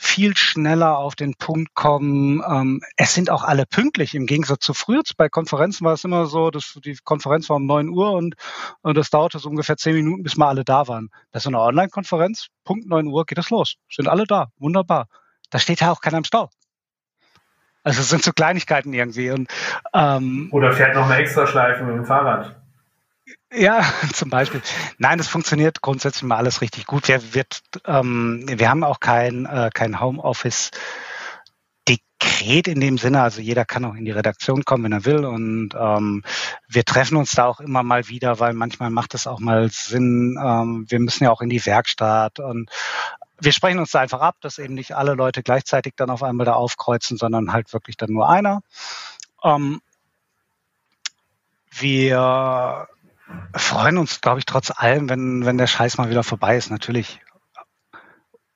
viel 0.02 0.36
schneller 0.36 0.98
auf 0.98 1.14
den 1.14 1.34
Punkt 1.34 1.74
kommen. 1.74 2.42
Ähm, 2.46 2.80
es 2.96 3.14
sind 3.14 3.30
auch 3.30 3.44
alle 3.44 3.66
pünktlich 3.66 4.14
im 4.14 4.26
Gegensatz 4.26 4.64
zu 4.64 4.74
früher. 4.74 5.02
Bei 5.16 5.28
Konferenzen 5.28 5.84
war 5.84 5.94
es 5.94 6.04
immer 6.04 6.26
so, 6.26 6.50
dass 6.50 6.78
die 6.84 6.98
Konferenz 7.04 7.48
war 7.48 7.56
um 7.56 7.66
neun 7.66 7.88
Uhr 7.88 8.12
und, 8.12 8.34
und 8.82 8.96
das 8.96 9.10
dauerte 9.10 9.38
so 9.38 9.48
ungefähr 9.48 9.76
zehn 9.76 9.94
Minuten, 9.94 10.22
bis 10.22 10.36
mal 10.36 10.48
alle 10.48 10.64
da 10.64 10.88
waren. 10.88 11.10
Das 11.30 11.44
ist 11.44 11.46
eine 11.46 11.60
Online-Konferenz. 11.60 12.48
Punkt 12.64 12.88
neun 12.88 13.06
Uhr 13.06 13.24
geht 13.24 13.38
es 13.38 13.50
los. 13.50 13.76
Sind 13.90 14.08
alle 14.08 14.24
da. 14.24 14.48
Wunderbar. 14.58 15.06
Da 15.50 15.58
steht 15.58 15.80
ja 15.80 15.92
auch 15.92 16.00
keiner 16.00 16.18
im 16.18 16.24
Stau. 16.24 16.50
Also 17.84 18.00
es 18.00 18.10
sind 18.10 18.22
so 18.22 18.32
Kleinigkeiten 18.32 18.92
irgendwie. 18.92 19.30
Und, 19.30 19.48
ähm, 19.94 20.48
Oder 20.52 20.72
fährt 20.72 20.94
noch 20.94 21.08
eine 21.08 21.16
Extraschleife 21.16 21.84
mit 21.84 21.96
dem 21.96 22.04
Fahrrad. 22.04 22.61
Ja, 23.54 23.84
zum 24.14 24.30
Beispiel. 24.30 24.62
Nein, 24.98 25.18
es 25.18 25.28
funktioniert 25.28 25.82
grundsätzlich 25.82 26.22
mal 26.22 26.36
alles 26.36 26.60
richtig 26.60 26.86
gut. 26.86 27.08
Wir, 27.08 27.34
wird, 27.34 27.62
ähm, 27.86 28.44
wir 28.46 28.68
haben 28.68 28.84
auch 28.84 29.00
kein, 29.00 29.46
äh, 29.46 29.70
kein 29.72 30.00
Homeoffice. 30.00 30.70
Dekret 31.88 32.68
in 32.68 32.80
dem 32.80 32.98
Sinne, 32.98 33.20
also 33.22 33.40
jeder 33.40 33.64
kann 33.64 33.84
auch 33.84 33.94
in 33.94 34.04
die 34.04 34.12
Redaktion 34.12 34.64
kommen, 34.64 34.84
wenn 34.84 34.92
er 34.92 35.04
will. 35.04 35.24
Und 35.24 35.70
ähm, 35.76 36.22
wir 36.68 36.84
treffen 36.84 37.16
uns 37.16 37.32
da 37.32 37.46
auch 37.46 37.60
immer 37.60 37.82
mal 37.82 38.08
wieder, 38.08 38.38
weil 38.38 38.54
manchmal 38.54 38.90
macht 38.90 39.14
es 39.14 39.26
auch 39.26 39.40
mal 39.40 39.68
Sinn. 39.70 40.38
Ähm, 40.42 40.86
wir 40.88 41.00
müssen 41.00 41.24
ja 41.24 41.30
auch 41.30 41.40
in 41.40 41.48
die 41.48 41.64
Werkstatt 41.66 42.38
und 42.38 42.70
wir 43.40 43.52
sprechen 43.52 43.80
uns 43.80 43.90
da 43.90 44.00
einfach 44.00 44.20
ab, 44.20 44.36
dass 44.40 44.58
eben 44.58 44.74
nicht 44.74 44.94
alle 44.94 45.14
Leute 45.14 45.42
gleichzeitig 45.42 45.94
dann 45.96 46.10
auf 46.10 46.22
einmal 46.22 46.46
da 46.46 46.52
aufkreuzen, 46.52 47.16
sondern 47.16 47.52
halt 47.52 47.72
wirklich 47.72 47.96
dann 47.96 48.12
nur 48.12 48.28
einer. 48.28 48.62
Ähm, 49.42 49.80
wir 51.72 52.86
freuen 53.54 53.98
uns, 53.98 54.20
glaube 54.20 54.38
ich, 54.38 54.46
trotz 54.46 54.70
allem, 54.70 55.08
wenn, 55.08 55.44
wenn 55.44 55.58
der 55.58 55.66
Scheiß 55.66 55.98
mal 55.98 56.10
wieder 56.10 56.22
vorbei 56.22 56.56
ist, 56.56 56.70
natürlich. 56.70 57.20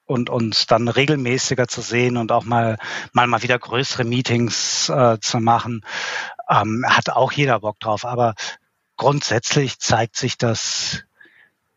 Und 0.04 0.30
uns 0.30 0.66
dann 0.66 0.88
regelmäßiger 0.88 1.66
zu 1.66 1.80
sehen 1.80 2.16
und 2.16 2.30
auch 2.30 2.44
mal, 2.44 2.78
mal, 3.12 3.26
mal 3.26 3.42
wieder 3.42 3.58
größere 3.58 4.04
Meetings 4.04 4.88
äh, 4.88 5.18
zu 5.20 5.40
machen, 5.40 5.84
ähm, 6.48 6.84
hat 6.86 7.10
auch 7.10 7.32
jeder 7.32 7.60
Bock 7.60 7.80
drauf. 7.80 8.04
Aber 8.04 8.34
grundsätzlich 8.96 9.78
zeigt 9.78 10.16
sich, 10.16 10.38
dass 10.38 11.02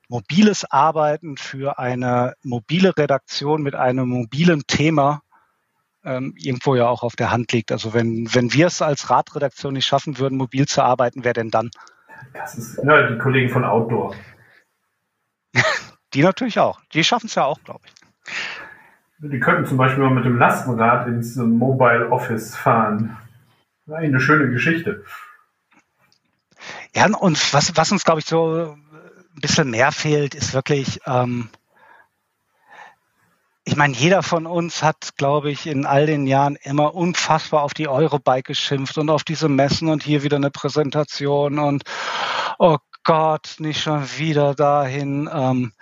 mobiles 0.07 0.65
Arbeiten 0.65 1.37
für 1.37 1.79
eine 1.79 2.33
mobile 2.43 2.95
Redaktion 2.97 3.61
mit 3.61 3.75
einem 3.75 4.09
mobilen 4.09 4.63
Thema 4.67 5.21
ähm, 6.03 6.33
irgendwo 6.37 6.75
ja 6.75 6.87
auch 6.87 7.03
auf 7.03 7.15
der 7.15 7.31
Hand 7.31 7.51
liegt. 7.51 7.71
Also 7.71 7.93
wenn, 7.93 8.33
wenn 8.33 8.53
wir 8.53 8.67
es 8.67 8.81
als 8.81 9.09
Radredaktion 9.09 9.73
nicht 9.73 9.85
schaffen 9.85 10.17
würden, 10.17 10.37
mobil 10.37 10.67
zu 10.67 10.83
arbeiten, 10.83 11.23
wer 11.23 11.33
denn 11.33 11.51
dann? 11.51 11.69
Das 12.33 12.55
ist 12.55 12.79
ja, 12.83 13.07
die 13.07 13.17
Kollegen 13.17 13.49
von 13.49 13.63
Outdoor. 13.63 14.15
die 16.13 16.21
natürlich 16.21 16.59
auch. 16.59 16.81
Die 16.93 17.03
schaffen 17.03 17.27
es 17.27 17.35
ja 17.35 17.45
auch, 17.45 17.61
glaube 17.63 17.81
ich. 17.85 17.93
Die 19.21 19.39
könnten 19.39 19.65
zum 19.65 19.77
Beispiel 19.77 20.03
mal 20.03 20.13
mit 20.13 20.25
dem 20.25 20.37
Lastenrad 20.37 21.07
ins 21.07 21.35
Mobile 21.35 22.09
Office 22.09 22.55
fahren. 22.55 23.17
Eine 23.91 24.19
schöne 24.19 24.49
Geschichte. 24.49 25.03
Ja, 26.95 27.07
und 27.07 27.53
was, 27.53 27.75
was 27.75 27.91
uns, 27.91 28.05
glaube 28.05 28.21
ich, 28.21 28.25
so 28.25 28.75
ein 28.75 29.41
bisschen 29.41 29.69
mehr 29.71 29.91
fehlt, 29.91 30.35
ist 30.35 30.53
wirklich, 30.53 31.01
ähm, 31.05 31.49
ich 33.69 33.75
meine, 33.75 33.93
jeder 33.93 34.23
von 34.23 34.47
uns 34.47 34.81
hat, 34.81 35.15
glaube 35.15 35.51
ich, 35.51 35.67
in 35.67 35.85
all 35.85 36.07
den 36.07 36.25
Jahren 36.25 36.55
immer 36.55 36.95
unfassbar 36.95 37.61
auf 37.61 37.75
die 37.75 37.87
Eurobike 37.87 38.53
geschimpft 38.53 38.97
und 38.97 39.11
auf 39.11 39.23
diese 39.23 39.47
Messen 39.47 39.89
und 39.89 40.01
hier 40.01 40.23
wieder 40.23 40.37
eine 40.37 40.49
Präsentation 40.49 41.59
und 41.59 41.83
oh 42.57 42.77
Gott, 43.03 43.57
nicht 43.59 43.79
schon 43.83 44.09
wieder 44.17 44.55
dahin. 44.55 45.29
Ähm, 45.31 45.73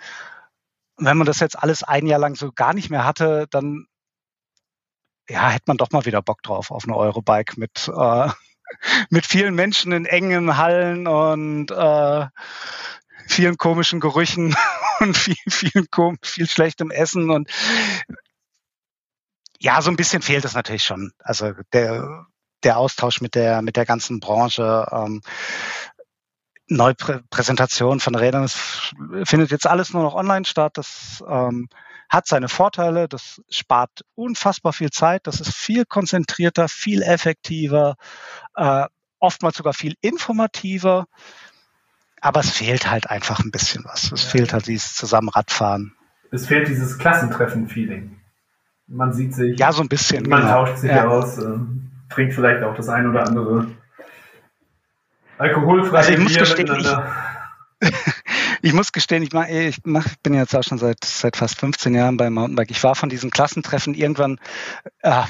wenn 0.98 1.16
man 1.16 1.26
das 1.26 1.40
jetzt 1.40 1.58
alles 1.58 1.82
ein 1.82 2.06
Jahr 2.06 2.18
lang 2.18 2.34
so 2.34 2.52
gar 2.52 2.74
nicht 2.74 2.90
mehr 2.90 3.06
hatte, 3.06 3.46
dann 3.50 3.86
ja, 5.26 5.48
hätte 5.48 5.64
man 5.68 5.78
doch 5.78 5.90
mal 5.90 6.04
wieder 6.04 6.20
Bock 6.20 6.42
drauf 6.42 6.70
auf 6.70 6.84
eine 6.84 6.94
Eurobike 6.94 7.58
mit, 7.58 7.88
äh, 7.88 8.28
mit 9.08 9.24
vielen 9.24 9.54
Menschen 9.54 9.92
in 9.92 10.04
engen 10.04 10.58
Hallen 10.58 11.06
und 11.06 11.70
äh, 11.70 12.26
vielen 13.28 13.56
komischen 13.56 14.00
Gerüchen 14.00 14.56
und 15.00 15.16
viel, 15.16 15.36
viel, 15.48 15.86
viel 16.22 16.48
schlechtem 16.48 16.90
Essen 16.90 17.30
und 17.30 17.50
ja, 19.60 19.82
so 19.82 19.90
ein 19.90 19.96
bisschen 19.96 20.22
fehlt 20.22 20.44
es 20.44 20.54
natürlich 20.54 20.84
schon. 20.84 21.12
Also 21.18 21.52
der, 21.72 22.26
der 22.62 22.78
Austausch 22.78 23.20
mit 23.20 23.34
der, 23.34 23.62
mit 23.62 23.76
der 23.76 23.86
ganzen 23.86 24.20
Branche, 24.20 24.86
ähm, 24.92 25.20
Neupräsentation 26.68 27.98
von 27.98 28.14
Rädern, 28.14 28.42
das 28.42 28.92
findet 29.24 29.50
jetzt 29.50 29.66
alles 29.66 29.92
nur 29.92 30.02
noch 30.02 30.14
online 30.14 30.44
statt. 30.44 30.72
Das 30.76 31.24
ähm, 31.26 31.68
hat 32.08 32.26
seine 32.26 32.48
Vorteile, 32.48 33.08
das 33.08 33.40
spart 33.48 34.02
unfassbar 34.14 34.72
viel 34.72 34.90
Zeit, 34.90 35.26
das 35.26 35.40
ist 35.40 35.54
viel 35.54 35.84
konzentrierter, 35.86 36.68
viel 36.68 37.02
effektiver, 37.02 37.96
äh, 38.54 38.86
oftmals 39.18 39.56
sogar 39.56 39.72
viel 39.72 39.94
informativer. 40.00 41.06
Aber 42.20 42.40
es 42.40 42.50
fehlt 42.50 42.90
halt 42.90 43.10
einfach 43.10 43.40
ein 43.40 43.50
bisschen 43.50 43.84
was. 43.84 44.12
Es 44.12 44.24
ja. 44.24 44.30
fehlt 44.30 44.52
halt 44.52 44.66
dieses 44.66 44.94
Zusammenradfahren. 44.94 45.94
Es 46.30 46.46
fehlt 46.46 46.68
dieses 46.68 46.98
Klassentreffen-Feeling. 46.98 48.16
Man 48.86 49.12
sieht 49.12 49.34
sich. 49.34 49.58
Ja, 49.58 49.72
so 49.72 49.82
ein 49.82 49.88
bisschen. 49.88 50.28
Man 50.28 50.42
genau. 50.42 50.64
tauscht 50.64 50.78
sich 50.78 50.90
ja. 50.90 51.06
aus, 51.06 51.38
äh, 51.38 51.58
trinkt 52.10 52.34
vielleicht 52.34 52.62
auch 52.62 52.74
das 52.74 52.88
ein 52.88 53.06
oder 53.06 53.26
andere 53.26 53.66
alkoholfreie 55.38 55.98
also 55.98 56.12
ich 56.12 56.18
muss 56.18 56.32
Bier 56.32 56.40
gestehen, 56.40 56.76
ich, 57.80 57.88
ich, 58.62 58.72
muss 58.72 58.92
gestehen, 58.92 59.22
ich, 59.22 59.32
mach, 59.32 59.48
ich 59.48 59.78
mach, 59.84 60.06
bin 60.22 60.34
jetzt 60.34 60.54
auch 60.54 60.62
schon 60.62 60.78
seit, 60.78 61.04
seit 61.04 61.36
fast 61.36 61.58
15 61.58 61.94
Jahren 61.94 62.16
beim 62.16 62.34
Mountainbike. 62.34 62.70
Ich 62.70 62.82
war 62.82 62.94
von 62.94 63.08
diesen 63.08 63.30
Klassentreffen 63.30 63.94
irgendwann 63.94 64.40
äh, 65.02 65.22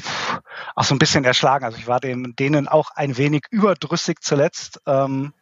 auch 0.75 0.85
so 0.85 0.95
ein 0.95 0.99
bisschen 0.99 1.25
erschlagen. 1.25 1.65
Also 1.65 1.79
ich 1.79 1.87
war 1.87 2.01
dem, 2.01 2.35
denen 2.37 2.69
auch 2.69 2.91
ein 2.95 3.17
wenig 3.17 3.45
überdrüssig 3.51 4.21
zuletzt. 4.21 4.81
Ähm, 4.87 5.33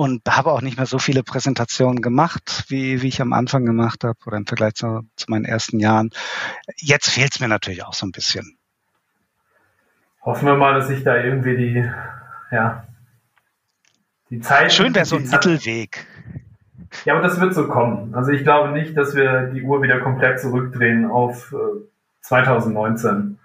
und 0.00 0.22
habe 0.26 0.50
auch 0.50 0.62
nicht 0.62 0.78
mehr 0.78 0.86
so 0.86 0.98
viele 0.98 1.22
Präsentationen 1.22 2.00
gemacht, 2.00 2.64
wie, 2.68 3.02
wie 3.02 3.08
ich 3.08 3.20
am 3.20 3.34
Anfang 3.34 3.66
gemacht 3.66 4.02
habe 4.02 4.16
oder 4.24 4.38
im 4.38 4.46
Vergleich 4.46 4.72
zu, 4.72 5.02
zu 5.14 5.26
meinen 5.28 5.44
ersten 5.44 5.78
Jahren. 5.78 6.08
Jetzt 6.78 7.10
fehlt 7.10 7.34
es 7.34 7.40
mir 7.40 7.48
natürlich 7.48 7.84
auch 7.84 7.92
so 7.92 8.06
ein 8.06 8.10
bisschen. 8.10 8.56
Hoffen 10.22 10.46
wir 10.46 10.56
mal, 10.56 10.72
dass 10.72 10.88
sich 10.88 11.04
da 11.04 11.16
irgendwie 11.16 11.54
die, 11.54 11.90
ja, 12.50 12.84
die 14.30 14.40
Zeit. 14.40 14.72
Schön 14.72 14.94
wäre 14.94 15.04
so 15.04 15.16
ein 15.16 15.28
Mittelweg. 15.28 16.06
Ja, 17.04 17.12
aber 17.12 17.22
das 17.22 17.38
wird 17.38 17.52
so 17.52 17.68
kommen. 17.68 18.14
Also 18.14 18.30
ich 18.30 18.42
glaube 18.42 18.72
nicht, 18.72 18.96
dass 18.96 19.14
wir 19.14 19.48
die 19.48 19.60
Uhr 19.60 19.82
wieder 19.82 20.00
komplett 20.00 20.40
zurückdrehen 20.40 21.04
auf 21.04 21.52
äh, 21.52 21.82
2019. 22.22 23.38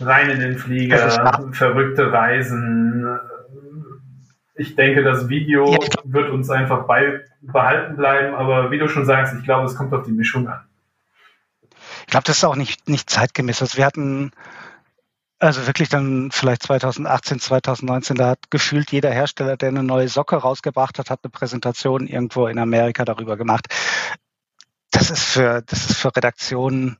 Rein 0.00 0.28
in 0.28 0.40
den 0.40 0.58
Flieger, 0.58 1.48
verrückte 1.52 2.12
Reisen, 2.12 3.06
ich 4.60 4.76
denke, 4.76 5.02
das 5.02 5.28
Video 5.28 5.72
ja, 5.72 5.78
wird 6.04 6.30
uns 6.30 6.50
einfach 6.50 6.86
bei, 6.86 7.24
behalten 7.40 7.96
bleiben, 7.96 8.34
aber 8.34 8.70
wie 8.70 8.78
du 8.78 8.88
schon 8.88 9.06
sagst, 9.06 9.34
ich 9.38 9.44
glaube, 9.44 9.66
es 9.66 9.74
kommt 9.74 9.94
auf 9.94 10.04
die 10.04 10.12
Mischung 10.12 10.48
an. 10.48 10.60
Ich 12.00 12.06
glaube, 12.08 12.24
das 12.24 12.38
ist 12.38 12.44
auch 12.44 12.56
nicht, 12.56 12.88
nicht 12.88 13.08
zeitgemäß. 13.08 13.62
Also 13.62 13.78
wir 13.78 13.86
hatten 13.86 14.32
also 15.38 15.66
wirklich 15.66 15.88
dann 15.88 16.30
vielleicht 16.30 16.64
2018, 16.64 17.40
2019, 17.40 18.16
da 18.16 18.28
hat 18.28 18.50
gefühlt 18.50 18.92
jeder 18.92 19.10
Hersteller, 19.10 19.56
der 19.56 19.70
eine 19.70 19.82
neue 19.82 20.08
Socke 20.08 20.36
rausgebracht 20.36 20.98
hat, 20.98 21.08
hat 21.08 21.20
eine 21.24 21.30
Präsentation 21.30 22.06
irgendwo 22.06 22.46
in 22.46 22.58
Amerika 22.58 23.06
darüber 23.06 23.38
gemacht. 23.38 23.66
Das 24.90 25.10
ist 25.10 25.24
für, 25.24 25.62
das 25.62 25.88
ist 25.88 25.96
für 25.96 26.14
Redaktionen, 26.14 26.98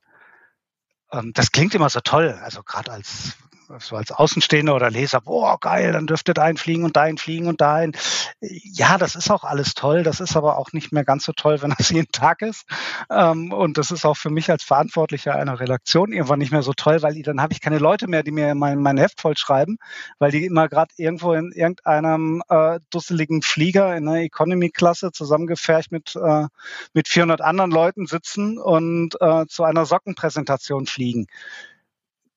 ähm, 1.12 1.33
das 1.35 1.53
klingt 1.53 1.75
immer 1.75 1.90
so 1.90 2.01
toll. 2.01 2.38
Also 2.42 2.62
gerade 2.62 2.90
als 2.92 3.37
so 3.78 3.96
als 3.96 4.11
Außenstehender 4.11 4.74
oder 4.74 4.90
Leser, 4.90 5.20
boah, 5.20 5.59
geil, 5.61 5.92
dann 5.92 6.06
dürfte 6.06 6.35
dahin 6.35 6.56
fliegen 6.56 6.85
und 6.85 6.96
dahin 6.96 7.18
fliegen 7.18 7.46
und 7.46 7.61
dahin. 7.61 7.92
Ja, 8.40 8.98
das 8.98 9.14
ist 9.14 9.30
auch 9.30 9.44
alles 9.44 9.74
toll. 9.74 10.02
Das 10.02 10.20
ist 10.20 10.37
aber 10.37 10.59
auch 10.59 10.72
nicht 10.72 10.92
mehr 10.92 11.04
ganz 11.04 11.24
so 11.24 11.33
toll, 11.33 11.62
wenn 11.62 11.74
das 11.76 11.90
jeden 11.90 12.11
Tag 12.11 12.42
ist. 12.42 12.64
Ähm, 13.11 13.52
und 13.52 13.78
das 13.78 13.90
ist 13.90 14.04
auch 14.04 14.16
für 14.16 14.30
mich 14.30 14.50
als 14.50 14.64
Verantwortlicher 14.64 15.35
einer 15.35 15.61
Redaktion 15.61 16.12
irgendwann 16.12 16.38
nicht 16.38 16.52
mehr 16.52 16.62
so 16.62 16.72
toll, 16.72 17.02
weil 17.02 17.20
dann 17.22 17.40
habe 17.40 17.52
ich 17.52 17.61
keine 17.61 17.78
Leute 17.78 18.09
mehr, 18.09 18.22
die 18.22 18.33
mir 18.33 18.54
mein, 18.54 18.80
mein 18.80 18.98
Heft 18.98 19.20
vollschreiben, 19.20 19.78
weil 20.18 20.30
die 20.30 20.44
immer 20.44 20.68
gerade 20.68 20.92
irgendwo 20.96 21.33
in 21.35 21.52
irgendeinem 21.52 22.42
äh, 22.48 22.80
dusseligen 22.90 23.42
Flieger 23.42 23.96
in 23.96 24.09
einer 24.09 24.20
Economy-Klasse 24.20 25.12
zusammengefercht 25.12 25.92
mit, 25.92 26.16
äh, 26.16 26.46
mit 26.92 27.09
400 27.09 27.40
anderen 27.40 27.70
Leuten 27.70 28.06
sitzen 28.06 28.59
und 28.59 29.20
äh, 29.20 29.46
zu 29.46 29.64
einer 29.64 29.87
Sockenpräsentation 29.87 30.87
fliegen. 30.87 31.26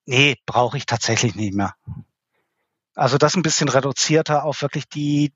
Nee, 0.06 0.36
brauche 0.46 0.78
ich 0.78 0.86
tatsächlich 0.86 1.36
nicht 1.36 1.54
mehr. 1.54 1.76
Also 2.96 3.18
das 3.18 3.36
ein 3.36 3.42
bisschen 3.42 3.70
reduzierter 3.70 4.44
auf 4.44 4.62
wirklich 4.62 4.88
die, 4.88 5.34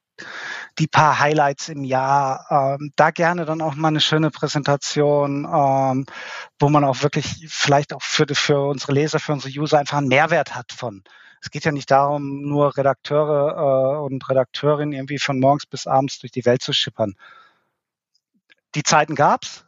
die 0.78 0.88
paar 0.88 1.20
Highlights 1.20 1.70
im 1.70 1.84
Jahr. 1.84 2.46
Ähm, 2.50 2.92
da 2.96 3.12
gerne 3.12 3.46
dann 3.46 3.62
auch 3.62 3.76
mal 3.76 3.88
eine 3.88 4.02
schöne 4.02 4.30
Präsentation, 4.30 5.46
ähm, 5.46 6.06
wo 6.60 6.70
man 6.70 6.84
auch 6.84 7.02
wirklich 7.02 7.48
vielleicht 7.50 7.94
auch 7.94 8.02
für, 8.02 8.28
für 8.34 8.68
unsere 8.68 8.92
Leser, 8.92 9.20
für 9.20 9.34
unsere 9.34 9.58
User 9.58 9.80
einfach 9.80 9.98
einen 9.98 10.10
Mehrwert 10.10 10.56
hat 10.56 10.72
von. 10.72 11.04
Es 11.42 11.50
geht 11.50 11.66
ja 11.66 11.72
nicht 11.72 11.90
darum, 11.90 12.42
nur 12.42 12.78
Redakteure 12.78 13.96
äh, 13.96 14.00
und 14.00 14.28
Redakteurinnen 14.30 14.94
irgendwie 14.94 15.20
von 15.20 15.40
morgens 15.40 15.66
bis 15.66 15.88
abends 15.88 16.20
durch 16.20 16.32
die 16.32 16.46
Welt 16.46 16.62
zu 16.62 16.74
schippern. 16.74 17.16
Die 18.76 18.84
Zeiten 18.84 19.16
gab's 19.16 19.66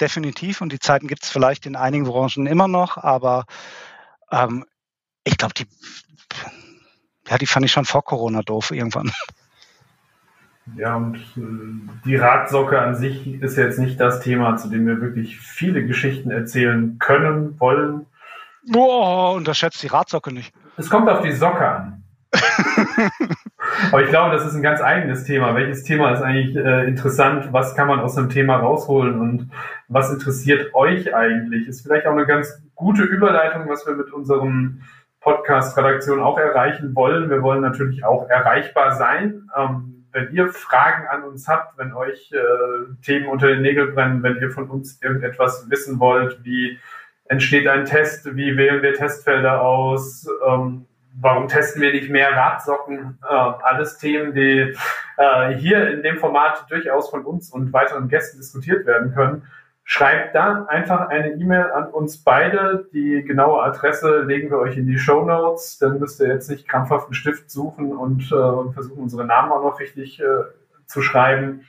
definitiv 0.00 0.60
und 0.60 0.72
die 0.72 0.78
Zeiten 0.78 1.08
gibt 1.08 1.24
es 1.24 1.30
vielleicht 1.30 1.66
in 1.66 1.76
einigen 1.76 2.04
Branchen 2.04 2.46
immer 2.46 2.68
noch, 2.68 2.96
aber 2.96 3.44
ähm, 4.30 4.64
ich 5.24 5.36
glaube, 5.36 5.54
die, 5.54 5.66
ja, 7.28 7.38
die 7.38 7.46
fand 7.46 7.66
ich 7.66 7.72
schon 7.72 7.84
vor 7.84 8.04
Corona 8.04 8.42
doof 8.42 8.70
irgendwann. 8.70 9.12
Ja, 10.76 10.96
und 10.96 11.16
äh, 11.16 12.00
die 12.04 12.16
Radsocke 12.16 12.80
an 12.80 12.94
sich 12.94 13.26
ist 13.42 13.56
jetzt 13.56 13.78
nicht 13.78 13.98
das 13.98 14.20
Thema, 14.20 14.56
zu 14.56 14.68
dem 14.68 14.86
wir 14.86 15.00
wirklich 15.00 15.38
viele 15.38 15.84
Geschichten 15.86 16.30
erzählen 16.30 16.98
können, 16.98 17.58
wollen. 17.58 18.06
Boah, 18.66 19.34
unterschätzt 19.34 19.82
die 19.82 19.88
Radsocke 19.88 20.32
nicht. 20.32 20.52
Es 20.76 20.90
kommt 20.90 21.08
auf 21.08 21.22
die 21.22 21.32
Socke 21.32 21.66
an. 21.66 21.99
Aber 23.92 24.02
ich 24.02 24.08
glaube, 24.08 24.34
das 24.34 24.46
ist 24.46 24.54
ein 24.54 24.62
ganz 24.62 24.80
eigenes 24.80 25.24
Thema. 25.24 25.54
Welches 25.54 25.82
Thema 25.82 26.12
ist 26.12 26.22
eigentlich 26.22 26.56
äh, 26.56 26.86
interessant? 26.86 27.52
Was 27.52 27.74
kann 27.74 27.88
man 27.88 28.00
aus 28.00 28.14
dem 28.14 28.28
Thema 28.28 28.56
rausholen? 28.56 29.20
Und 29.20 29.50
was 29.88 30.12
interessiert 30.12 30.74
euch 30.74 31.14
eigentlich? 31.14 31.66
Ist 31.66 31.82
vielleicht 31.82 32.06
auch 32.06 32.12
eine 32.12 32.26
ganz 32.26 32.62
gute 32.74 33.02
Überleitung, 33.02 33.68
was 33.68 33.86
wir 33.86 33.94
mit 33.94 34.12
unserem 34.12 34.82
Podcast-Redaktion 35.20 36.20
auch 36.20 36.38
erreichen 36.38 36.94
wollen. 36.94 37.30
Wir 37.30 37.42
wollen 37.42 37.60
natürlich 37.60 38.04
auch 38.04 38.28
erreichbar 38.28 38.92
sein. 38.92 39.48
Ähm, 39.56 40.06
wenn 40.12 40.32
ihr 40.32 40.48
Fragen 40.48 41.06
an 41.08 41.22
uns 41.24 41.46
habt, 41.46 41.78
wenn 41.78 41.92
euch 41.92 42.32
äh, 42.32 42.94
Themen 43.04 43.26
unter 43.26 43.48
den 43.48 43.62
Nägeln 43.62 43.94
brennen, 43.94 44.22
wenn 44.22 44.36
ihr 44.36 44.50
von 44.50 44.68
uns 44.68 45.00
irgendetwas 45.02 45.70
wissen 45.70 46.00
wollt, 46.00 46.44
wie 46.44 46.78
entsteht 47.26 47.68
ein 47.68 47.84
Test, 47.84 48.34
wie 48.34 48.56
wählen 48.56 48.82
wir 48.82 48.94
Testfelder 48.94 49.62
aus, 49.62 50.26
ähm, 50.48 50.86
warum 51.20 51.48
testen 51.48 51.82
wir 51.82 51.92
nicht 51.92 52.10
mehr 52.10 52.34
Radsocken? 52.34 53.18
Äh, 53.28 53.34
alles 53.34 53.98
Themen, 53.98 54.34
die 54.34 54.74
äh, 55.16 55.54
hier 55.54 55.90
in 55.90 56.02
dem 56.02 56.18
Format 56.18 56.64
durchaus 56.70 57.10
von 57.10 57.24
uns 57.24 57.50
und 57.50 57.72
weiteren 57.72 58.08
Gästen 58.08 58.38
diskutiert 58.38 58.86
werden 58.86 59.14
können. 59.14 59.42
Schreibt 59.84 60.36
da 60.36 60.66
einfach 60.66 61.08
eine 61.08 61.32
E-Mail 61.32 61.72
an 61.72 61.88
uns 61.88 62.22
beide. 62.22 62.86
Die 62.92 63.24
genaue 63.24 63.62
Adresse 63.62 64.22
legen 64.22 64.50
wir 64.50 64.58
euch 64.58 64.76
in 64.76 64.86
die 64.86 64.98
Show 64.98 65.24
Notes. 65.24 65.78
Dann 65.78 65.98
müsst 65.98 66.20
ihr 66.20 66.28
jetzt 66.28 66.48
nicht 66.48 66.68
krampfhaft 66.68 67.06
einen 67.06 67.14
Stift 67.14 67.50
suchen 67.50 67.92
und 67.96 68.22
äh, 68.22 68.72
versuchen, 68.72 69.02
unsere 69.02 69.24
Namen 69.24 69.50
auch 69.50 69.64
noch 69.64 69.80
richtig 69.80 70.20
äh, 70.20 70.24
zu 70.86 71.02
schreiben. 71.02 71.66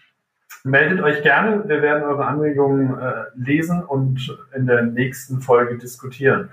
Meldet 0.64 1.02
euch 1.02 1.24
gerne. 1.24 1.68
Wir 1.68 1.82
werden 1.82 2.04
eure 2.04 2.26
Anregungen 2.26 3.00
äh, 3.00 3.24
lesen 3.34 3.84
und 3.84 4.38
in 4.54 4.68
der 4.68 4.84
nächsten 4.84 5.42
Folge 5.42 5.80
diskutieren. 5.80 6.52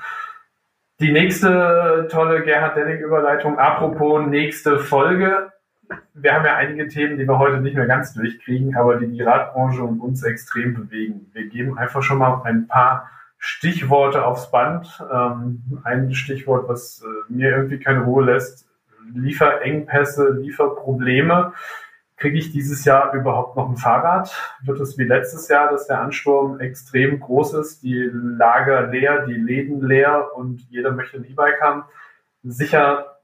Die 1.00 1.12
nächste 1.12 2.08
tolle 2.10 2.42
Gerhard 2.42 2.76
Delling-Überleitung. 2.76 3.56
Apropos 3.56 4.26
nächste 4.26 4.80
Folge. 4.80 5.52
Wir 6.12 6.34
haben 6.34 6.44
ja 6.44 6.56
einige 6.56 6.88
Themen, 6.88 7.16
die 7.16 7.24
wir 7.24 7.38
heute 7.38 7.60
nicht 7.60 7.76
mehr 7.76 7.86
ganz 7.86 8.14
durchkriegen, 8.14 8.74
aber 8.74 8.96
die 8.96 9.06
die 9.06 9.22
Radbranche 9.22 9.80
und 9.84 10.00
uns 10.00 10.24
extrem 10.24 10.74
bewegen. 10.74 11.30
Wir 11.34 11.46
geben 11.46 11.78
einfach 11.78 12.02
schon 12.02 12.18
mal 12.18 12.42
ein 12.42 12.66
paar 12.66 13.08
Stichworte 13.38 14.24
aufs 14.24 14.50
Band. 14.50 14.88
Ähm, 15.12 15.62
ein 15.84 16.12
Stichwort, 16.14 16.68
was 16.68 17.00
äh, 17.04 17.32
mir 17.32 17.50
irgendwie 17.50 17.78
keine 17.78 18.00
Ruhe 18.00 18.24
lässt. 18.24 18.66
Lieferengpässe, 19.14 20.32
Lieferprobleme. 20.40 21.52
Kriege 22.18 22.38
ich 22.38 22.52
dieses 22.52 22.84
Jahr 22.84 23.12
überhaupt 23.14 23.56
noch 23.56 23.68
ein 23.68 23.76
Fahrrad? 23.76 24.34
Wird 24.62 24.80
es 24.80 24.98
wie 24.98 25.04
letztes 25.04 25.48
Jahr, 25.48 25.70
dass 25.70 25.86
der 25.86 26.00
Ansturm 26.00 26.58
extrem 26.58 27.20
groß 27.20 27.54
ist, 27.54 27.82
die 27.82 28.10
Lager 28.12 28.88
leer, 28.88 29.24
die 29.26 29.34
Läden 29.34 29.80
leer 29.80 30.30
und 30.34 30.60
jeder 30.68 30.92
möchte 30.92 31.18
ein 31.18 31.24
E-Bike 31.24 31.60
haben? 31.60 31.84
Sicher 32.42 33.18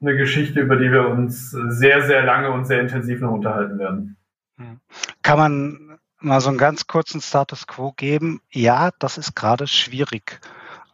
eine 0.00 0.16
Geschichte, 0.16 0.60
über 0.60 0.76
die 0.76 0.90
wir 0.90 1.08
uns 1.08 1.50
sehr, 1.50 2.02
sehr 2.02 2.22
lange 2.22 2.52
und 2.52 2.66
sehr 2.66 2.80
intensiv 2.80 3.20
noch 3.20 3.32
unterhalten 3.32 3.78
werden. 3.78 4.16
Hm. 4.56 4.80
Kann 5.22 5.38
man 5.38 5.98
mal 6.20 6.40
so 6.40 6.48
einen 6.48 6.58
ganz 6.58 6.86
kurzen 6.86 7.20
Status 7.20 7.66
quo 7.66 7.92
geben? 7.92 8.40
Ja, 8.50 8.90
das 8.98 9.18
ist 9.18 9.34
gerade 9.34 9.66
schwierig. 9.66 10.40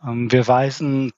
Ähm, 0.04 0.30
wir 0.32 0.48
weisen 0.48 1.12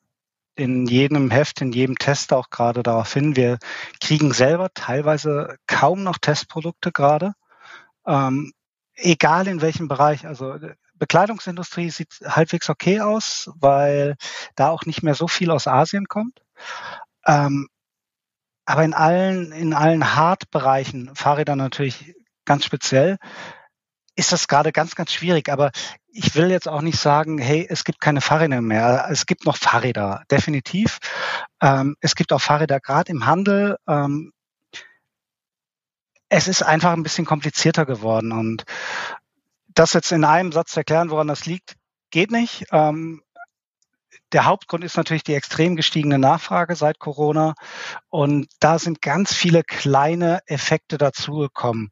in 0.57 0.87
jedem 0.87 1.31
Heft, 1.31 1.61
in 1.61 1.73
jedem 1.73 1.97
Test 1.97 2.33
auch 2.33 2.51
gerade 2.51 2.83
darauf 2.83 3.13
hin. 3.13 3.37
Wir 3.37 3.59
kriegen 4.01 4.33
selber 4.33 4.71
teilweise 4.75 5.57
kaum 5.67 6.03
noch 6.03 6.19
Testprodukte 6.19 6.93
gerade. 6.93 7.35
Ähm, 8.07 8.53
egal 8.95 9.47
in 9.47 9.61
welchem 9.61 9.89
Bereich. 9.89 10.27
Also 10.27 10.57
Bekleidungsindustrie 10.95 11.91
sieht 11.91 12.21
halbwegs 12.27 12.71
okay 12.71 13.01
aus, 13.01 13.51
weil 13.57 14.17
da 14.55 14.71
auch 14.71 14.87
nicht 14.87 15.03
mehr 15.03 15.15
so 15.15 15.29
viel 15.29 15.51
aus 15.51 15.67
Asien 15.67 16.07
kommt. 16.07 16.41
Ähm, 17.27 17.69
aber 18.65 18.85
in 18.85 18.95
allen, 18.95 19.53
in 19.53 19.75
allen 19.75 20.17
Hard-Bereichen, 20.17 21.15
Fahrräder 21.15 21.55
natürlich 21.55 22.15
ganz 22.45 22.65
speziell, 22.65 23.19
ist 24.17 24.33
das 24.33 24.49
gerade 24.49 24.73
ganz, 24.73 24.95
ganz 24.95 25.13
schwierig. 25.13 25.49
Aber 25.51 25.71
ich 26.09 26.35
will 26.35 26.51
jetzt 26.51 26.69
auch 26.69 26.81
nicht 26.81 26.99
sagen, 26.99 27.39
hey, 27.39 27.67
es 27.69 27.85
gibt 27.85 28.01
keine 28.01 28.21
Fahrräder 28.21 28.63
mehr. 28.63 29.07
Es 29.11 29.27
gibt 29.27 29.45
noch 29.45 29.57
Fahrräder, 29.57 30.25
definitiv. 30.31 30.99
Ähm, 31.61 31.97
es 32.01 32.17
gibt 32.17 32.33
auch 32.33 32.41
Fahrräder 32.41 32.81
gerade 32.81 33.13
im 33.13 33.27
Handel. 33.27 33.77
Ähm, 33.87 34.33
es 36.29 36.49
ist 36.49 36.63
einfach 36.63 36.93
ein 36.93 37.03
bisschen 37.03 37.27
komplizierter 37.27 37.87
geworden. 37.87 38.33
Und 38.33 38.65
das 39.69 39.93
jetzt 39.93 40.11
in 40.11 40.25
einem 40.25 40.51
Satz 40.51 40.77
erklären, 40.77 41.11
woran 41.11 41.29
das 41.29 41.47
liegt, 41.47 41.77
geht 42.11 42.31
nicht. 42.31 42.65
Ähm, 42.73 43.23
der 44.33 44.47
Hauptgrund 44.47 44.83
ist 44.83 44.97
natürlich 44.97 45.23
die 45.23 45.35
extrem 45.35 45.77
gestiegene 45.77 46.19
Nachfrage 46.19 46.75
seit 46.75 46.99
Corona. 46.99 47.55
Und 48.09 48.49
da 48.61 48.79
sind 48.79 49.03
ganz 49.03 49.33
viele 49.33 49.63
kleine 49.63 50.41
Effekte 50.47 50.99
dazugekommen. 50.99 51.91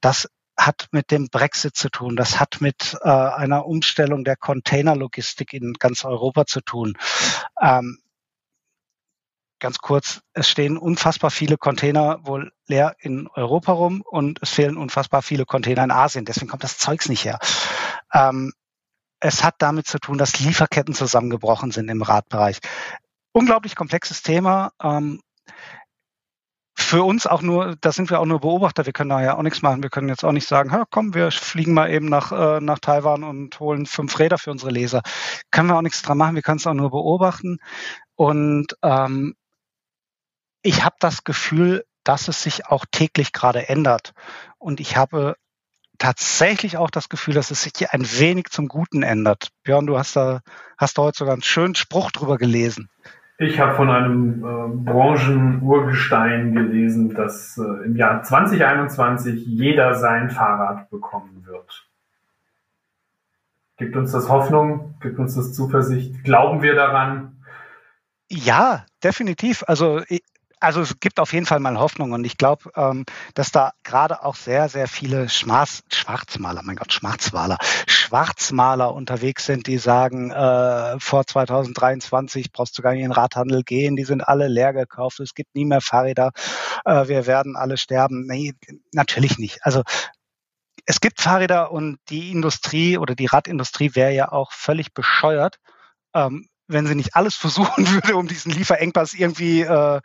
Das 0.00 0.28
hat 0.56 0.88
mit 0.92 1.10
dem 1.10 1.28
Brexit 1.28 1.76
zu 1.76 1.88
tun. 1.88 2.16
Das 2.16 2.38
hat 2.38 2.60
mit 2.60 2.96
äh, 3.02 3.08
einer 3.08 3.66
Umstellung 3.66 4.24
der 4.24 4.36
Containerlogistik 4.36 5.52
in 5.52 5.74
ganz 5.74 6.04
Europa 6.04 6.46
zu 6.46 6.60
tun. 6.60 6.96
Ähm, 7.60 7.98
ganz 9.58 9.78
kurz, 9.78 10.20
es 10.32 10.48
stehen 10.48 10.76
unfassbar 10.76 11.30
viele 11.30 11.56
Container 11.56 12.18
wohl 12.26 12.52
leer 12.66 12.96
in 12.98 13.28
Europa 13.28 13.72
rum 13.72 14.02
und 14.06 14.38
es 14.42 14.50
fehlen 14.50 14.76
unfassbar 14.76 15.22
viele 15.22 15.44
Container 15.44 15.84
in 15.84 15.90
Asien. 15.90 16.24
Deswegen 16.24 16.48
kommt 16.48 16.64
das 16.64 16.78
Zeugs 16.78 17.08
nicht 17.08 17.24
her. 17.24 17.38
Ähm, 18.12 18.52
es 19.20 19.42
hat 19.42 19.56
damit 19.58 19.86
zu 19.86 19.98
tun, 19.98 20.18
dass 20.18 20.38
Lieferketten 20.38 20.94
zusammengebrochen 20.94 21.70
sind 21.70 21.88
im 21.88 22.02
Radbereich. 22.02 22.58
Unglaublich 23.32 23.74
komplexes 23.74 24.22
Thema. 24.22 24.72
Ähm, 24.82 25.22
für 26.84 27.02
uns 27.02 27.26
auch 27.26 27.42
nur, 27.42 27.76
da 27.80 27.92
sind 27.92 28.10
wir 28.10 28.20
auch 28.20 28.26
nur 28.26 28.40
Beobachter, 28.40 28.86
wir 28.86 28.92
können 28.92 29.10
da 29.10 29.22
ja 29.22 29.36
auch 29.36 29.42
nichts 29.42 29.62
machen. 29.62 29.82
Wir 29.82 29.90
können 29.90 30.08
jetzt 30.08 30.24
auch 30.24 30.32
nicht 30.32 30.46
sagen, 30.46 30.70
komm, 30.90 31.14
wir 31.14 31.30
fliegen 31.30 31.74
mal 31.74 31.90
eben 31.90 32.06
nach, 32.06 32.32
äh, 32.32 32.60
nach 32.60 32.78
Taiwan 32.78 33.24
und 33.24 33.58
holen 33.60 33.86
fünf 33.86 34.18
Räder 34.18 34.38
für 34.38 34.50
unsere 34.50 34.70
Leser. 34.70 35.02
Können 35.50 35.68
wir 35.68 35.76
auch 35.76 35.82
nichts 35.82 36.02
dran 36.02 36.18
machen, 36.18 36.34
wir 36.34 36.42
können 36.42 36.58
es 36.58 36.66
auch 36.66 36.74
nur 36.74 36.90
beobachten. 36.90 37.58
Und 38.14 38.76
ähm, 38.82 39.34
ich 40.62 40.84
habe 40.84 40.96
das 41.00 41.24
Gefühl, 41.24 41.84
dass 42.04 42.28
es 42.28 42.42
sich 42.42 42.66
auch 42.66 42.84
täglich 42.90 43.32
gerade 43.32 43.68
ändert. 43.68 44.12
Und 44.58 44.80
ich 44.80 44.96
habe 44.96 45.36
tatsächlich 45.98 46.76
auch 46.76 46.90
das 46.90 47.08
Gefühl, 47.08 47.34
dass 47.34 47.50
es 47.50 47.62
sich 47.62 47.90
ein 47.90 48.06
wenig 48.18 48.46
zum 48.50 48.68
Guten 48.68 49.02
ändert. 49.02 49.48
Björn, 49.62 49.86
du 49.86 49.98
hast 49.98 50.16
da, 50.16 50.40
hast 50.76 50.98
da 50.98 51.02
heute 51.02 51.18
sogar 51.18 51.34
einen 51.34 51.42
schönen 51.42 51.74
Spruch 51.74 52.10
drüber 52.10 52.36
gelesen. 52.36 52.90
Ich 53.38 53.58
habe 53.58 53.74
von 53.74 53.90
einem 53.90 54.44
äh, 54.44 54.90
Branchenurgestein 54.90 56.54
gelesen, 56.54 57.14
dass 57.14 57.58
äh, 57.58 57.84
im 57.84 57.96
Jahr 57.96 58.22
2021 58.22 59.44
jeder 59.44 59.94
sein 59.94 60.30
Fahrrad 60.30 60.88
bekommen 60.90 61.44
wird. 61.44 61.88
Gibt 63.76 63.96
uns 63.96 64.12
das 64.12 64.28
Hoffnung? 64.28 64.94
Gibt 65.00 65.18
uns 65.18 65.34
das 65.34 65.52
Zuversicht? 65.52 66.22
Glauben 66.22 66.62
wir 66.62 66.76
daran? 66.76 67.44
Ja, 68.30 68.86
definitiv. 69.02 69.64
Also 69.66 70.00
also 70.64 70.80
es 70.80 70.98
gibt 71.00 71.20
auf 71.20 71.32
jeden 71.32 71.46
Fall 71.46 71.60
mal 71.60 71.78
Hoffnung 71.78 72.12
und 72.12 72.24
ich 72.24 72.36
glaube, 72.36 72.70
ähm, 72.76 73.04
dass 73.34 73.52
da 73.52 73.72
gerade 73.84 74.24
auch 74.24 74.36
sehr, 74.36 74.68
sehr 74.68 74.88
viele 74.88 75.28
Schmarz, 75.28 75.82
Schwarzmaler, 75.92 76.62
mein 76.64 76.76
Gott, 76.76 76.92
Schwarzmaler, 76.92 77.58
Schwarzmaler 77.86 78.94
unterwegs 78.94 79.46
sind, 79.46 79.66
die 79.66 79.78
sagen, 79.78 80.30
äh, 80.30 80.98
vor 80.98 81.26
2023 81.26 82.52
brauchst 82.52 82.76
du 82.78 82.82
gar 82.82 82.92
nicht 82.92 83.02
in 83.02 83.10
den 83.10 83.12
Radhandel 83.12 83.62
gehen, 83.62 83.96
die 83.96 84.04
sind 84.04 84.26
alle 84.26 84.48
leer 84.48 84.72
gekauft, 84.72 85.20
es 85.20 85.34
gibt 85.34 85.54
nie 85.54 85.64
mehr 85.64 85.80
Fahrräder, 85.80 86.32
äh, 86.84 87.08
wir 87.08 87.26
werden 87.26 87.56
alle 87.56 87.76
sterben. 87.76 88.26
Nee, 88.26 88.54
natürlich 88.92 89.38
nicht. 89.38 89.58
Also 89.62 89.82
es 90.86 91.00
gibt 91.00 91.20
Fahrräder 91.20 91.72
und 91.72 91.98
die 92.08 92.30
Industrie 92.30 92.98
oder 92.98 93.14
die 93.14 93.26
Radindustrie 93.26 93.94
wäre 93.94 94.12
ja 94.12 94.32
auch 94.32 94.52
völlig 94.52 94.92
bescheuert, 94.92 95.56
ähm, 96.14 96.48
wenn 96.66 96.86
sie 96.86 96.94
nicht 96.94 97.16
alles 97.16 97.34
versuchen 97.36 97.88
würde, 97.90 98.16
um 98.16 98.28
diesen 98.28 98.52
Lieferengpass 98.52 99.14
irgendwie 99.14 99.62
äh, 99.62 100.00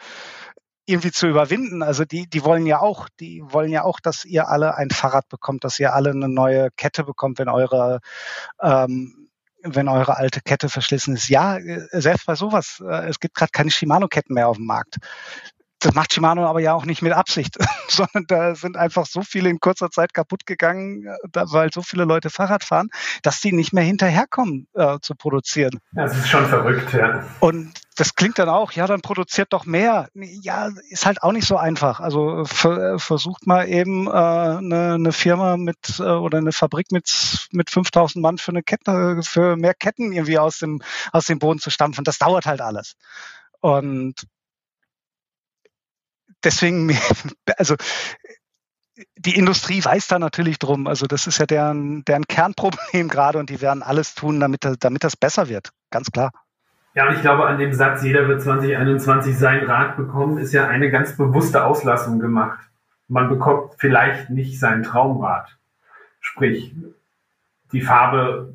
irgendwie 0.89 1.11
zu 1.11 1.27
überwinden. 1.27 1.83
Also 1.83 2.05
die, 2.05 2.27
die 2.27 2.43
wollen 2.43 2.65
ja 2.65 2.79
auch, 2.79 3.07
die 3.19 3.43
wollen 3.45 3.71
ja 3.71 3.83
auch, 3.83 3.99
dass 3.99 4.25
ihr 4.25 4.47
alle 4.49 4.75
ein 4.75 4.89
Fahrrad 4.89 5.29
bekommt, 5.29 5.63
dass 5.63 5.79
ihr 5.79 5.93
alle 5.93 6.11
eine 6.11 6.27
neue 6.27 6.69
Kette 6.71 7.03
bekommt, 7.03 7.39
wenn 7.39 7.49
eure 7.49 7.99
ähm, 8.61 9.15
wenn 9.61 9.89
eure 9.89 10.17
alte 10.17 10.41
Kette 10.41 10.69
verschlissen 10.69 11.15
ist. 11.15 11.29
Ja, 11.29 11.57
äh, 11.57 11.87
selbst 11.91 12.25
bei 12.25 12.35
sowas, 12.35 12.81
äh, 12.85 13.07
es 13.09 13.19
gibt 13.19 13.35
gerade 13.35 13.51
keine 13.51 13.71
Shimano-Ketten 13.71 14.33
mehr 14.33 14.47
auf 14.47 14.57
dem 14.57 14.65
Markt 14.65 14.97
das 15.79 15.93
macht 15.93 16.13
Shimano 16.13 16.45
aber 16.45 16.59
ja 16.59 16.73
auch 16.73 16.85
nicht 16.85 17.01
mit 17.01 17.13
Absicht, 17.13 17.57
sondern 17.87 18.25
da 18.27 18.55
sind 18.55 18.77
einfach 18.77 19.05
so 19.05 19.21
viele 19.21 19.49
in 19.49 19.59
kurzer 19.59 19.89
Zeit 19.89 20.13
kaputt 20.13 20.45
gegangen, 20.45 21.05
weil 21.33 21.71
so 21.73 21.81
viele 21.81 22.05
Leute 22.05 22.29
Fahrrad 22.29 22.63
fahren, 22.63 22.89
dass 23.23 23.39
die 23.39 23.51
nicht 23.51 23.73
mehr 23.73 23.83
hinterherkommen 23.83 24.67
äh, 24.73 24.97
zu 25.01 25.15
produzieren. 25.15 25.79
Das 25.93 26.15
ist 26.15 26.27
schon 26.27 26.45
verrückt, 26.45 26.93
ja. 26.93 27.23
Und 27.39 27.73
das 27.95 28.15
klingt 28.15 28.39
dann 28.39 28.47
auch, 28.47 28.71
ja, 28.71 28.87
dann 28.87 29.01
produziert 29.01 29.51
doch 29.51 29.65
mehr. 29.65 30.07
Ja, 30.13 30.69
ist 30.89 31.05
halt 31.05 31.21
auch 31.21 31.33
nicht 31.33 31.45
so 31.45 31.57
einfach. 31.57 31.99
Also 31.99 32.45
versucht 32.45 33.45
mal 33.45 33.67
eben 33.67 34.07
äh, 34.07 34.11
eine, 34.11 34.93
eine 34.93 35.11
Firma 35.11 35.57
mit 35.57 35.99
äh, 35.99 36.03
oder 36.03 36.37
eine 36.37 36.53
Fabrik 36.53 36.91
mit 36.91 37.47
mit 37.51 37.69
5000 37.69 38.21
Mann 38.21 38.37
für 38.37 38.51
eine 38.51 38.63
Kette, 38.63 39.21
für 39.23 39.57
mehr 39.57 39.73
Ketten 39.73 40.13
irgendwie 40.13 40.39
aus 40.39 40.59
dem 40.59 40.81
aus 41.11 41.25
dem 41.25 41.39
Boden 41.39 41.59
zu 41.59 41.69
stampfen. 41.69 42.05
Das 42.05 42.19
dauert 42.19 42.45
halt 42.45 42.61
alles. 42.61 42.95
Und 43.59 44.25
deswegen, 46.43 46.97
also 47.57 47.75
die 49.17 49.37
Industrie 49.37 49.83
weiß 49.83 50.07
da 50.07 50.19
natürlich 50.19 50.59
drum. 50.59 50.87
Also 50.87 51.05
das 51.05 51.27
ist 51.27 51.37
ja 51.37 51.45
deren, 51.45 52.03
deren 52.05 52.25
Kernproblem 52.25 53.07
gerade 53.09 53.39
und 53.39 53.49
die 53.49 53.61
werden 53.61 53.83
alles 53.83 54.15
tun, 54.15 54.39
damit, 54.39 54.67
damit 54.79 55.03
das 55.03 55.15
besser 55.15 55.49
wird. 55.49 55.71
Ganz 55.89 56.11
klar. 56.11 56.31
Ja, 56.95 57.07
und 57.07 57.15
ich 57.15 57.21
glaube, 57.21 57.45
an 57.45 57.59
dem 57.59 57.71
Satz, 57.71 58.03
jeder 58.03 58.27
wird 58.27 58.41
2021 58.41 59.37
sein 59.37 59.63
Rad 59.63 59.95
bekommen, 59.95 60.37
ist 60.37 60.53
ja 60.53 60.67
eine 60.67 60.89
ganz 60.89 61.15
bewusste 61.15 61.63
Auslassung 61.63 62.19
gemacht. 62.19 62.59
Man 63.07 63.29
bekommt 63.29 63.73
vielleicht 63.77 64.29
nicht 64.29 64.59
sein 64.59 64.83
Traumrad. 64.83 65.57
Sprich, 66.19 66.73
die 67.71 67.81
Farbe 67.81 68.53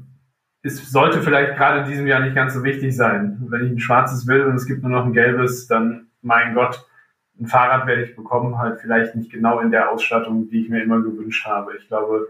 ist, 0.63 0.91
sollte 0.91 1.23
vielleicht 1.23 1.57
gerade 1.57 1.81
in 1.81 1.91
diesem 1.91 2.07
Jahr 2.07 2.21
nicht 2.21 2.35
ganz 2.35 2.55
so 2.55 2.65
wichtig 2.65 2.95
sein. 2.97 3.39
Wenn 3.49 3.65
ich 3.67 3.71
ein 3.71 3.79
schwarzes 3.79 4.27
will 4.27 4.45
und 4.45 4.57
es 4.57 4.67
gibt 4.67 4.83
nur 4.83 4.91
noch 4.91 5.07
ein 5.07 5.13
gelbes, 5.13 5.67
dann 5.67 6.09
mein 6.21 6.55
Gott, 6.55 6.85
ein 7.41 7.47
Fahrrad 7.47 7.87
werde 7.87 8.05
ich 8.05 8.17
bekommen, 8.17 8.59
halt 8.59 8.81
vielleicht 8.81 9.15
nicht 9.15 9.31
genau 9.31 9.61
in 9.61 9.71
der 9.71 9.91
Ausstattung, 9.91 10.49
die 10.49 10.63
ich 10.63 10.69
mir 10.69 10.83
immer 10.83 11.01
gewünscht 11.01 11.47
habe. 11.47 11.77
Ich 11.77 11.89
glaube, 11.89 12.29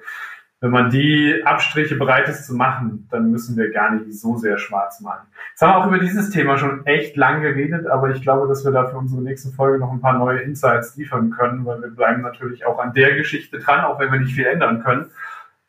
wenn 0.60 0.70
man 0.70 0.88
die 0.88 1.42
Abstriche 1.44 1.96
bereit 1.96 2.26
ist 2.26 2.46
zu 2.46 2.54
machen, 2.54 3.06
dann 3.10 3.30
müssen 3.30 3.54
wir 3.56 3.70
gar 3.70 3.90
nicht 3.90 4.18
so 4.18 4.36
sehr 4.38 4.56
schwarz 4.56 5.00
malen. 5.02 5.26
Jetzt 5.50 5.60
haben 5.60 5.72
wir 5.72 5.76
auch 5.76 5.86
über 5.88 5.98
dieses 5.98 6.30
Thema 6.30 6.56
schon 6.56 6.86
echt 6.86 7.16
lang 7.16 7.42
geredet, 7.42 7.86
aber 7.86 8.10
ich 8.10 8.22
glaube, 8.22 8.48
dass 8.48 8.64
wir 8.64 8.72
da 8.72 8.86
für 8.86 8.96
unsere 8.96 9.20
nächste 9.20 9.50
Folge 9.50 9.78
noch 9.78 9.92
ein 9.92 10.00
paar 10.00 10.16
neue 10.16 10.40
Insights 10.40 10.96
liefern 10.96 11.28
können, 11.30 11.66
weil 11.66 11.82
wir 11.82 11.90
bleiben 11.90 12.22
natürlich 12.22 12.64
auch 12.64 12.78
an 12.78 12.94
der 12.94 13.14
Geschichte 13.14 13.58
dran, 13.58 13.84
auch 13.84 13.98
wenn 13.98 14.10
wir 14.10 14.20
nicht 14.20 14.34
viel 14.34 14.46
ändern 14.46 14.82
können. 14.82 15.10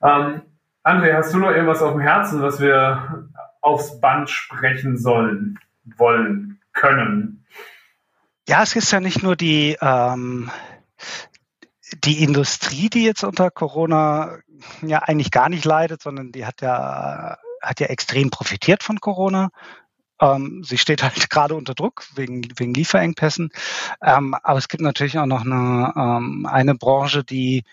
Ähm, 0.01 0.41
André, 0.83 1.13
hast 1.13 1.33
du 1.33 1.39
noch 1.39 1.51
irgendwas 1.51 1.81
auf 1.81 1.91
dem 1.91 2.01
Herzen, 2.01 2.41
was 2.41 2.61
wir 2.61 3.27
aufs 3.59 3.99
Band 3.99 4.29
sprechen 4.29 4.97
sollen, 4.97 5.59
wollen, 5.97 6.59
können? 6.71 7.44
Ja, 8.47 8.61
es 8.61 8.75
ist 8.75 8.91
ja 8.91 8.99
nicht 8.99 9.23
nur 9.23 9.35
die, 9.35 9.77
ähm, 9.81 10.51
die 12.03 12.23
Industrie, 12.23 12.89
die 12.89 13.03
jetzt 13.03 13.23
unter 13.23 13.49
Corona 13.49 14.39
ja 14.81 14.99
eigentlich 14.99 15.31
gar 15.31 15.49
nicht 15.49 15.65
leidet, 15.65 16.01
sondern 16.01 16.31
die 16.31 16.45
hat 16.45 16.61
ja, 16.61 17.37
hat 17.61 17.79
ja 17.79 17.87
extrem 17.87 18.29
profitiert 18.29 18.83
von 18.83 18.99
Corona. 18.99 19.49
Ähm, 20.21 20.63
sie 20.63 20.77
steht 20.77 21.03
halt 21.03 21.29
gerade 21.29 21.55
unter 21.55 21.73
Druck 21.73 22.05
wegen, 22.15 22.47
wegen 22.57 22.73
Lieferengpässen. 22.73 23.49
Ähm, 24.01 24.35
aber 24.43 24.59
es 24.59 24.67
gibt 24.67 24.81
natürlich 24.81 25.17
auch 25.17 25.25
noch 25.25 25.41
eine, 25.41 25.93
ähm, 25.95 26.45
eine 26.45 26.75
Branche, 26.75 27.23
die 27.23 27.63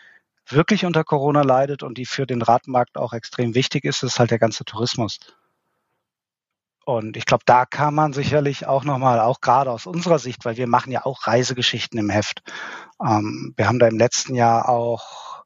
wirklich 0.46 0.84
unter 0.86 1.04
Corona 1.04 1.42
leidet 1.42 1.82
und 1.82 1.98
die 1.98 2.06
für 2.06 2.26
den 2.26 2.42
Radmarkt 2.42 2.96
auch 2.96 3.12
extrem 3.12 3.54
wichtig 3.54 3.84
ist, 3.84 4.02
das 4.02 4.14
ist 4.14 4.18
halt 4.18 4.30
der 4.30 4.38
ganze 4.38 4.64
Tourismus. 4.64 5.18
Und 6.84 7.16
ich 7.16 7.26
glaube, 7.26 7.44
da 7.46 7.64
kann 7.64 7.94
man 7.94 8.12
sicherlich 8.12 8.66
auch 8.66 8.84
nochmal, 8.84 9.20
auch 9.20 9.40
gerade 9.40 9.70
aus 9.70 9.86
unserer 9.86 10.18
Sicht, 10.18 10.44
weil 10.44 10.56
wir 10.56 10.66
machen 10.66 10.90
ja 10.92 11.06
auch 11.06 11.26
Reisegeschichten 11.26 11.98
im 11.98 12.10
Heft. 12.10 12.42
Ähm, 13.00 13.54
wir 13.56 13.68
haben 13.68 13.78
da 13.78 13.86
im 13.86 13.98
letzten 13.98 14.34
Jahr 14.34 14.68
auch 14.68 15.44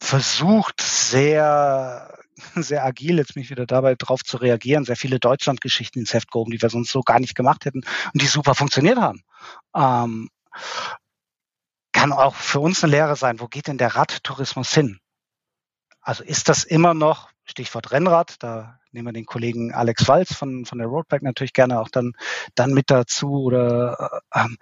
versucht, 0.00 0.80
sehr, 0.80 2.16
sehr 2.54 2.84
agil, 2.84 3.18
jetzt 3.18 3.36
mich 3.36 3.50
wieder 3.50 3.66
dabei 3.66 3.96
drauf 3.96 4.22
zu 4.22 4.36
reagieren, 4.36 4.84
sehr 4.84 4.96
viele 4.96 5.18
Deutschlandgeschichten 5.18 6.00
ins 6.00 6.14
Heft 6.14 6.30
gehoben, 6.30 6.52
die 6.52 6.62
wir 6.62 6.70
sonst 6.70 6.92
so 6.92 7.02
gar 7.02 7.20
nicht 7.20 7.34
gemacht 7.34 7.64
hätten 7.64 7.82
und 8.12 8.22
die 8.22 8.26
super 8.26 8.54
funktioniert 8.54 8.98
haben. 8.98 9.22
Ähm, 9.74 10.30
kann 11.92 12.12
auch 12.12 12.34
für 12.34 12.60
uns 12.60 12.82
eine 12.82 12.92
Lehre 12.92 13.16
sein, 13.16 13.40
wo 13.40 13.48
geht 13.48 13.66
denn 13.66 13.78
der 13.78 13.96
Radtourismus 13.96 14.72
hin? 14.72 15.00
Also 16.00 16.24
ist 16.24 16.48
das 16.48 16.64
immer 16.64 16.94
noch, 16.94 17.30
Stichwort 17.44 17.90
Rennrad, 17.90 18.36
da 18.38 18.79
nehmen 18.92 19.08
wir 19.08 19.12
den 19.12 19.26
Kollegen 19.26 19.72
Alex 19.72 20.08
Walz 20.08 20.34
von, 20.34 20.64
von 20.64 20.78
der 20.78 20.88
Roadback 20.88 21.22
natürlich 21.22 21.52
gerne 21.52 21.80
auch 21.80 21.88
dann, 21.88 22.12
dann 22.54 22.72
mit 22.72 22.90
dazu. 22.90 23.42
Oder 23.42 24.22
äh, 24.32 24.40
ähm, 24.40 24.56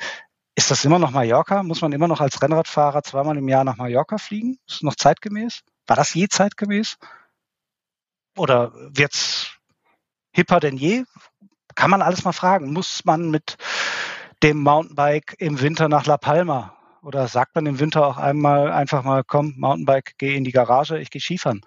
ist 0.54 0.70
das 0.70 0.84
immer 0.84 0.98
noch 0.98 1.10
Mallorca? 1.10 1.62
Muss 1.62 1.82
man 1.82 1.92
immer 1.92 2.08
noch 2.08 2.20
als 2.20 2.42
Rennradfahrer 2.42 3.02
zweimal 3.02 3.36
im 3.36 3.48
Jahr 3.48 3.64
nach 3.64 3.76
Mallorca 3.76 4.18
fliegen? 4.18 4.58
Ist 4.66 4.82
noch 4.82 4.96
zeitgemäß? 4.96 5.62
War 5.86 5.96
das 5.96 6.14
je 6.14 6.28
zeitgemäß? 6.28 6.98
Oder 8.36 8.72
wird's 8.74 9.52
hipper 10.32 10.60
denn 10.60 10.76
je? 10.76 11.04
Kann 11.74 11.90
man 11.90 12.02
alles 12.02 12.24
mal 12.24 12.32
fragen. 12.32 12.72
Muss 12.72 13.04
man 13.04 13.30
mit 13.30 13.56
dem 14.42 14.58
Mountainbike 14.58 15.36
im 15.38 15.60
Winter 15.60 15.88
nach 15.88 16.06
La 16.06 16.16
Palma? 16.16 16.74
Oder 17.02 17.28
sagt 17.28 17.54
man 17.54 17.66
im 17.66 17.78
Winter 17.78 18.06
auch 18.06 18.16
einmal 18.16 18.72
einfach 18.72 19.04
mal, 19.04 19.22
komm, 19.24 19.54
Mountainbike, 19.56 20.14
geh 20.18 20.36
in 20.36 20.44
die 20.44 20.52
Garage, 20.52 20.98
ich 20.98 21.10
gehe 21.10 21.20
Skifahren? 21.20 21.62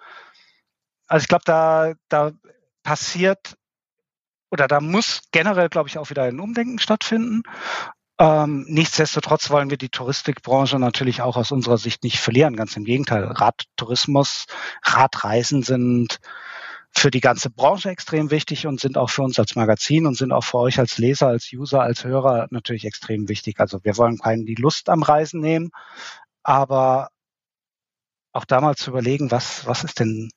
Also 1.07 1.23
ich 1.23 1.27
glaube, 1.27 1.43
da, 1.45 1.93
da 2.09 2.31
passiert 2.83 3.55
oder 4.51 4.67
da 4.67 4.81
muss 4.81 5.21
generell, 5.31 5.69
glaube 5.69 5.89
ich, 5.89 5.97
auch 5.97 6.09
wieder 6.09 6.23
ein 6.23 6.39
Umdenken 6.39 6.79
stattfinden. 6.79 7.43
Ähm, 8.19 8.65
nichtsdestotrotz 8.67 9.49
wollen 9.49 9.69
wir 9.69 9.77
die 9.77 9.89
Touristikbranche 9.89 10.77
natürlich 10.77 11.21
auch 11.21 11.37
aus 11.37 11.51
unserer 11.51 11.77
Sicht 11.77 12.03
nicht 12.03 12.19
verlieren. 12.19 12.55
Ganz 12.55 12.75
im 12.75 12.83
Gegenteil. 12.83 13.23
Radtourismus, 13.23 14.45
Radreisen 14.83 15.63
sind 15.63 16.19
für 16.93 17.09
die 17.09 17.21
ganze 17.21 17.49
Branche 17.49 17.89
extrem 17.89 18.29
wichtig 18.29 18.67
und 18.67 18.81
sind 18.81 18.97
auch 18.97 19.09
für 19.09 19.23
uns 19.23 19.39
als 19.39 19.55
Magazin 19.55 20.05
und 20.05 20.17
sind 20.17 20.33
auch 20.33 20.43
für 20.43 20.57
euch 20.57 20.77
als 20.77 20.97
Leser, 20.97 21.27
als 21.27 21.49
User, 21.53 21.81
als 21.81 22.03
Hörer 22.03 22.47
natürlich 22.51 22.85
extrem 22.85 23.29
wichtig. 23.29 23.59
Also 23.59 23.83
wir 23.83 23.97
wollen 23.97 24.17
keinen 24.17 24.45
die 24.45 24.55
Lust 24.55 24.89
am 24.89 25.01
Reisen 25.01 25.39
nehmen, 25.39 25.71
aber 26.43 27.09
auch 28.33 28.45
da 28.45 28.59
mal 28.61 28.75
zu 28.75 28.91
überlegen, 28.91 29.31
was, 29.31 29.65
was 29.65 29.83
ist 29.83 29.99
denn 29.99 30.29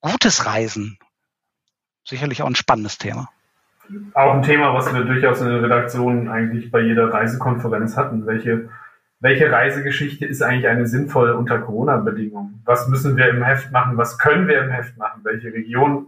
gutes 0.00 0.46
Reisen. 0.46 0.98
Sicherlich 2.08 2.42
auch 2.42 2.46
ein 2.46 2.54
spannendes 2.54 2.96
Thema. 2.96 3.28
Auch 4.14 4.32
ein 4.32 4.42
Thema, 4.42 4.72
was 4.72 4.94
wir 4.94 5.04
durchaus 5.04 5.42
in 5.42 5.48
der 5.48 5.62
Redaktion 5.62 6.30
eigentlich 6.30 6.70
bei 6.70 6.80
jeder 6.80 7.12
Reisekonferenz 7.12 7.98
hatten. 7.98 8.26
Welche, 8.26 8.70
welche 9.20 9.52
Reisegeschichte 9.52 10.24
ist 10.24 10.42
eigentlich 10.42 10.68
eine 10.68 10.86
sinnvolle 10.86 11.36
unter 11.36 11.58
Corona-Bedingungen? 11.58 12.62
Was 12.64 12.88
müssen 12.88 13.18
wir 13.18 13.28
im 13.28 13.42
Heft 13.42 13.72
machen? 13.72 13.98
Was 13.98 14.16
können 14.16 14.48
wir 14.48 14.62
im 14.62 14.70
Heft 14.70 14.96
machen? 14.96 15.20
Welche 15.22 15.52
Region 15.52 16.06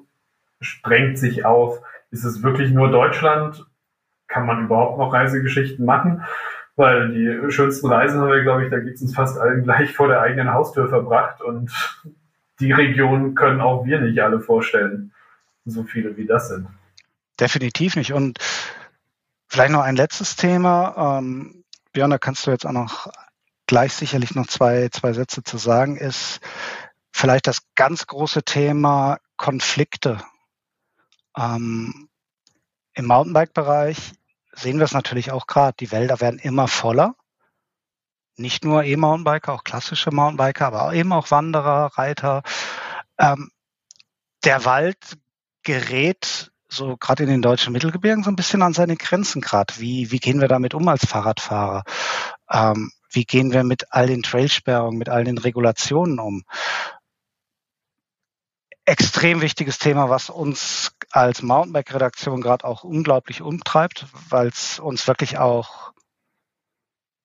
strengt 0.63 1.19
sich 1.19 1.45
auf? 1.45 1.83
Ist 2.11 2.25
es 2.25 2.43
wirklich 2.43 2.71
nur 2.71 2.91
Deutschland? 2.91 3.67
Kann 4.27 4.47
man 4.47 4.65
überhaupt 4.65 4.97
noch 4.97 5.13
Reisegeschichten 5.13 5.85
machen? 5.85 6.25
Weil 6.77 7.13
die 7.13 7.53
schönsten 7.53 7.89
Reisen 7.89 8.23
haben 8.23 8.31
wir, 8.31 8.43
glaube 8.43 8.65
ich, 8.65 8.71
da 8.71 8.79
geht 8.79 8.95
es 8.95 9.03
uns 9.03 9.15
fast 9.15 9.39
allen 9.39 9.65
gleich 9.65 9.93
vor 9.93 10.09
der 10.09 10.23
eigenen 10.23 10.55
Haustür 10.55 10.89
verbracht 10.89 11.43
und 11.43 11.71
die 12.59 12.73
Region 12.73 13.35
können 13.35 13.61
auch 13.61 13.85
wir 13.85 14.01
nicht 14.01 14.23
alle 14.23 14.41
vorstellen, 14.41 15.13
so 15.65 15.85
viele 15.85 16.17
wie 16.17 16.27
das 16.27 16.49
sind. 16.49 16.69
Definitiv 17.39 17.97
nicht. 17.97 18.13
Und 18.13 18.39
vielleicht 19.49 19.73
noch 19.73 19.83
ein 19.83 19.97
letztes 19.97 20.37
Thema. 20.37 21.19
Ähm, 21.19 21.65
Björn, 21.93 22.11
da 22.11 22.19
kannst 22.19 22.47
du 22.47 22.51
jetzt 22.51 22.67
auch 22.67 22.73
noch 22.73 23.11
gleich 23.67 23.93
sicherlich 23.93 24.35
noch 24.35 24.47
zwei, 24.47 24.89
zwei 24.89 25.13
Sätze 25.13 25.43
zu 25.43 25.57
sagen, 25.59 25.97
ist 25.97 26.41
vielleicht 27.13 27.47
das 27.47 27.63
ganz 27.75 28.07
große 28.07 28.43
Thema 28.43 29.19
Konflikte. 29.37 30.23
Ähm, 31.37 32.09
Im 32.95 33.07
Mountainbike-Bereich 33.07 34.13
sehen 34.53 34.79
wir 34.79 34.85
es 34.85 34.93
natürlich 34.93 35.31
auch 35.31 35.47
gerade. 35.47 35.77
Die 35.79 35.93
Wälder 35.93 36.21
werden 36.21 36.39
immer 36.41 36.69
voller 36.69 37.15
nicht 38.41 38.65
nur 38.65 38.85
E-Mountainbiker, 38.85 39.53
auch 39.53 39.65
klassische 39.65 40.11
Mountainbiker, 40.11 40.67
aber 40.67 40.95
eben 40.95 41.13
auch 41.13 41.31
Wanderer, 41.31 41.93
Reiter. 41.97 42.43
Ähm, 43.19 43.51
der 44.45 44.65
Wald 44.65 44.97
gerät 45.63 46.51
so 46.73 46.97
gerade 46.97 47.25
in 47.25 47.29
den 47.29 47.43
deutschen 47.43 47.73
Mittelgebirgen 47.73 48.23
so 48.23 48.31
ein 48.31 48.37
bisschen 48.37 48.63
an 48.63 48.73
seine 48.73 48.97
Grenzen 48.97 49.41
gerade. 49.41 49.75
Wie, 49.79 50.11
wie 50.11 50.19
gehen 50.19 50.41
wir 50.41 50.49
damit 50.49 50.75
um 50.75 50.87
als 50.89 51.05
Fahrradfahrer? 51.05 51.85
Ähm, 52.51 52.93
wie 53.11 53.25
gehen 53.25 53.53
wir 53.53 53.65
mit 53.65 53.93
all 53.93 54.07
den 54.07 54.23
Trailsperrungen, 54.23 54.99
mit 54.99 55.09
all 55.09 55.25
den 55.25 55.39
Regulationen 55.39 56.21
um? 56.21 56.45
Extrem 58.85 59.41
wichtiges 59.41 59.79
Thema, 59.79 60.11
was 60.11 60.31
uns 60.31 60.93
als 61.11 61.43
Mountainbike-Redaktion 61.43 62.41
gerade 62.41 62.65
auch 62.65 62.85
unglaublich 62.85 63.43
umtreibt, 63.43 64.07
weil 64.31 64.49
es 64.49 64.79
uns 64.79 65.07
wirklich 65.07 65.39
auch 65.39 65.93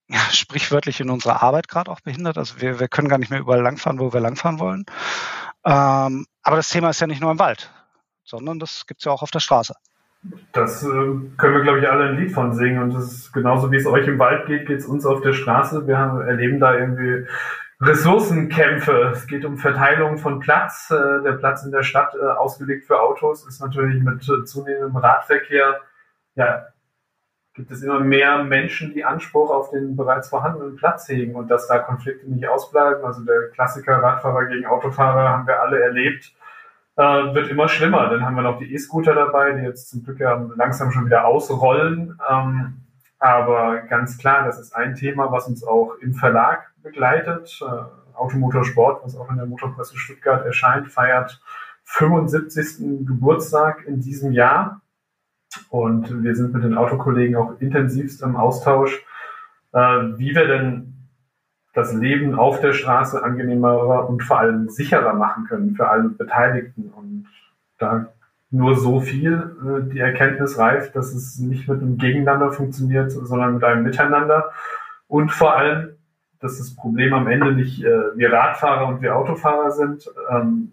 ja, 0.07 0.19
sprichwörtlich 0.31 0.99
in 0.99 1.09
unserer 1.09 1.41
Arbeit 1.41 1.67
gerade 1.67 1.89
auch 1.91 2.01
behindert. 2.01 2.37
Also 2.37 2.61
wir, 2.61 2.79
wir 2.79 2.87
können 2.87 3.09
gar 3.09 3.17
nicht 3.17 3.29
mehr 3.29 3.39
überall 3.39 3.61
langfahren, 3.61 3.99
wo 3.99 4.13
wir 4.13 4.19
langfahren 4.19 4.59
wollen. 4.59 4.85
Ähm, 5.63 6.27
aber 6.43 6.57
das 6.57 6.69
Thema 6.69 6.91
ist 6.91 7.01
ja 7.01 7.07
nicht 7.07 7.21
nur 7.21 7.31
im 7.31 7.39
Wald, 7.39 7.71
sondern 8.25 8.59
das 8.59 8.85
gibt 8.87 9.01
es 9.01 9.05
ja 9.05 9.11
auch 9.11 9.21
auf 9.21 9.31
der 9.31 9.39
Straße. 9.39 9.75
Das 10.51 10.83
äh, 10.83 10.87
können 10.87 11.53
wir, 11.53 11.61
glaube 11.61 11.79
ich, 11.79 11.89
alle 11.89 12.09
ein 12.09 12.17
Lied 12.17 12.31
von 12.31 12.53
singen. 12.53 12.81
Und 12.81 12.93
das 12.93 13.11
ist 13.11 13.31
genauso 13.31 13.71
wie 13.71 13.77
es 13.77 13.85
euch 13.85 14.07
im 14.07 14.17
Wald 14.19 14.47
geht, 14.47 14.67
geht 14.67 14.79
es 14.79 14.85
uns 14.85 15.05
auf 15.05 15.21
der 15.21 15.33
Straße. 15.33 15.87
Wir 15.87 15.97
haben, 15.97 16.21
erleben 16.21 16.59
da 16.59 16.75
irgendwie 16.75 17.27
Ressourcenkämpfe. 17.79 19.11
Es 19.13 19.27
geht 19.27 19.45
um 19.45 19.57
Verteilung 19.57 20.17
von 20.17 20.39
Platz. 20.39 20.89
Äh, 20.89 21.23
der 21.23 21.33
Platz 21.33 21.63
in 21.63 21.71
der 21.71 21.83
Stadt, 21.83 22.15
äh, 22.15 22.25
ausgelegt 22.25 22.85
für 22.85 22.99
Autos, 22.99 23.45
ist 23.47 23.61
natürlich 23.61 24.01
mit 24.01 24.27
äh, 24.27 24.43
zunehmendem 24.45 24.97
Radverkehr 24.97 25.81
ja, 26.35 26.67
gibt 27.53 27.71
es 27.71 27.81
immer 27.81 27.99
mehr 28.01 28.43
Menschen, 28.43 28.93
die 28.93 29.05
Anspruch 29.05 29.49
auf 29.49 29.71
den 29.71 29.95
bereits 29.95 30.29
vorhandenen 30.29 30.75
Platz 30.75 31.07
hegen 31.07 31.35
und 31.35 31.49
dass 31.49 31.67
da 31.67 31.79
Konflikte 31.79 32.29
nicht 32.29 32.47
ausbleiben. 32.47 33.03
Also 33.05 33.23
der 33.23 33.49
Klassiker 33.53 34.03
Radfahrer 34.03 34.45
gegen 34.45 34.65
Autofahrer 34.65 35.29
haben 35.29 35.47
wir 35.47 35.61
alle 35.61 35.81
erlebt, 35.81 36.33
äh, 36.97 37.01
wird 37.33 37.49
immer 37.49 37.67
schlimmer. 37.67 38.09
Dann 38.09 38.25
haben 38.25 38.35
wir 38.35 38.43
noch 38.43 38.59
die 38.59 38.73
E-Scooter 38.73 39.13
dabei, 39.13 39.51
die 39.53 39.63
jetzt 39.63 39.89
zum 39.89 40.03
Glück 40.03 40.19
ja 40.19 40.35
langsam 40.55 40.91
schon 40.91 41.05
wieder 41.05 41.25
ausrollen. 41.25 42.19
Ähm, 42.29 42.81
aber 43.19 43.81
ganz 43.81 44.17
klar, 44.17 44.45
das 44.45 44.59
ist 44.59 44.75
ein 44.75 44.95
Thema, 44.95 45.31
was 45.31 45.47
uns 45.47 45.63
auch 45.63 45.95
im 46.01 46.13
Verlag 46.13 46.71
begleitet. 46.83 47.59
Äh, 47.61 48.17
Automotorsport, 48.17 49.03
was 49.03 49.17
auch 49.17 49.29
in 49.29 49.37
der 49.37 49.45
Motorpresse 49.45 49.97
Stuttgart 49.97 50.45
erscheint, 50.45 50.87
feiert 50.87 51.41
75. 51.83 53.05
Geburtstag 53.05 53.85
in 53.85 54.01
diesem 54.01 54.31
Jahr. 54.31 54.81
Und 55.69 56.23
wir 56.23 56.35
sind 56.35 56.53
mit 56.53 56.63
den 56.63 56.77
Autokollegen 56.77 57.35
auch 57.35 57.59
intensivst 57.59 58.21
im 58.21 58.35
Austausch, 58.35 59.05
äh, 59.73 59.79
wie 59.79 60.33
wir 60.35 60.47
denn 60.47 60.94
das 61.75 61.93
Leben 61.93 62.35
auf 62.35 62.61
der 62.61 62.73
Straße 62.73 63.21
angenehmer 63.21 64.09
und 64.09 64.23
vor 64.23 64.39
allem 64.39 64.69
sicherer 64.69 65.13
machen 65.13 65.45
können 65.45 65.75
für 65.75 65.89
alle 65.89 66.09
Beteiligten. 66.09 66.91
Und 66.95 67.27
da 67.77 68.07
nur 68.49 68.75
so 68.77 69.01
viel 69.01 69.33
äh, 69.33 69.91
die 69.91 69.99
Erkenntnis 69.99 70.57
reift, 70.57 70.95
dass 70.95 71.13
es 71.13 71.37
nicht 71.37 71.67
mit 71.67 71.81
einem 71.81 71.97
Gegeneinander 71.97 72.53
funktioniert, 72.53 73.11
sondern 73.11 73.55
mit 73.55 73.63
einem 73.65 73.83
Miteinander. 73.83 74.51
Und 75.07 75.33
vor 75.33 75.57
allem, 75.57 75.89
dass 76.39 76.57
das 76.57 76.75
Problem 76.75 77.13
am 77.13 77.27
Ende 77.27 77.51
nicht 77.51 77.83
äh, 77.83 78.17
wir 78.17 78.31
Radfahrer 78.31 78.87
und 78.87 79.01
wir 79.01 79.15
Autofahrer 79.17 79.71
sind. 79.71 80.09
Ähm, 80.29 80.71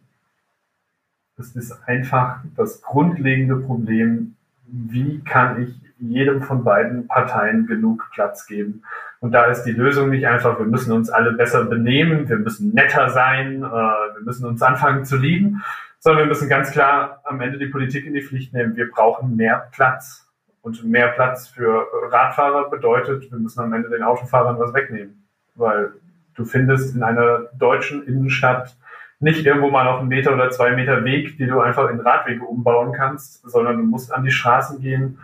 es 1.36 1.56
ist 1.56 1.76
einfach 1.88 2.40
das 2.56 2.80
grundlegende 2.80 3.56
Problem, 3.56 4.36
wie 4.66 5.20
kann 5.24 5.62
ich 5.62 5.74
jedem 5.98 6.42
von 6.42 6.62
beiden 6.62 7.08
Parteien 7.08 7.66
genug 7.66 8.08
Platz 8.12 8.46
geben. 8.46 8.84
Und 9.22 9.30
da 9.30 9.44
ist 9.44 9.62
die 9.62 9.70
Lösung 9.72 10.10
nicht 10.10 10.26
einfach, 10.26 10.58
wir 10.58 10.66
müssen 10.66 10.90
uns 10.90 11.08
alle 11.08 11.32
besser 11.32 11.64
benehmen, 11.64 12.28
wir 12.28 12.38
müssen 12.38 12.74
netter 12.74 13.08
sein, 13.08 13.62
äh, 13.62 13.62
wir 13.62 14.20
müssen 14.24 14.44
uns 14.44 14.60
anfangen 14.62 15.04
zu 15.04 15.16
lieben, 15.16 15.62
sondern 16.00 16.24
wir 16.24 16.28
müssen 16.28 16.48
ganz 16.48 16.72
klar 16.72 17.20
am 17.22 17.40
Ende 17.40 17.56
die 17.56 17.68
Politik 17.68 18.04
in 18.04 18.14
die 18.14 18.20
Pflicht 18.20 18.52
nehmen. 18.52 18.74
Wir 18.74 18.90
brauchen 18.90 19.36
mehr 19.36 19.68
Platz. 19.70 20.28
Und 20.60 20.82
mehr 20.82 21.06
Platz 21.08 21.46
für 21.46 21.86
Radfahrer 22.10 22.68
bedeutet, 22.68 23.30
wir 23.30 23.38
müssen 23.38 23.60
am 23.60 23.72
Ende 23.72 23.90
den 23.90 24.02
Autofahrern 24.02 24.58
was 24.58 24.74
wegnehmen. 24.74 25.24
Weil 25.54 25.92
du 26.34 26.44
findest 26.44 26.96
in 26.96 27.04
einer 27.04 27.44
deutschen 27.56 28.04
Innenstadt 28.04 28.76
nicht 29.20 29.46
irgendwo 29.46 29.70
mal 29.70 29.86
auf 29.86 30.00
einen 30.00 30.08
Meter 30.08 30.34
oder 30.34 30.50
zwei 30.50 30.74
Meter 30.74 31.04
Weg, 31.04 31.38
die 31.38 31.46
du 31.46 31.60
einfach 31.60 31.88
in 31.90 32.00
Radwege 32.00 32.44
umbauen 32.44 32.92
kannst, 32.92 33.48
sondern 33.48 33.76
du 33.76 33.84
musst 33.84 34.12
an 34.12 34.24
die 34.24 34.32
Straßen 34.32 34.80
gehen, 34.80 35.20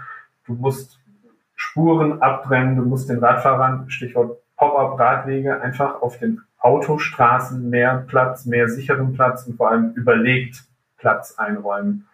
du 0.46 0.55
musst 0.55 0.97
Spuren 1.68 2.22
abtrennen, 2.22 2.76
du 2.76 2.82
musst 2.82 3.10
den 3.10 3.18
Radfahrern, 3.18 3.90
Stichwort 3.90 4.38
Pop-up-Radwege, 4.56 5.60
einfach 5.60 6.00
auf 6.00 6.18
den 6.18 6.40
Autostraßen 6.60 7.68
mehr 7.68 8.04
Platz, 8.08 8.46
mehr 8.46 8.68
sicheren 8.68 9.12
Platz 9.12 9.46
und 9.46 9.56
vor 9.56 9.70
allem 9.70 9.92
überlegt 9.92 10.64
Platz 10.96 11.34
einräumen. 11.36 12.06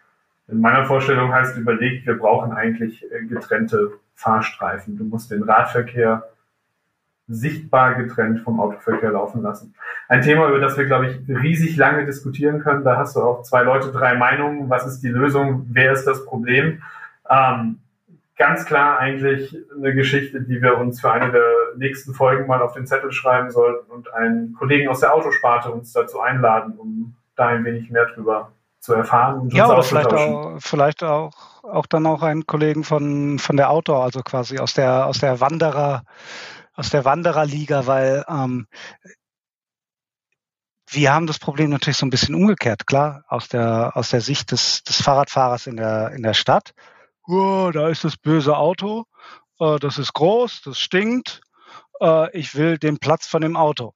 In 0.49 0.59
meiner 0.59 0.85
Vorstellung 0.85 1.33
heißt 1.33 1.57
überlegt, 1.57 2.05
wir 2.05 2.19
brauchen 2.19 2.51
eigentlich 2.51 3.09
äh, 3.11 3.23
getrennte 3.25 3.93
Fahrstreifen. 4.13 4.97
Du 4.97 5.05
musst 5.05 5.31
den 5.31 5.43
Radverkehr 5.43 6.23
sichtbar 7.27 7.95
getrennt 7.95 8.41
vom 8.41 8.59
Autoverkehr 8.59 9.11
laufen 9.11 9.41
lassen. 9.41 9.73
Ein 10.09 10.21
Thema, 10.21 10.49
über 10.49 10.59
das 10.59 10.77
wir, 10.77 10.85
glaube 10.85 11.07
ich, 11.07 11.29
riesig 11.29 11.77
lange 11.77 12.05
diskutieren 12.05 12.59
können. 12.59 12.83
Da 12.83 12.97
hast 12.97 13.15
du 13.15 13.21
auch 13.21 13.41
zwei 13.43 13.63
Leute, 13.63 13.91
drei 13.91 14.15
Meinungen. 14.15 14.69
Was 14.69 14.85
ist 14.85 15.01
die 15.01 15.09
Lösung? 15.09 15.65
Wer 15.71 15.93
ist 15.93 16.05
das 16.05 16.25
Problem? 16.25 16.83
Ähm, 17.29 17.79
ganz 18.35 18.65
klar 18.65 18.99
eigentlich 18.99 19.55
eine 19.75 19.93
Geschichte, 19.93 20.41
die 20.41 20.61
wir 20.61 20.77
uns 20.77 21.01
für 21.01 21.11
eine 21.11 21.31
der 21.31 21.51
nächsten 21.77 22.13
Folgen 22.13 22.47
mal 22.47 22.61
auf 22.61 22.73
den 22.73 22.85
Zettel 22.85 23.11
schreiben 23.11 23.51
sollten 23.51 23.89
und 23.91 24.13
einen 24.13 24.53
Kollegen 24.53 24.89
aus 24.89 24.99
der 24.99 25.13
Autosparte 25.13 25.71
uns 25.71 25.93
dazu 25.93 26.19
einladen, 26.19 26.77
um 26.77 27.15
da 27.35 27.47
ein 27.47 27.63
wenig 27.63 27.89
mehr 27.89 28.05
drüber 28.07 28.51
zu 28.79 28.93
erfahren. 28.93 29.41
Und 29.41 29.53
ja, 29.53 29.69
oder 29.69 29.83
vielleicht 29.83 30.13
auch, 30.13 30.57
vielleicht 30.59 31.03
auch, 31.03 31.31
auch 31.63 31.85
dann 31.85 32.05
auch 32.05 32.21
einen 32.21 32.45
Kollegen 32.45 32.83
von, 32.83 33.39
von 33.39 33.57
der 33.57 33.69
Outdoor, 33.69 34.03
also 34.03 34.21
quasi 34.21 34.59
aus 34.59 34.73
der, 34.73 35.07
aus 35.07 35.19
der 35.19 35.39
Wanderer, 35.39 36.03
aus 36.75 36.89
der 36.89 37.05
Wandererliga, 37.05 37.87
weil 37.87 38.25
ähm, 38.27 38.67
wir 40.87 41.13
haben 41.13 41.25
das 41.25 41.39
Problem 41.39 41.71
natürlich 41.71 41.97
so 41.97 42.05
ein 42.05 42.11
bisschen 42.11 42.35
umgekehrt, 42.35 42.85
klar, 42.85 43.23
aus 43.27 43.47
der, 43.47 43.91
aus 43.95 44.09
der 44.09 44.21
Sicht 44.21 44.51
des, 44.51 44.83
des 44.83 45.01
Fahrradfahrers 45.01 45.67
in 45.67 45.77
der, 45.77 46.11
in 46.11 46.21
der 46.21 46.33
Stadt. 46.33 46.73
Oh, 47.27 47.71
da 47.73 47.89
ist 47.89 48.03
das 48.03 48.17
böse 48.17 48.55
Auto, 48.57 49.05
äh, 49.59 49.77
das 49.79 49.97
ist 49.97 50.13
groß, 50.13 50.61
das 50.63 50.79
stinkt, 50.79 51.41
äh, 52.01 52.37
ich 52.37 52.55
will 52.55 52.77
den 52.77 52.99
Platz 52.99 53.27
von 53.27 53.41
dem 53.41 53.57
Auto. 53.57 53.93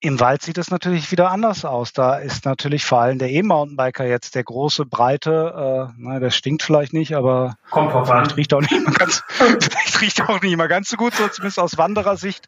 Im 0.00 0.20
Wald 0.20 0.42
sieht 0.42 0.58
es 0.58 0.70
natürlich 0.70 1.10
wieder 1.10 1.32
anders 1.32 1.64
aus. 1.64 1.92
Da 1.92 2.18
ist 2.18 2.44
natürlich 2.44 2.84
vor 2.84 3.00
allem 3.00 3.18
der 3.18 3.30
E-Mountainbiker 3.30 4.06
jetzt 4.06 4.36
der 4.36 4.44
große, 4.44 4.86
breite, 4.86 5.88
äh, 5.90 5.92
na, 5.96 6.20
der 6.20 6.30
stinkt 6.30 6.62
vielleicht 6.62 6.92
nicht, 6.92 7.16
aber 7.16 7.56
Kommt 7.70 7.92
vielleicht 8.06 8.36
riecht 8.36 8.54
auch 8.54 8.60
nicht 8.60 8.86
mal 8.86 8.94
ganz, 8.94 9.24
vielleicht 9.28 10.00
riecht 10.00 10.22
auch 10.22 10.40
nicht 10.40 10.56
mal 10.56 10.68
ganz 10.68 10.88
so 10.88 10.96
gut, 10.96 11.14
so 11.14 11.26
zumindest 11.26 11.58
aus 11.58 11.78
Wanderersicht. 11.78 12.46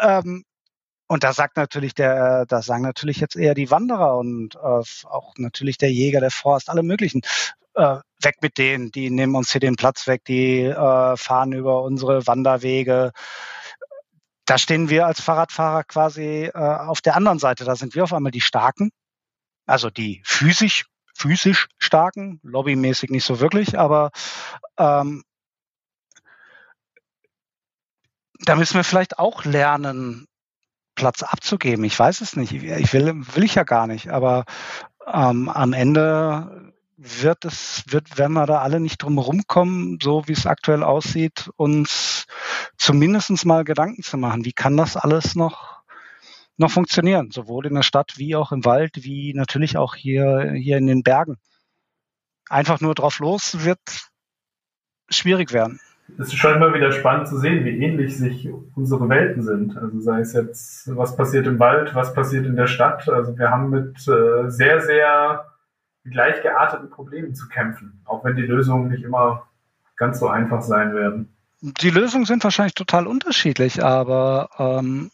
Ähm, 0.00 0.44
und 1.12 1.24
da 1.24 1.32
sagt 1.32 1.56
natürlich 1.56 1.94
der, 1.94 2.46
da 2.46 2.62
sagen 2.62 2.82
natürlich 2.82 3.20
jetzt 3.20 3.36
eher 3.36 3.54
die 3.54 3.70
Wanderer 3.70 4.16
und 4.16 4.54
äh, 4.54 4.58
auch 4.58 5.34
natürlich 5.36 5.76
der 5.78 5.92
Jäger, 5.92 6.20
der 6.20 6.30
Forst, 6.30 6.70
alle 6.70 6.82
möglichen. 6.82 7.20
Äh, 7.74 7.98
weg 8.22 8.36
mit 8.40 8.58
denen, 8.58 8.90
die 8.90 9.10
nehmen 9.10 9.34
uns 9.34 9.52
hier 9.52 9.60
den 9.60 9.76
Platz 9.76 10.06
weg, 10.06 10.24
die 10.26 10.62
äh, 10.62 11.16
fahren 11.16 11.52
über 11.52 11.82
unsere 11.82 12.26
Wanderwege 12.26 13.12
da 14.44 14.58
stehen 14.58 14.88
wir 14.88 15.06
als 15.06 15.20
Fahrradfahrer 15.20 15.84
quasi 15.84 16.50
äh, 16.52 16.58
auf 16.58 17.00
der 17.00 17.16
anderen 17.16 17.38
Seite. 17.38 17.64
Da 17.64 17.76
sind 17.76 17.94
wir 17.94 18.04
auf 18.04 18.12
einmal 18.12 18.32
die 18.32 18.40
Starken, 18.40 18.90
also 19.66 19.90
die 19.90 20.22
physisch, 20.24 20.86
physisch 21.14 21.68
Starken, 21.78 22.40
lobbymäßig 22.42 23.10
nicht 23.10 23.24
so 23.24 23.40
wirklich, 23.40 23.78
aber 23.78 24.10
ähm, 24.78 25.22
da 28.40 28.56
müssen 28.56 28.74
wir 28.74 28.84
vielleicht 28.84 29.18
auch 29.18 29.44
lernen, 29.44 30.26
Platz 30.94 31.22
abzugeben. 31.22 31.84
Ich 31.84 31.98
weiß 31.98 32.20
es 32.20 32.36
nicht. 32.36 32.52
Ich 32.52 32.92
will, 32.92 33.14
will 33.34 33.44
ich 33.44 33.54
ja 33.54 33.64
gar 33.64 33.86
nicht. 33.86 34.10
Aber 34.10 34.44
ähm, 35.06 35.48
am 35.48 35.72
Ende 35.72 36.72
wird 36.96 37.44
es, 37.44 37.82
wird, 37.88 38.18
wenn 38.18 38.32
wir 38.32 38.46
da 38.46 38.60
alle 38.60 38.78
nicht 38.78 38.98
drum 39.02 39.18
rumkommen, 39.18 39.98
so 40.00 40.28
wie 40.28 40.32
es 40.32 40.46
aktuell 40.46 40.82
aussieht, 40.84 41.50
uns 41.56 42.26
zumindest 42.76 43.44
mal 43.44 43.64
Gedanken 43.64 44.02
zu 44.02 44.16
machen, 44.16 44.44
wie 44.44 44.52
kann 44.52 44.76
das 44.76 44.96
alles 44.96 45.34
noch, 45.34 45.82
noch 46.56 46.70
funktionieren, 46.70 47.30
sowohl 47.32 47.66
in 47.66 47.74
der 47.74 47.82
Stadt 47.82 48.18
wie 48.18 48.36
auch 48.36 48.52
im 48.52 48.64
Wald, 48.64 49.02
wie 49.02 49.34
natürlich 49.34 49.76
auch 49.76 49.96
hier, 49.96 50.52
hier 50.54 50.78
in 50.78 50.86
den 50.86 51.02
Bergen. 51.02 51.38
Einfach 52.48 52.80
nur 52.80 52.94
drauf 52.94 53.18
los 53.18 53.64
wird 53.64 53.80
schwierig 55.08 55.52
werden. 55.52 55.80
Es 56.18 56.28
ist 56.28 56.36
schon 56.36 56.54
immer 56.54 56.74
wieder 56.74 56.92
spannend 56.92 57.28
zu 57.28 57.38
sehen, 57.38 57.64
wie 57.64 57.82
ähnlich 57.82 58.16
sich 58.16 58.48
unsere 58.74 59.08
Welten 59.08 59.42
sind. 59.42 59.76
Also 59.76 60.00
sei 60.00 60.20
es 60.20 60.32
jetzt, 60.32 60.96
was 60.96 61.16
passiert 61.16 61.46
im 61.46 61.58
Wald, 61.58 61.94
was 61.94 62.14
passiert 62.14 62.46
in 62.46 62.56
der 62.56 62.66
Stadt. 62.66 63.08
Also 63.08 63.36
wir 63.38 63.50
haben 63.50 63.70
mit 63.70 63.96
äh, 64.08 64.50
sehr, 64.50 64.80
sehr 64.80 65.46
gleich 66.04 66.42
gearteten 66.42 66.90
Problemen 66.90 67.34
zu 67.34 67.48
kämpfen, 67.48 68.02
auch 68.04 68.24
wenn 68.24 68.36
die 68.36 68.42
Lösungen 68.42 68.88
nicht 68.88 69.04
immer 69.04 69.48
ganz 69.96 70.18
so 70.18 70.28
einfach 70.28 70.62
sein 70.62 70.94
werden. 70.94 71.34
Die 71.60 71.90
Lösungen 71.90 72.24
sind 72.24 72.42
wahrscheinlich 72.42 72.74
total 72.74 73.06
unterschiedlich, 73.06 73.84
aber 73.84 74.50
ähm, 74.58 75.10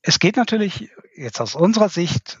es 0.00 0.18
geht 0.18 0.36
natürlich 0.36 0.90
jetzt 1.14 1.40
aus 1.40 1.54
unserer 1.54 1.90
Sicht 1.90 2.38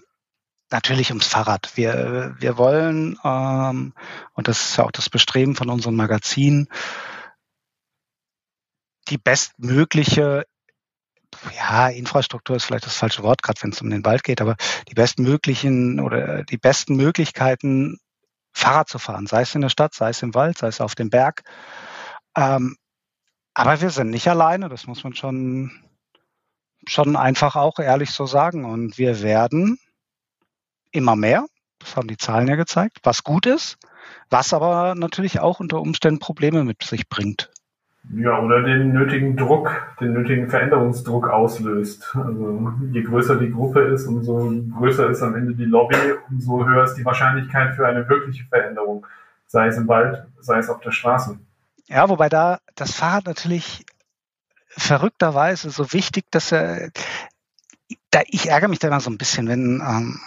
natürlich 0.70 1.10
ums 1.10 1.26
Fahrrad. 1.26 1.70
Wir, 1.74 2.34
wir 2.38 2.56
wollen, 2.56 3.18
ähm, 3.24 3.92
und 4.32 4.48
das 4.48 4.70
ist 4.70 4.76
ja 4.78 4.84
auch 4.84 4.90
das 4.90 5.10
Bestreben 5.10 5.54
von 5.54 5.68
unserem 5.68 5.96
Magazin, 5.96 6.68
die 9.10 9.18
bestmögliche 9.18 10.44
ja, 11.56 11.88
Infrastruktur 11.88 12.56
ist 12.56 12.64
vielleicht 12.64 12.86
das 12.86 12.96
falsche 12.96 13.22
Wort, 13.22 13.42
gerade 13.42 13.62
wenn 13.62 13.70
es 13.70 13.82
um 13.82 13.90
den 13.90 14.04
Wald 14.04 14.24
geht, 14.24 14.40
aber 14.40 14.56
die 14.88 14.94
bestmöglichen 14.94 16.00
oder 16.00 16.42
die 16.44 16.56
besten 16.56 16.96
Möglichkeiten, 16.96 17.98
Fahrrad 18.52 18.88
zu 18.88 18.98
fahren, 18.98 19.26
sei 19.26 19.42
es 19.42 19.54
in 19.54 19.60
der 19.60 19.68
Stadt, 19.68 19.94
sei 19.94 20.10
es 20.10 20.22
im 20.22 20.34
Wald, 20.34 20.58
sei 20.58 20.68
es 20.68 20.80
auf 20.80 20.94
dem 20.94 21.10
Berg. 21.10 21.42
Ähm, 22.36 22.76
aber 23.54 23.80
wir 23.80 23.90
sind 23.90 24.10
nicht 24.10 24.28
alleine, 24.28 24.68
das 24.68 24.86
muss 24.86 25.04
man 25.04 25.14
schon, 25.14 25.70
schon 26.86 27.16
einfach 27.16 27.56
auch 27.56 27.78
ehrlich 27.78 28.10
so 28.10 28.26
sagen. 28.26 28.64
Und 28.64 28.98
wir 28.98 29.22
werden 29.22 29.78
immer 30.90 31.16
mehr, 31.16 31.46
das 31.78 31.96
haben 31.96 32.08
die 32.08 32.16
Zahlen 32.16 32.48
ja 32.48 32.56
gezeigt, 32.56 32.98
was 33.02 33.22
gut 33.22 33.46
ist, 33.46 33.78
was 34.30 34.52
aber 34.52 34.94
natürlich 34.94 35.40
auch 35.40 35.60
unter 35.60 35.80
Umständen 35.80 36.20
Probleme 36.20 36.64
mit 36.64 36.82
sich 36.82 37.08
bringt. 37.08 37.50
Ja, 38.10 38.40
oder 38.40 38.62
den 38.62 38.92
nötigen 38.92 39.36
Druck, 39.36 39.70
den 40.00 40.14
nötigen 40.14 40.48
Veränderungsdruck 40.48 41.28
auslöst. 41.28 42.16
Also 42.16 42.72
je 42.90 43.02
größer 43.02 43.36
die 43.36 43.50
Gruppe 43.50 43.80
ist, 43.80 44.06
umso 44.06 44.50
größer 44.78 45.10
ist 45.10 45.22
am 45.22 45.34
Ende 45.34 45.54
die 45.54 45.66
Lobby, 45.66 45.96
umso 46.30 46.66
höher 46.66 46.84
ist 46.84 46.94
die 46.94 47.04
Wahrscheinlichkeit 47.04 47.74
für 47.74 47.86
eine 47.86 48.08
wirkliche 48.08 48.44
Veränderung, 48.44 49.06
sei 49.46 49.66
es 49.66 49.76
im 49.76 49.88
Wald, 49.88 50.24
sei 50.40 50.58
es 50.58 50.70
auf 50.70 50.80
der 50.80 50.92
Straße. 50.92 51.38
Ja, 51.86 52.08
wobei 52.08 52.28
da 52.28 52.60
das 52.76 52.92
Fahrrad 52.92 53.26
natürlich 53.26 53.84
verrückterweise 54.68 55.70
so 55.70 55.92
wichtig, 55.92 56.24
dass 56.30 56.52
er 56.52 56.90
da, 58.10 58.22
ich 58.26 58.48
ärgere 58.48 58.68
mich 58.68 58.78
da 58.78 58.88
immer 58.88 59.00
so 59.00 59.10
ein 59.10 59.18
bisschen, 59.18 59.48
wenn 59.48 59.80
ähm, 59.80 60.20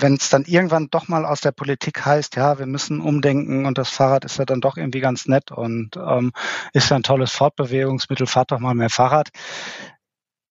wenn 0.00 0.14
es 0.14 0.28
dann 0.28 0.44
irgendwann 0.44 0.88
doch 0.90 1.08
mal 1.08 1.24
aus 1.24 1.40
der 1.40 1.52
Politik 1.52 2.04
heißt, 2.06 2.36
ja, 2.36 2.58
wir 2.58 2.66
müssen 2.66 3.00
umdenken 3.00 3.66
und 3.66 3.78
das 3.78 3.90
Fahrrad 3.90 4.24
ist 4.24 4.38
ja 4.38 4.44
dann 4.44 4.60
doch 4.60 4.76
irgendwie 4.76 5.00
ganz 5.00 5.26
nett 5.26 5.50
und 5.50 5.96
ähm, 5.96 6.32
ist 6.72 6.90
ja 6.90 6.96
ein 6.96 7.02
tolles 7.02 7.32
Fortbewegungsmittel, 7.32 8.26
fahrt 8.26 8.52
doch 8.52 8.60
mal 8.60 8.74
mehr 8.74 8.90
Fahrrad. 8.90 9.30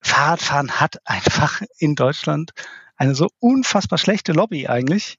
Fahrradfahren 0.01 0.79
hat 0.79 0.97
einfach 1.05 1.61
in 1.77 1.95
Deutschland 1.95 2.51
eine 2.97 3.15
so 3.15 3.29
unfassbar 3.39 3.97
schlechte 3.97 4.33
Lobby 4.33 4.67
eigentlich 4.67 5.17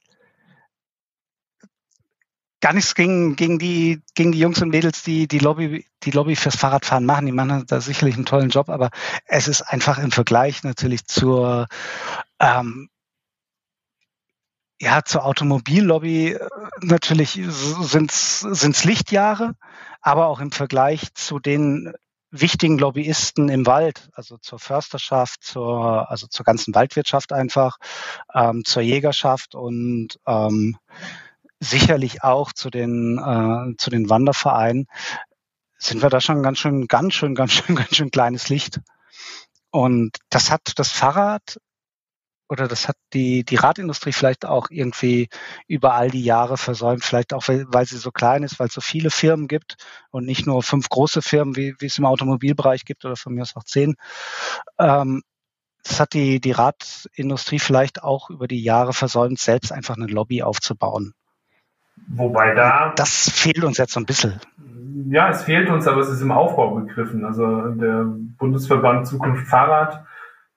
gar 2.66 2.72
nichts 2.72 2.96
gegen, 2.96 3.36
gegen, 3.36 3.60
die, 3.60 4.02
gegen 4.16 4.32
die 4.32 4.40
Jungs 4.40 4.60
und 4.60 4.70
Mädels, 4.70 5.04
die 5.04 5.28
die 5.28 5.38
Lobby, 5.38 5.86
die 6.02 6.10
Lobby 6.10 6.34
fürs 6.34 6.56
Fahrradfahren 6.56 7.06
machen. 7.06 7.26
Die 7.26 7.30
machen 7.30 7.64
da 7.68 7.80
sicherlich 7.80 8.16
einen 8.16 8.26
tollen 8.26 8.50
Job, 8.50 8.70
aber 8.70 8.90
es 9.24 9.46
ist 9.46 9.62
einfach 9.62 9.98
im 9.98 10.10
Vergleich 10.10 10.64
natürlich 10.64 11.06
zur, 11.06 11.68
ähm, 12.40 12.88
ja, 14.80 15.04
zur 15.04 15.24
Automobillobby 15.24 16.32
äh, 16.32 16.48
natürlich 16.80 17.40
sind 17.40 18.10
es 18.10 18.84
Lichtjahre, 18.84 19.54
aber 20.00 20.26
auch 20.26 20.40
im 20.40 20.50
Vergleich 20.50 21.14
zu 21.14 21.38
den 21.38 21.94
wichtigen 22.32 22.78
Lobbyisten 22.78 23.48
im 23.48 23.64
Wald, 23.66 24.10
also 24.12 24.38
zur 24.38 24.58
Försterschaft, 24.58 25.44
zur, 25.44 26.10
also 26.10 26.26
zur 26.26 26.44
ganzen 26.44 26.74
Waldwirtschaft 26.74 27.32
einfach, 27.32 27.78
ähm, 28.34 28.64
zur 28.64 28.82
Jägerschaft 28.82 29.54
und 29.54 30.18
ähm, 30.26 30.76
sicherlich 31.60 32.22
auch 32.22 32.52
zu 32.52 32.70
den, 32.70 33.18
äh, 33.18 33.76
zu 33.76 33.90
den 33.90 34.10
Wandervereinen, 34.10 34.86
sind 35.78 36.02
wir 36.02 36.10
da 36.10 36.20
schon 36.20 36.42
ganz 36.42 36.58
schön, 36.58 36.86
ganz 36.86 37.14
schön, 37.14 37.34
ganz 37.34 37.52
schön, 37.52 37.76
ganz 37.76 37.94
schön 37.96 38.10
kleines 38.10 38.48
Licht. 38.48 38.80
Und 39.70 40.16
das 40.30 40.50
hat 40.50 40.72
das 40.76 40.90
Fahrrad 40.90 41.58
oder 42.48 42.68
das 42.68 42.88
hat 42.88 42.96
die, 43.12 43.44
die 43.44 43.56
Radindustrie 43.56 44.12
vielleicht 44.12 44.46
auch 44.46 44.68
irgendwie 44.70 45.28
über 45.66 45.94
all 45.94 46.10
die 46.10 46.22
Jahre 46.22 46.56
versäumt, 46.56 47.04
vielleicht 47.04 47.32
auch, 47.34 47.48
weil, 47.48 47.66
weil 47.68 47.86
sie 47.86 47.98
so 47.98 48.12
klein 48.12 48.42
ist, 48.44 48.60
weil 48.60 48.68
es 48.68 48.74
so 48.74 48.80
viele 48.80 49.10
Firmen 49.10 49.48
gibt 49.48 49.76
und 50.10 50.24
nicht 50.24 50.46
nur 50.46 50.62
fünf 50.62 50.88
große 50.88 51.22
Firmen, 51.22 51.56
wie, 51.56 51.74
wie 51.80 51.86
es 51.86 51.98
im 51.98 52.06
Automobilbereich 52.06 52.84
gibt 52.84 53.04
oder 53.04 53.16
von 53.16 53.34
mir 53.34 53.42
aus 53.42 53.56
auch 53.56 53.64
zehn. 53.64 53.96
Ähm, 54.78 55.22
das 55.82 56.00
hat 56.00 56.14
die, 56.14 56.40
die 56.40 56.52
Radindustrie 56.52 57.58
vielleicht 57.58 58.02
auch 58.02 58.30
über 58.30 58.48
die 58.48 58.62
Jahre 58.62 58.92
versäumt, 58.92 59.38
selbst 59.38 59.72
einfach 59.72 59.96
eine 59.96 60.06
Lobby 60.06 60.42
aufzubauen. 60.42 61.14
Wobei 62.08 62.54
da. 62.54 62.92
Das 62.96 63.30
fehlt 63.30 63.64
uns 63.64 63.78
jetzt 63.78 63.92
so 63.92 64.00
ein 64.00 64.06
bisschen. 64.06 64.34
Ja, 65.08 65.30
es 65.30 65.44
fehlt 65.44 65.70
uns, 65.70 65.86
aber 65.86 66.00
es 66.00 66.08
ist 66.08 66.22
im 66.22 66.32
Aufbau 66.32 66.74
begriffen. 66.74 67.24
Also 67.24 67.68
der 67.70 68.06
Bundesverband 68.38 69.06
Zukunft 69.06 69.46
Fahrrad 69.46 70.04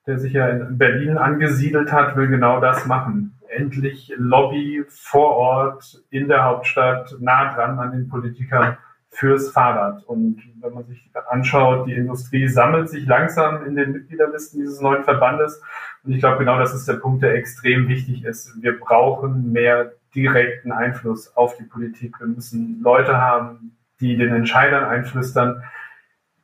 der 0.06 0.18
sich 0.18 0.32
ja 0.32 0.48
in 0.48 0.78
Berlin 0.78 1.18
angesiedelt 1.18 1.92
hat, 1.92 2.16
will 2.16 2.28
genau 2.28 2.60
das 2.60 2.86
machen. 2.86 3.38
Endlich 3.48 4.12
Lobby 4.16 4.84
vor 4.88 5.36
Ort 5.36 6.02
in 6.10 6.28
der 6.28 6.44
Hauptstadt, 6.44 7.16
nah 7.20 7.52
dran 7.54 7.78
an 7.78 7.92
den 7.92 8.08
Politikern 8.08 8.76
fürs 9.08 9.50
Fahrrad. 9.50 10.04
Und 10.04 10.42
wenn 10.60 10.72
man 10.72 10.84
sich 10.86 11.10
anschaut, 11.28 11.86
die 11.86 11.94
Industrie 11.94 12.48
sammelt 12.48 12.88
sich 12.88 13.06
langsam 13.06 13.66
in 13.66 13.76
den 13.76 13.92
Mitgliederlisten 13.92 14.60
dieses 14.60 14.80
neuen 14.80 15.04
Verbandes. 15.04 15.62
Und 16.04 16.12
ich 16.12 16.20
glaube, 16.20 16.38
genau 16.38 16.58
das 16.58 16.74
ist 16.74 16.88
der 16.88 16.94
Punkt, 16.94 17.22
der 17.22 17.34
extrem 17.34 17.88
wichtig 17.88 18.24
ist. 18.24 18.60
Wir 18.62 18.78
brauchen 18.78 19.52
mehr 19.52 19.92
direkten 20.14 20.72
Einfluss 20.72 21.36
auf 21.36 21.56
die 21.56 21.64
Politik. 21.64 22.18
Wir 22.20 22.26
müssen 22.26 22.80
Leute 22.82 23.18
haben, 23.18 23.76
die 24.00 24.16
den 24.16 24.32
Entscheidern 24.34 24.84
einflüstern, 24.84 25.62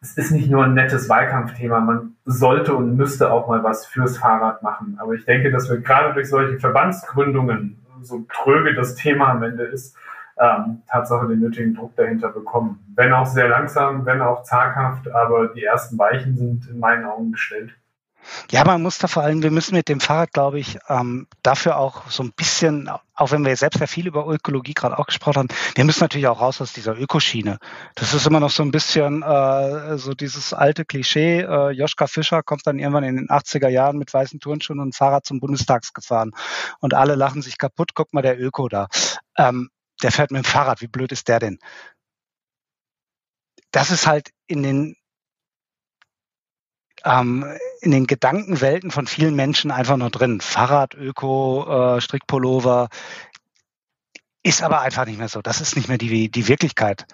es 0.00 0.16
ist 0.16 0.30
nicht 0.30 0.50
nur 0.50 0.64
ein 0.64 0.74
nettes 0.74 1.08
Wahlkampfthema. 1.08 1.80
Man 1.80 2.16
sollte 2.24 2.74
und 2.74 2.96
müsste 2.96 3.32
auch 3.32 3.48
mal 3.48 3.64
was 3.64 3.86
fürs 3.86 4.18
Fahrrad 4.18 4.62
machen. 4.62 4.98
Aber 5.00 5.14
ich 5.14 5.24
denke, 5.24 5.50
dass 5.50 5.68
wir 5.68 5.78
gerade 5.78 6.14
durch 6.14 6.28
solche 6.28 6.58
Verbandsgründungen, 6.58 7.78
so 8.02 8.24
tröge 8.32 8.74
das 8.74 8.94
Thema 8.94 9.28
am 9.28 9.42
Ende 9.42 9.64
ist, 9.64 9.96
ähm, 10.38 10.82
Tatsache 10.86 11.26
den 11.26 11.40
nötigen 11.40 11.74
Druck 11.74 11.96
dahinter 11.96 12.28
bekommen. 12.28 12.78
Wenn 12.94 13.12
auch 13.12 13.26
sehr 13.26 13.48
langsam, 13.48 14.04
wenn 14.04 14.20
auch 14.20 14.42
zaghaft, 14.42 15.10
aber 15.10 15.48
die 15.48 15.64
ersten 15.64 15.98
Weichen 15.98 16.36
sind 16.36 16.68
in 16.68 16.78
meinen 16.78 17.04
Augen 17.04 17.32
gestellt. 17.32 17.74
Ja, 18.50 18.64
man 18.64 18.82
muss 18.82 18.98
da 18.98 19.08
vor 19.08 19.22
allem, 19.22 19.42
wir 19.42 19.50
müssen 19.50 19.74
mit 19.74 19.88
dem 19.88 20.00
Fahrrad, 20.00 20.32
glaube 20.32 20.58
ich, 20.58 20.78
ähm, 20.88 21.26
dafür 21.42 21.78
auch 21.78 22.08
so 22.10 22.22
ein 22.22 22.32
bisschen, 22.32 22.88
auch 23.14 23.30
wenn 23.30 23.44
wir 23.44 23.56
selbst 23.56 23.80
ja 23.80 23.86
viel 23.86 24.06
über 24.06 24.26
Ökologie 24.26 24.74
gerade 24.74 24.98
auch 24.98 25.06
gesprochen 25.06 25.38
haben, 25.38 25.48
wir 25.74 25.84
müssen 25.84 26.00
natürlich 26.00 26.26
auch 26.26 26.40
raus 26.40 26.60
aus 26.60 26.72
dieser 26.72 26.96
Ökoschiene. 26.98 27.58
Das 27.94 28.14
ist 28.14 28.26
immer 28.26 28.40
noch 28.40 28.50
so 28.50 28.62
ein 28.62 28.70
bisschen 28.70 29.22
äh, 29.22 29.98
so 29.98 30.14
dieses 30.14 30.52
alte 30.52 30.84
Klischee. 30.84 31.40
Äh, 31.40 31.70
Joschka 31.70 32.06
Fischer 32.06 32.42
kommt 32.42 32.66
dann 32.66 32.78
irgendwann 32.78 33.04
in 33.04 33.16
den 33.16 33.28
80er 33.28 33.68
Jahren 33.68 33.98
mit 33.98 34.12
weißen 34.12 34.40
Turnschuhen 34.40 34.80
und 34.80 34.94
Fahrrad 34.94 35.26
zum 35.26 35.40
Bundestags 35.40 35.92
gefahren. 35.92 36.32
Und 36.80 36.94
alle 36.94 37.14
lachen 37.14 37.42
sich 37.42 37.58
kaputt, 37.58 37.90
guck 37.94 38.12
mal, 38.12 38.22
der 38.22 38.40
Öko 38.40 38.68
da. 38.68 38.88
Ähm, 39.36 39.70
der 40.02 40.12
fährt 40.12 40.30
mit 40.30 40.44
dem 40.44 40.48
Fahrrad, 40.48 40.80
wie 40.80 40.88
blöd 40.88 41.12
ist 41.12 41.28
der 41.28 41.38
denn? 41.38 41.58
Das 43.70 43.90
ist 43.90 44.06
halt 44.06 44.30
in 44.46 44.62
den 44.62 44.96
ähm, 47.06 47.44
in 47.80 47.92
den 47.92 48.06
Gedankenwelten 48.06 48.90
von 48.90 49.06
vielen 49.06 49.34
Menschen 49.34 49.70
einfach 49.70 49.96
nur 49.96 50.10
drin. 50.10 50.40
Fahrrad, 50.40 50.94
Öko, 50.94 51.96
äh, 51.96 52.00
Strickpullover. 52.00 52.88
Ist 54.42 54.62
aber 54.62 54.80
einfach 54.80 55.06
nicht 55.06 55.18
mehr 55.18 55.28
so. 55.28 55.40
Das 55.40 55.60
ist 55.60 55.76
nicht 55.76 55.88
mehr 55.88 55.98
die, 55.98 56.30
die 56.30 56.48
Wirklichkeit. 56.48 57.06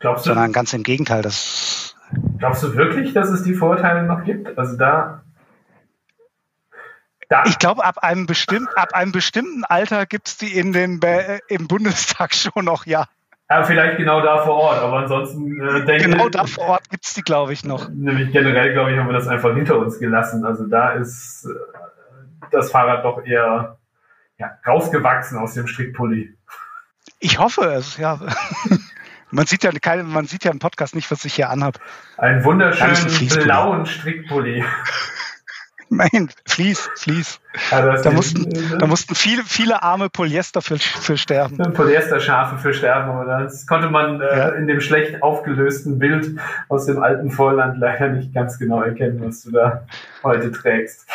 Glaubst 0.00 0.26
du, 0.26 0.30
sondern 0.30 0.52
ganz 0.52 0.72
im 0.72 0.82
Gegenteil. 0.82 1.22
Das 1.22 1.94
glaubst 2.38 2.62
du 2.62 2.76
wirklich, 2.76 3.12
dass 3.12 3.30
es 3.30 3.42
die 3.42 3.54
Vorurteile 3.54 4.02
noch 4.02 4.24
gibt? 4.24 4.58
Also 4.58 4.76
da. 4.76 5.22
da. 7.28 7.44
Ich 7.46 7.58
glaube, 7.58 7.84
ab 7.84 7.98
einem 7.98 8.26
bestimmten, 8.26 8.74
ab 8.76 8.94
einem 8.94 9.12
bestimmten 9.12 9.64
Alter 9.64 10.06
gibt 10.06 10.28
es 10.28 10.36
die 10.36 10.56
in 10.56 10.72
den, 10.72 11.00
äh, 11.02 11.40
im 11.48 11.68
Bundestag 11.68 12.34
schon 12.34 12.64
noch, 12.64 12.86
ja. 12.86 13.06
Ja, 13.48 13.62
vielleicht 13.62 13.96
genau 13.98 14.20
da 14.22 14.38
vor 14.38 14.56
Ort, 14.56 14.82
aber 14.82 14.98
ansonsten 14.98 15.60
äh, 15.60 15.84
denke 15.84 16.10
Genau 16.10 16.28
da 16.28 16.46
vor 16.46 16.64
Ort 16.64 16.90
gibt's 16.90 17.14
die, 17.14 17.22
glaube 17.22 17.52
ich, 17.52 17.64
noch. 17.64 17.88
Nämlich 17.88 18.32
generell, 18.32 18.72
glaube 18.72 18.92
ich, 18.92 18.98
haben 18.98 19.06
wir 19.06 19.12
das 19.12 19.28
einfach 19.28 19.54
hinter 19.54 19.78
uns 19.78 20.00
gelassen. 20.00 20.44
Also 20.44 20.66
da 20.66 20.92
ist 20.92 21.46
äh, 21.46 22.48
das 22.50 22.72
Fahrrad 22.72 23.04
doch 23.04 23.24
eher 23.24 23.78
ja, 24.38 24.58
rausgewachsen 24.66 25.38
aus 25.38 25.54
dem 25.54 25.68
Strickpulli. 25.68 26.36
Ich 27.20 27.38
hoffe 27.38 27.64
es, 27.66 27.96
ja. 27.98 28.18
Man 29.30 29.46
sieht 29.46 29.64
ja 29.64 29.72
keine, 29.72 30.04
man 30.04 30.26
sieht 30.26 30.44
ja 30.44 30.52
im 30.52 30.60
Podcast 30.60 30.94
nicht, 30.94 31.10
was 31.10 31.24
ich 31.24 31.34
hier 31.34 31.50
anhabe. 31.50 31.80
Einen 32.16 32.44
wunderschönen 32.44 33.28
blauen 33.42 33.84
Strickpulli. 33.84 34.64
Nein, 35.90 36.30
Fließ, 36.46 36.90
Fließ. 36.96 37.40
Ja, 37.70 37.96
da, 37.96 38.10
mussten, 38.10 38.78
da 38.78 38.86
mussten 38.86 39.14
viele, 39.14 39.42
viele 39.44 39.82
arme 39.82 40.10
Polyester 40.10 40.60
für, 40.60 40.78
für 40.78 41.16
sterben. 41.16 41.56
Polyesterschafe 41.72 42.58
für 42.58 42.74
sterben, 42.74 43.18
oder? 43.18 43.44
Das 43.44 43.66
konnte 43.66 43.88
man 43.88 44.20
äh, 44.20 44.38
ja. 44.38 44.48
in 44.50 44.66
dem 44.66 44.80
schlecht 44.80 45.22
aufgelösten 45.22 45.98
Bild 45.98 46.38
aus 46.68 46.86
dem 46.86 47.02
alten 47.02 47.30
Vorland 47.30 47.78
leider 47.78 48.08
nicht 48.08 48.34
ganz 48.34 48.58
genau 48.58 48.82
erkennen, 48.82 49.22
was 49.24 49.42
du 49.42 49.52
da 49.52 49.86
heute 50.22 50.52
trägst. 50.52 51.06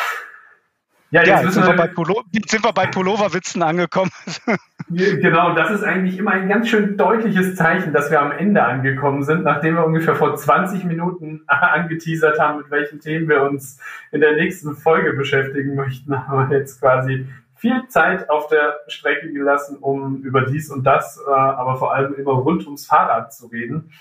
Ja, 1.12 1.20
jetzt, 1.20 1.28
ja, 1.28 1.42
jetzt 1.42 1.52
sind, 1.52 1.66
wir 1.66 1.76
bei 1.76 1.88
Pullo 1.88 2.22
jetzt 2.32 2.50
sind 2.50 2.64
wir 2.64 2.72
bei 2.72 2.86
Pulloverwitzen 2.86 3.62
angekommen. 3.62 4.10
genau, 4.88 5.54
das 5.54 5.70
ist 5.70 5.84
eigentlich 5.84 6.16
immer 6.16 6.30
ein 6.30 6.48
ganz 6.48 6.70
schön 6.70 6.96
deutliches 6.96 7.54
Zeichen, 7.54 7.92
dass 7.92 8.10
wir 8.10 8.18
am 8.18 8.32
Ende 8.32 8.62
angekommen 8.64 9.22
sind, 9.22 9.44
nachdem 9.44 9.74
wir 9.74 9.84
ungefähr 9.84 10.14
vor 10.16 10.34
20 10.34 10.84
Minuten 10.84 11.42
angeteasert 11.46 12.40
haben, 12.40 12.60
mit 12.60 12.70
welchen 12.70 13.00
Themen 13.00 13.28
wir 13.28 13.42
uns 13.42 13.78
in 14.10 14.22
der 14.22 14.36
nächsten 14.36 14.74
Folge 14.74 15.12
beschäftigen 15.12 15.74
möchten, 15.74 16.26
haben 16.26 16.48
wir 16.48 16.56
jetzt 16.56 16.80
quasi 16.80 17.26
viel 17.56 17.86
Zeit 17.88 18.30
auf 18.30 18.46
der 18.46 18.78
Strecke 18.86 19.30
gelassen, 19.30 19.76
um 19.82 20.22
über 20.22 20.46
dies 20.46 20.70
und 20.70 20.84
das, 20.84 21.22
äh, 21.28 21.30
aber 21.30 21.76
vor 21.76 21.94
allem 21.94 22.14
immer 22.14 22.32
rund 22.32 22.64
ums 22.64 22.86
Fahrrad 22.86 23.34
zu 23.34 23.48
reden. 23.48 23.92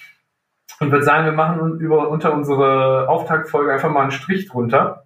Und 0.79 0.91
würde 0.93 1.03
sagen, 1.03 1.25
wir 1.25 1.33
machen 1.33 1.77
über, 1.81 2.07
unter 2.07 2.33
unsere 2.33 3.09
Auftaktfolge 3.09 3.73
einfach 3.73 3.91
mal 3.91 4.03
einen 4.03 4.11
Strich 4.11 4.47
drunter 4.47 5.03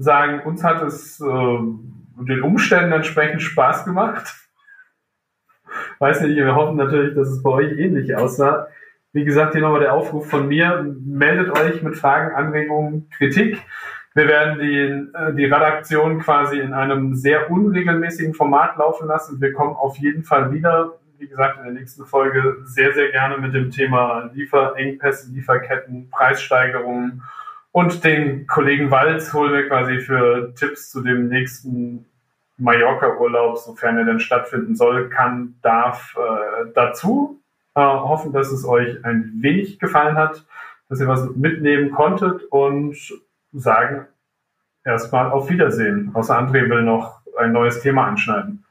sagen, 0.00 0.40
uns 0.44 0.64
hat 0.64 0.82
es 0.82 1.20
äh, 1.20 1.24
den 1.24 2.42
Umständen 2.42 2.92
entsprechend 2.92 3.42
Spaß 3.42 3.84
gemacht. 3.84 4.34
Weiß 5.98 6.22
nicht, 6.22 6.36
wir 6.36 6.54
hoffen 6.54 6.76
natürlich, 6.76 7.14
dass 7.14 7.28
es 7.28 7.42
bei 7.42 7.50
euch 7.50 7.78
ähnlich 7.78 8.16
aussah. 8.16 8.68
Wie 9.12 9.24
gesagt, 9.24 9.52
hier 9.52 9.60
nochmal 9.60 9.80
der 9.80 9.92
Aufruf 9.92 10.28
von 10.28 10.48
mir. 10.48 10.94
Meldet 11.04 11.50
euch 11.50 11.82
mit 11.82 11.96
Fragen, 11.96 12.34
Anregungen, 12.34 13.10
Kritik. 13.10 13.60
Wir 14.14 14.26
werden 14.26 14.58
die, 14.58 15.16
äh, 15.16 15.34
die 15.34 15.44
Redaktion 15.44 16.18
quasi 16.20 16.58
in 16.58 16.72
einem 16.72 17.14
sehr 17.14 17.50
unregelmäßigen 17.50 18.34
Format 18.34 18.76
laufen 18.78 19.06
lassen. 19.06 19.40
Wir 19.40 19.52
kommen 19.52 19.76
auf 19.76 19.98
jeden 19.98 20.24
Fall 20.24 20.52
wieder, 20.52 20.98
wie 21.18 21.28
gesagt, 21.28 21.58
in 21.58 21.64
der 21.64 21.74
nächsten 21.74 22.06
Folge 22.06 22.56
sehr, 22.64 22.94
sehr 22.94 23.10
gerne 23.10 23.36
mit 23.36 23.54
dem 23.54 23.70
Thema 23.70 24.30
Lieferengpässe, 24.32 25.30
Lieferketten, 25.32 26.08
Preissteigerungen 26.10 27.22
und 27.72 28.04
den 28.04 28.46
Kollegen 28.46 28.90
Walz 28.90 29.32
holen 29.32 29.52
wir 29.52 29.68
quasi 29.68 30.00
für 30.00 30.54
Tipps 30.54 30.90
zu 30.90 31.02
dem 31.02 31.28
nächsten 31.28 32.06
Mallorca-Urlaub, 32.56 33.58
sofern 33.58 33.98
er 33.98 34.04
denn 34.04 34.20
stattfinden 34.20 34.76
soll, 34.76 35.08
kann, 35.08 35.54
darf, 35.62 36.16
äh, 36.16 36.70
dazu. 36.74 37.40
Äh, 37.74 37.80
hoffen, 37.80 38.32
dass 38.32 38.50
es 38.50 38.66
euch 38.66 39.04
ein 39.04 39.32
wenig 39.40 39.78
gefallen 39.78 40.16
hat, 40.16 40.44
dass 40.88 41.00
ihr 41.00 41.08
was 41.08 41.30
mitnehmen 41.36 41.92
konntet 41.92 42.42
und 42.50 42.96
sagen 43.52 44.06
erstmal 44.84 45.30
auf 45.30 45.48
Wiedersehen. 45.48 46.10
Außer 46.12 46.36
André 46.36 46.68
will 46.68 46.82
noch 46.82 47.20
ein 47.38 47.52
neues 47.52 47.80
Thema 47.80 48.06
anschneiden 48.06 48.64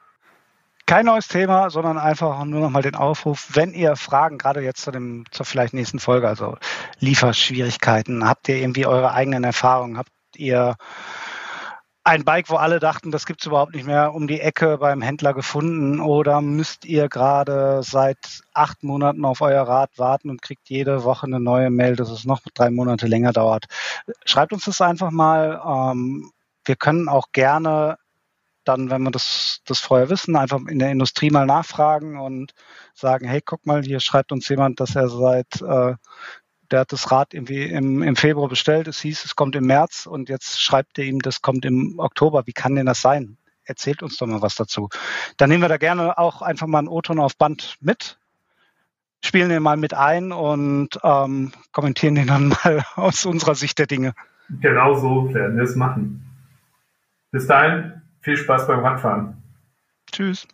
kein 0.89 1.05
neues 1.05 1.27
Thema, 1.27 1.69
sondern 1.69 1.99
einfach 1.99 2.43
nur 2.45 2.61
noch 2.61 2.71
mal 2.71 2.81
den 2.81 2.95
Aufruf, 2.95 3.49
wenn 3.53 3.75
ihr 3.75 3.95
Fragen, 3.95 4.39
gerade 4.39 4.61
jetzt 4.61 4.81
zu 4.81 4.89
dem, 4.89 5.23
zur 5.29 5.45
vielleicht 5.45 5.75
nächsten 5.75 5.99
Folge, 5.99 6.27
also 6.27 6.57
Lieferschwierigkeiten, 6.97 8.27
habt 8.27 8.49
ihr 8.49 8.55
irgendwie 8.55 8.87
eure 8.87 9.13
eigenen 9.13 9.43
Erfahrungen, 9.43 9.99
habt 9.99 10.09
ihr 10.35 10.77
ein 12.03 12.25
Bike, 12.25 12.49
wo 12.49 12.55
alle 12.55 12.79
dachten, 12.79 13.11
das 13.11 13.27
gibt's 13.27 13.45
überhaupt 13.45 13.75
nicht 13.75 13.85
mehr, 13.85 14.15
um 14.15 14.27
die 14.27 14.41
Ecke 14.41 14.79
beim 14.79 15.03
Händler 15.03 15.35
gefunden 15.35 15.99
oder 15.99 16.41
müsst 16.41 16.85
ihr 16.85 17.07
gerade 17.07 17.81
seit 17.83 18.41
acht 18.55 18.81
Monaten 18.81 19.25
auf 19.25 19.41
euer 19.41 19.67
Rad 19.67 19.91
warten 19.97 20.31
und 20.31 20.41
kriegt 20.41 20.69
jede 20.71 21.03
Woche 21.03 21.27
eine 21.27 21.39
neue 21.39 21.69
Mail, 21.69 21.97
dass 21.97 22.09
es 22.09 22.25
noch 22.25 22.41
drei 22.55 22.71
Monate 22.71 23.05
länger 23.05 23.31
dauert. 23.31 23.65
Schreibt 24.25 24.53
uns 24.53 24.65
das 24.65 24.81
einfach 24.81 25.11
mal. 25.11 25.61
Ähm, 25.63 26.31
wir 26.65 26.75
können 26.75 27.09
auch 27.09 27.27
gerne 27.31 27.99
dann, 28.63 28.89
wenn 28.89 29.03
wir 29.03 29.11
das, 29.11 29.61
das 29.65 29.79
vorher 29.79 30.09
wissen, 30.09 30.35
einfach 30.35 30.59
in 30.67 30.79
der 30.79 30.91
Industrie 30.91 31.29
mal 31.29 31.45
nachfragen 31.45 32.19
und 32.19 32.53
sagen, 32.93 33.27
hey, 33.27 33.41
guck 33.43 33.65
mal, 33.65 33.83
hier 33.83 33.99
schreibt 33.99 34.31
uns 34.31 34.47
jemand, 34.49 34.79
dass 34.79 34.95
er 34.95 35.09
seit, 35.09 35.61
äh, 35.61 35.95
der 36.71 36.79
hat 36.79 36.91
das 36.91 37.11
Rad 37.11 37.33
irgendwie 37.33 37.63
im, 37.63 38.03
im 38.03 38.15
Februar 38.15 38.47
bestellt, 38.47 38.87
es 38.87 38.99
hieß, 38.99 39.25
es 39.25 39.35
kommt 39.35 39.55
im 39.55 39.65
März 39.65 40.05
und 40.05 40.29
jetzt 40.29 40.61
schreibt 40.61 40.99
er 40.99 41.05
ihm, 41.05 41.19
das 41.19 41.41
kommt 41.41 41.65
im 41.65 41.97
Oktober. 41.97 42.45
Wie 42.45 42.53
kann 42.53 42.75
denn 42.75 42.85
das 42.85 43.01
sein? 43.01 43.37
Erzählt 43.63 44.03
uns 44.03 44.17
doch 44.17 44.27
mal 44.27 44.41
was 44.41 44.55
dazu. 44.55 44.89
Dann 45.37 45.49
nehmen 45.49 45.63
wir 45.63 45.69
da 45.69 45.77
gerne 45.77 46.17
auch 46.17 46.41
einfach 46.41 46.67
mal 46.67 46.79
einen 46.79 46.87
O-Ton 46.87 47.19
auf 47.19 47.37
Band 47.37 47.77
mit, 47.81 48.19
spielen 49.23 49.49
den 49.49 49.63
mal 49.63 49.77
mit 49.77 49.93
ein 49.93 50.31
und 50.31 50.99
ähm, 51.03 51.51
kommentieren 51.71 52.15
den 52.15 52.27
dann 52.27 52.49
mal 52.63 52.83
aus 52.95 53.25
unserer 53.25 53.55
Sicht 53.55 53.79
der 53.79 53.87
Dinge. 53.87 54.13
Genau 54.61 54.95
so 54.95 55.33
werden 55.33 55.57
wir 55.57 55.63
es 55.63 55.75
machen. 55.75 56.25
Bis 57.31 57.45
dahin, 57.45 58.01
viel 58.29 58.37
Spaß 58.37 58.67
beim 58.67 58.81
Radfahren. 58.81 59.41
Tschüss. 60.11 60.47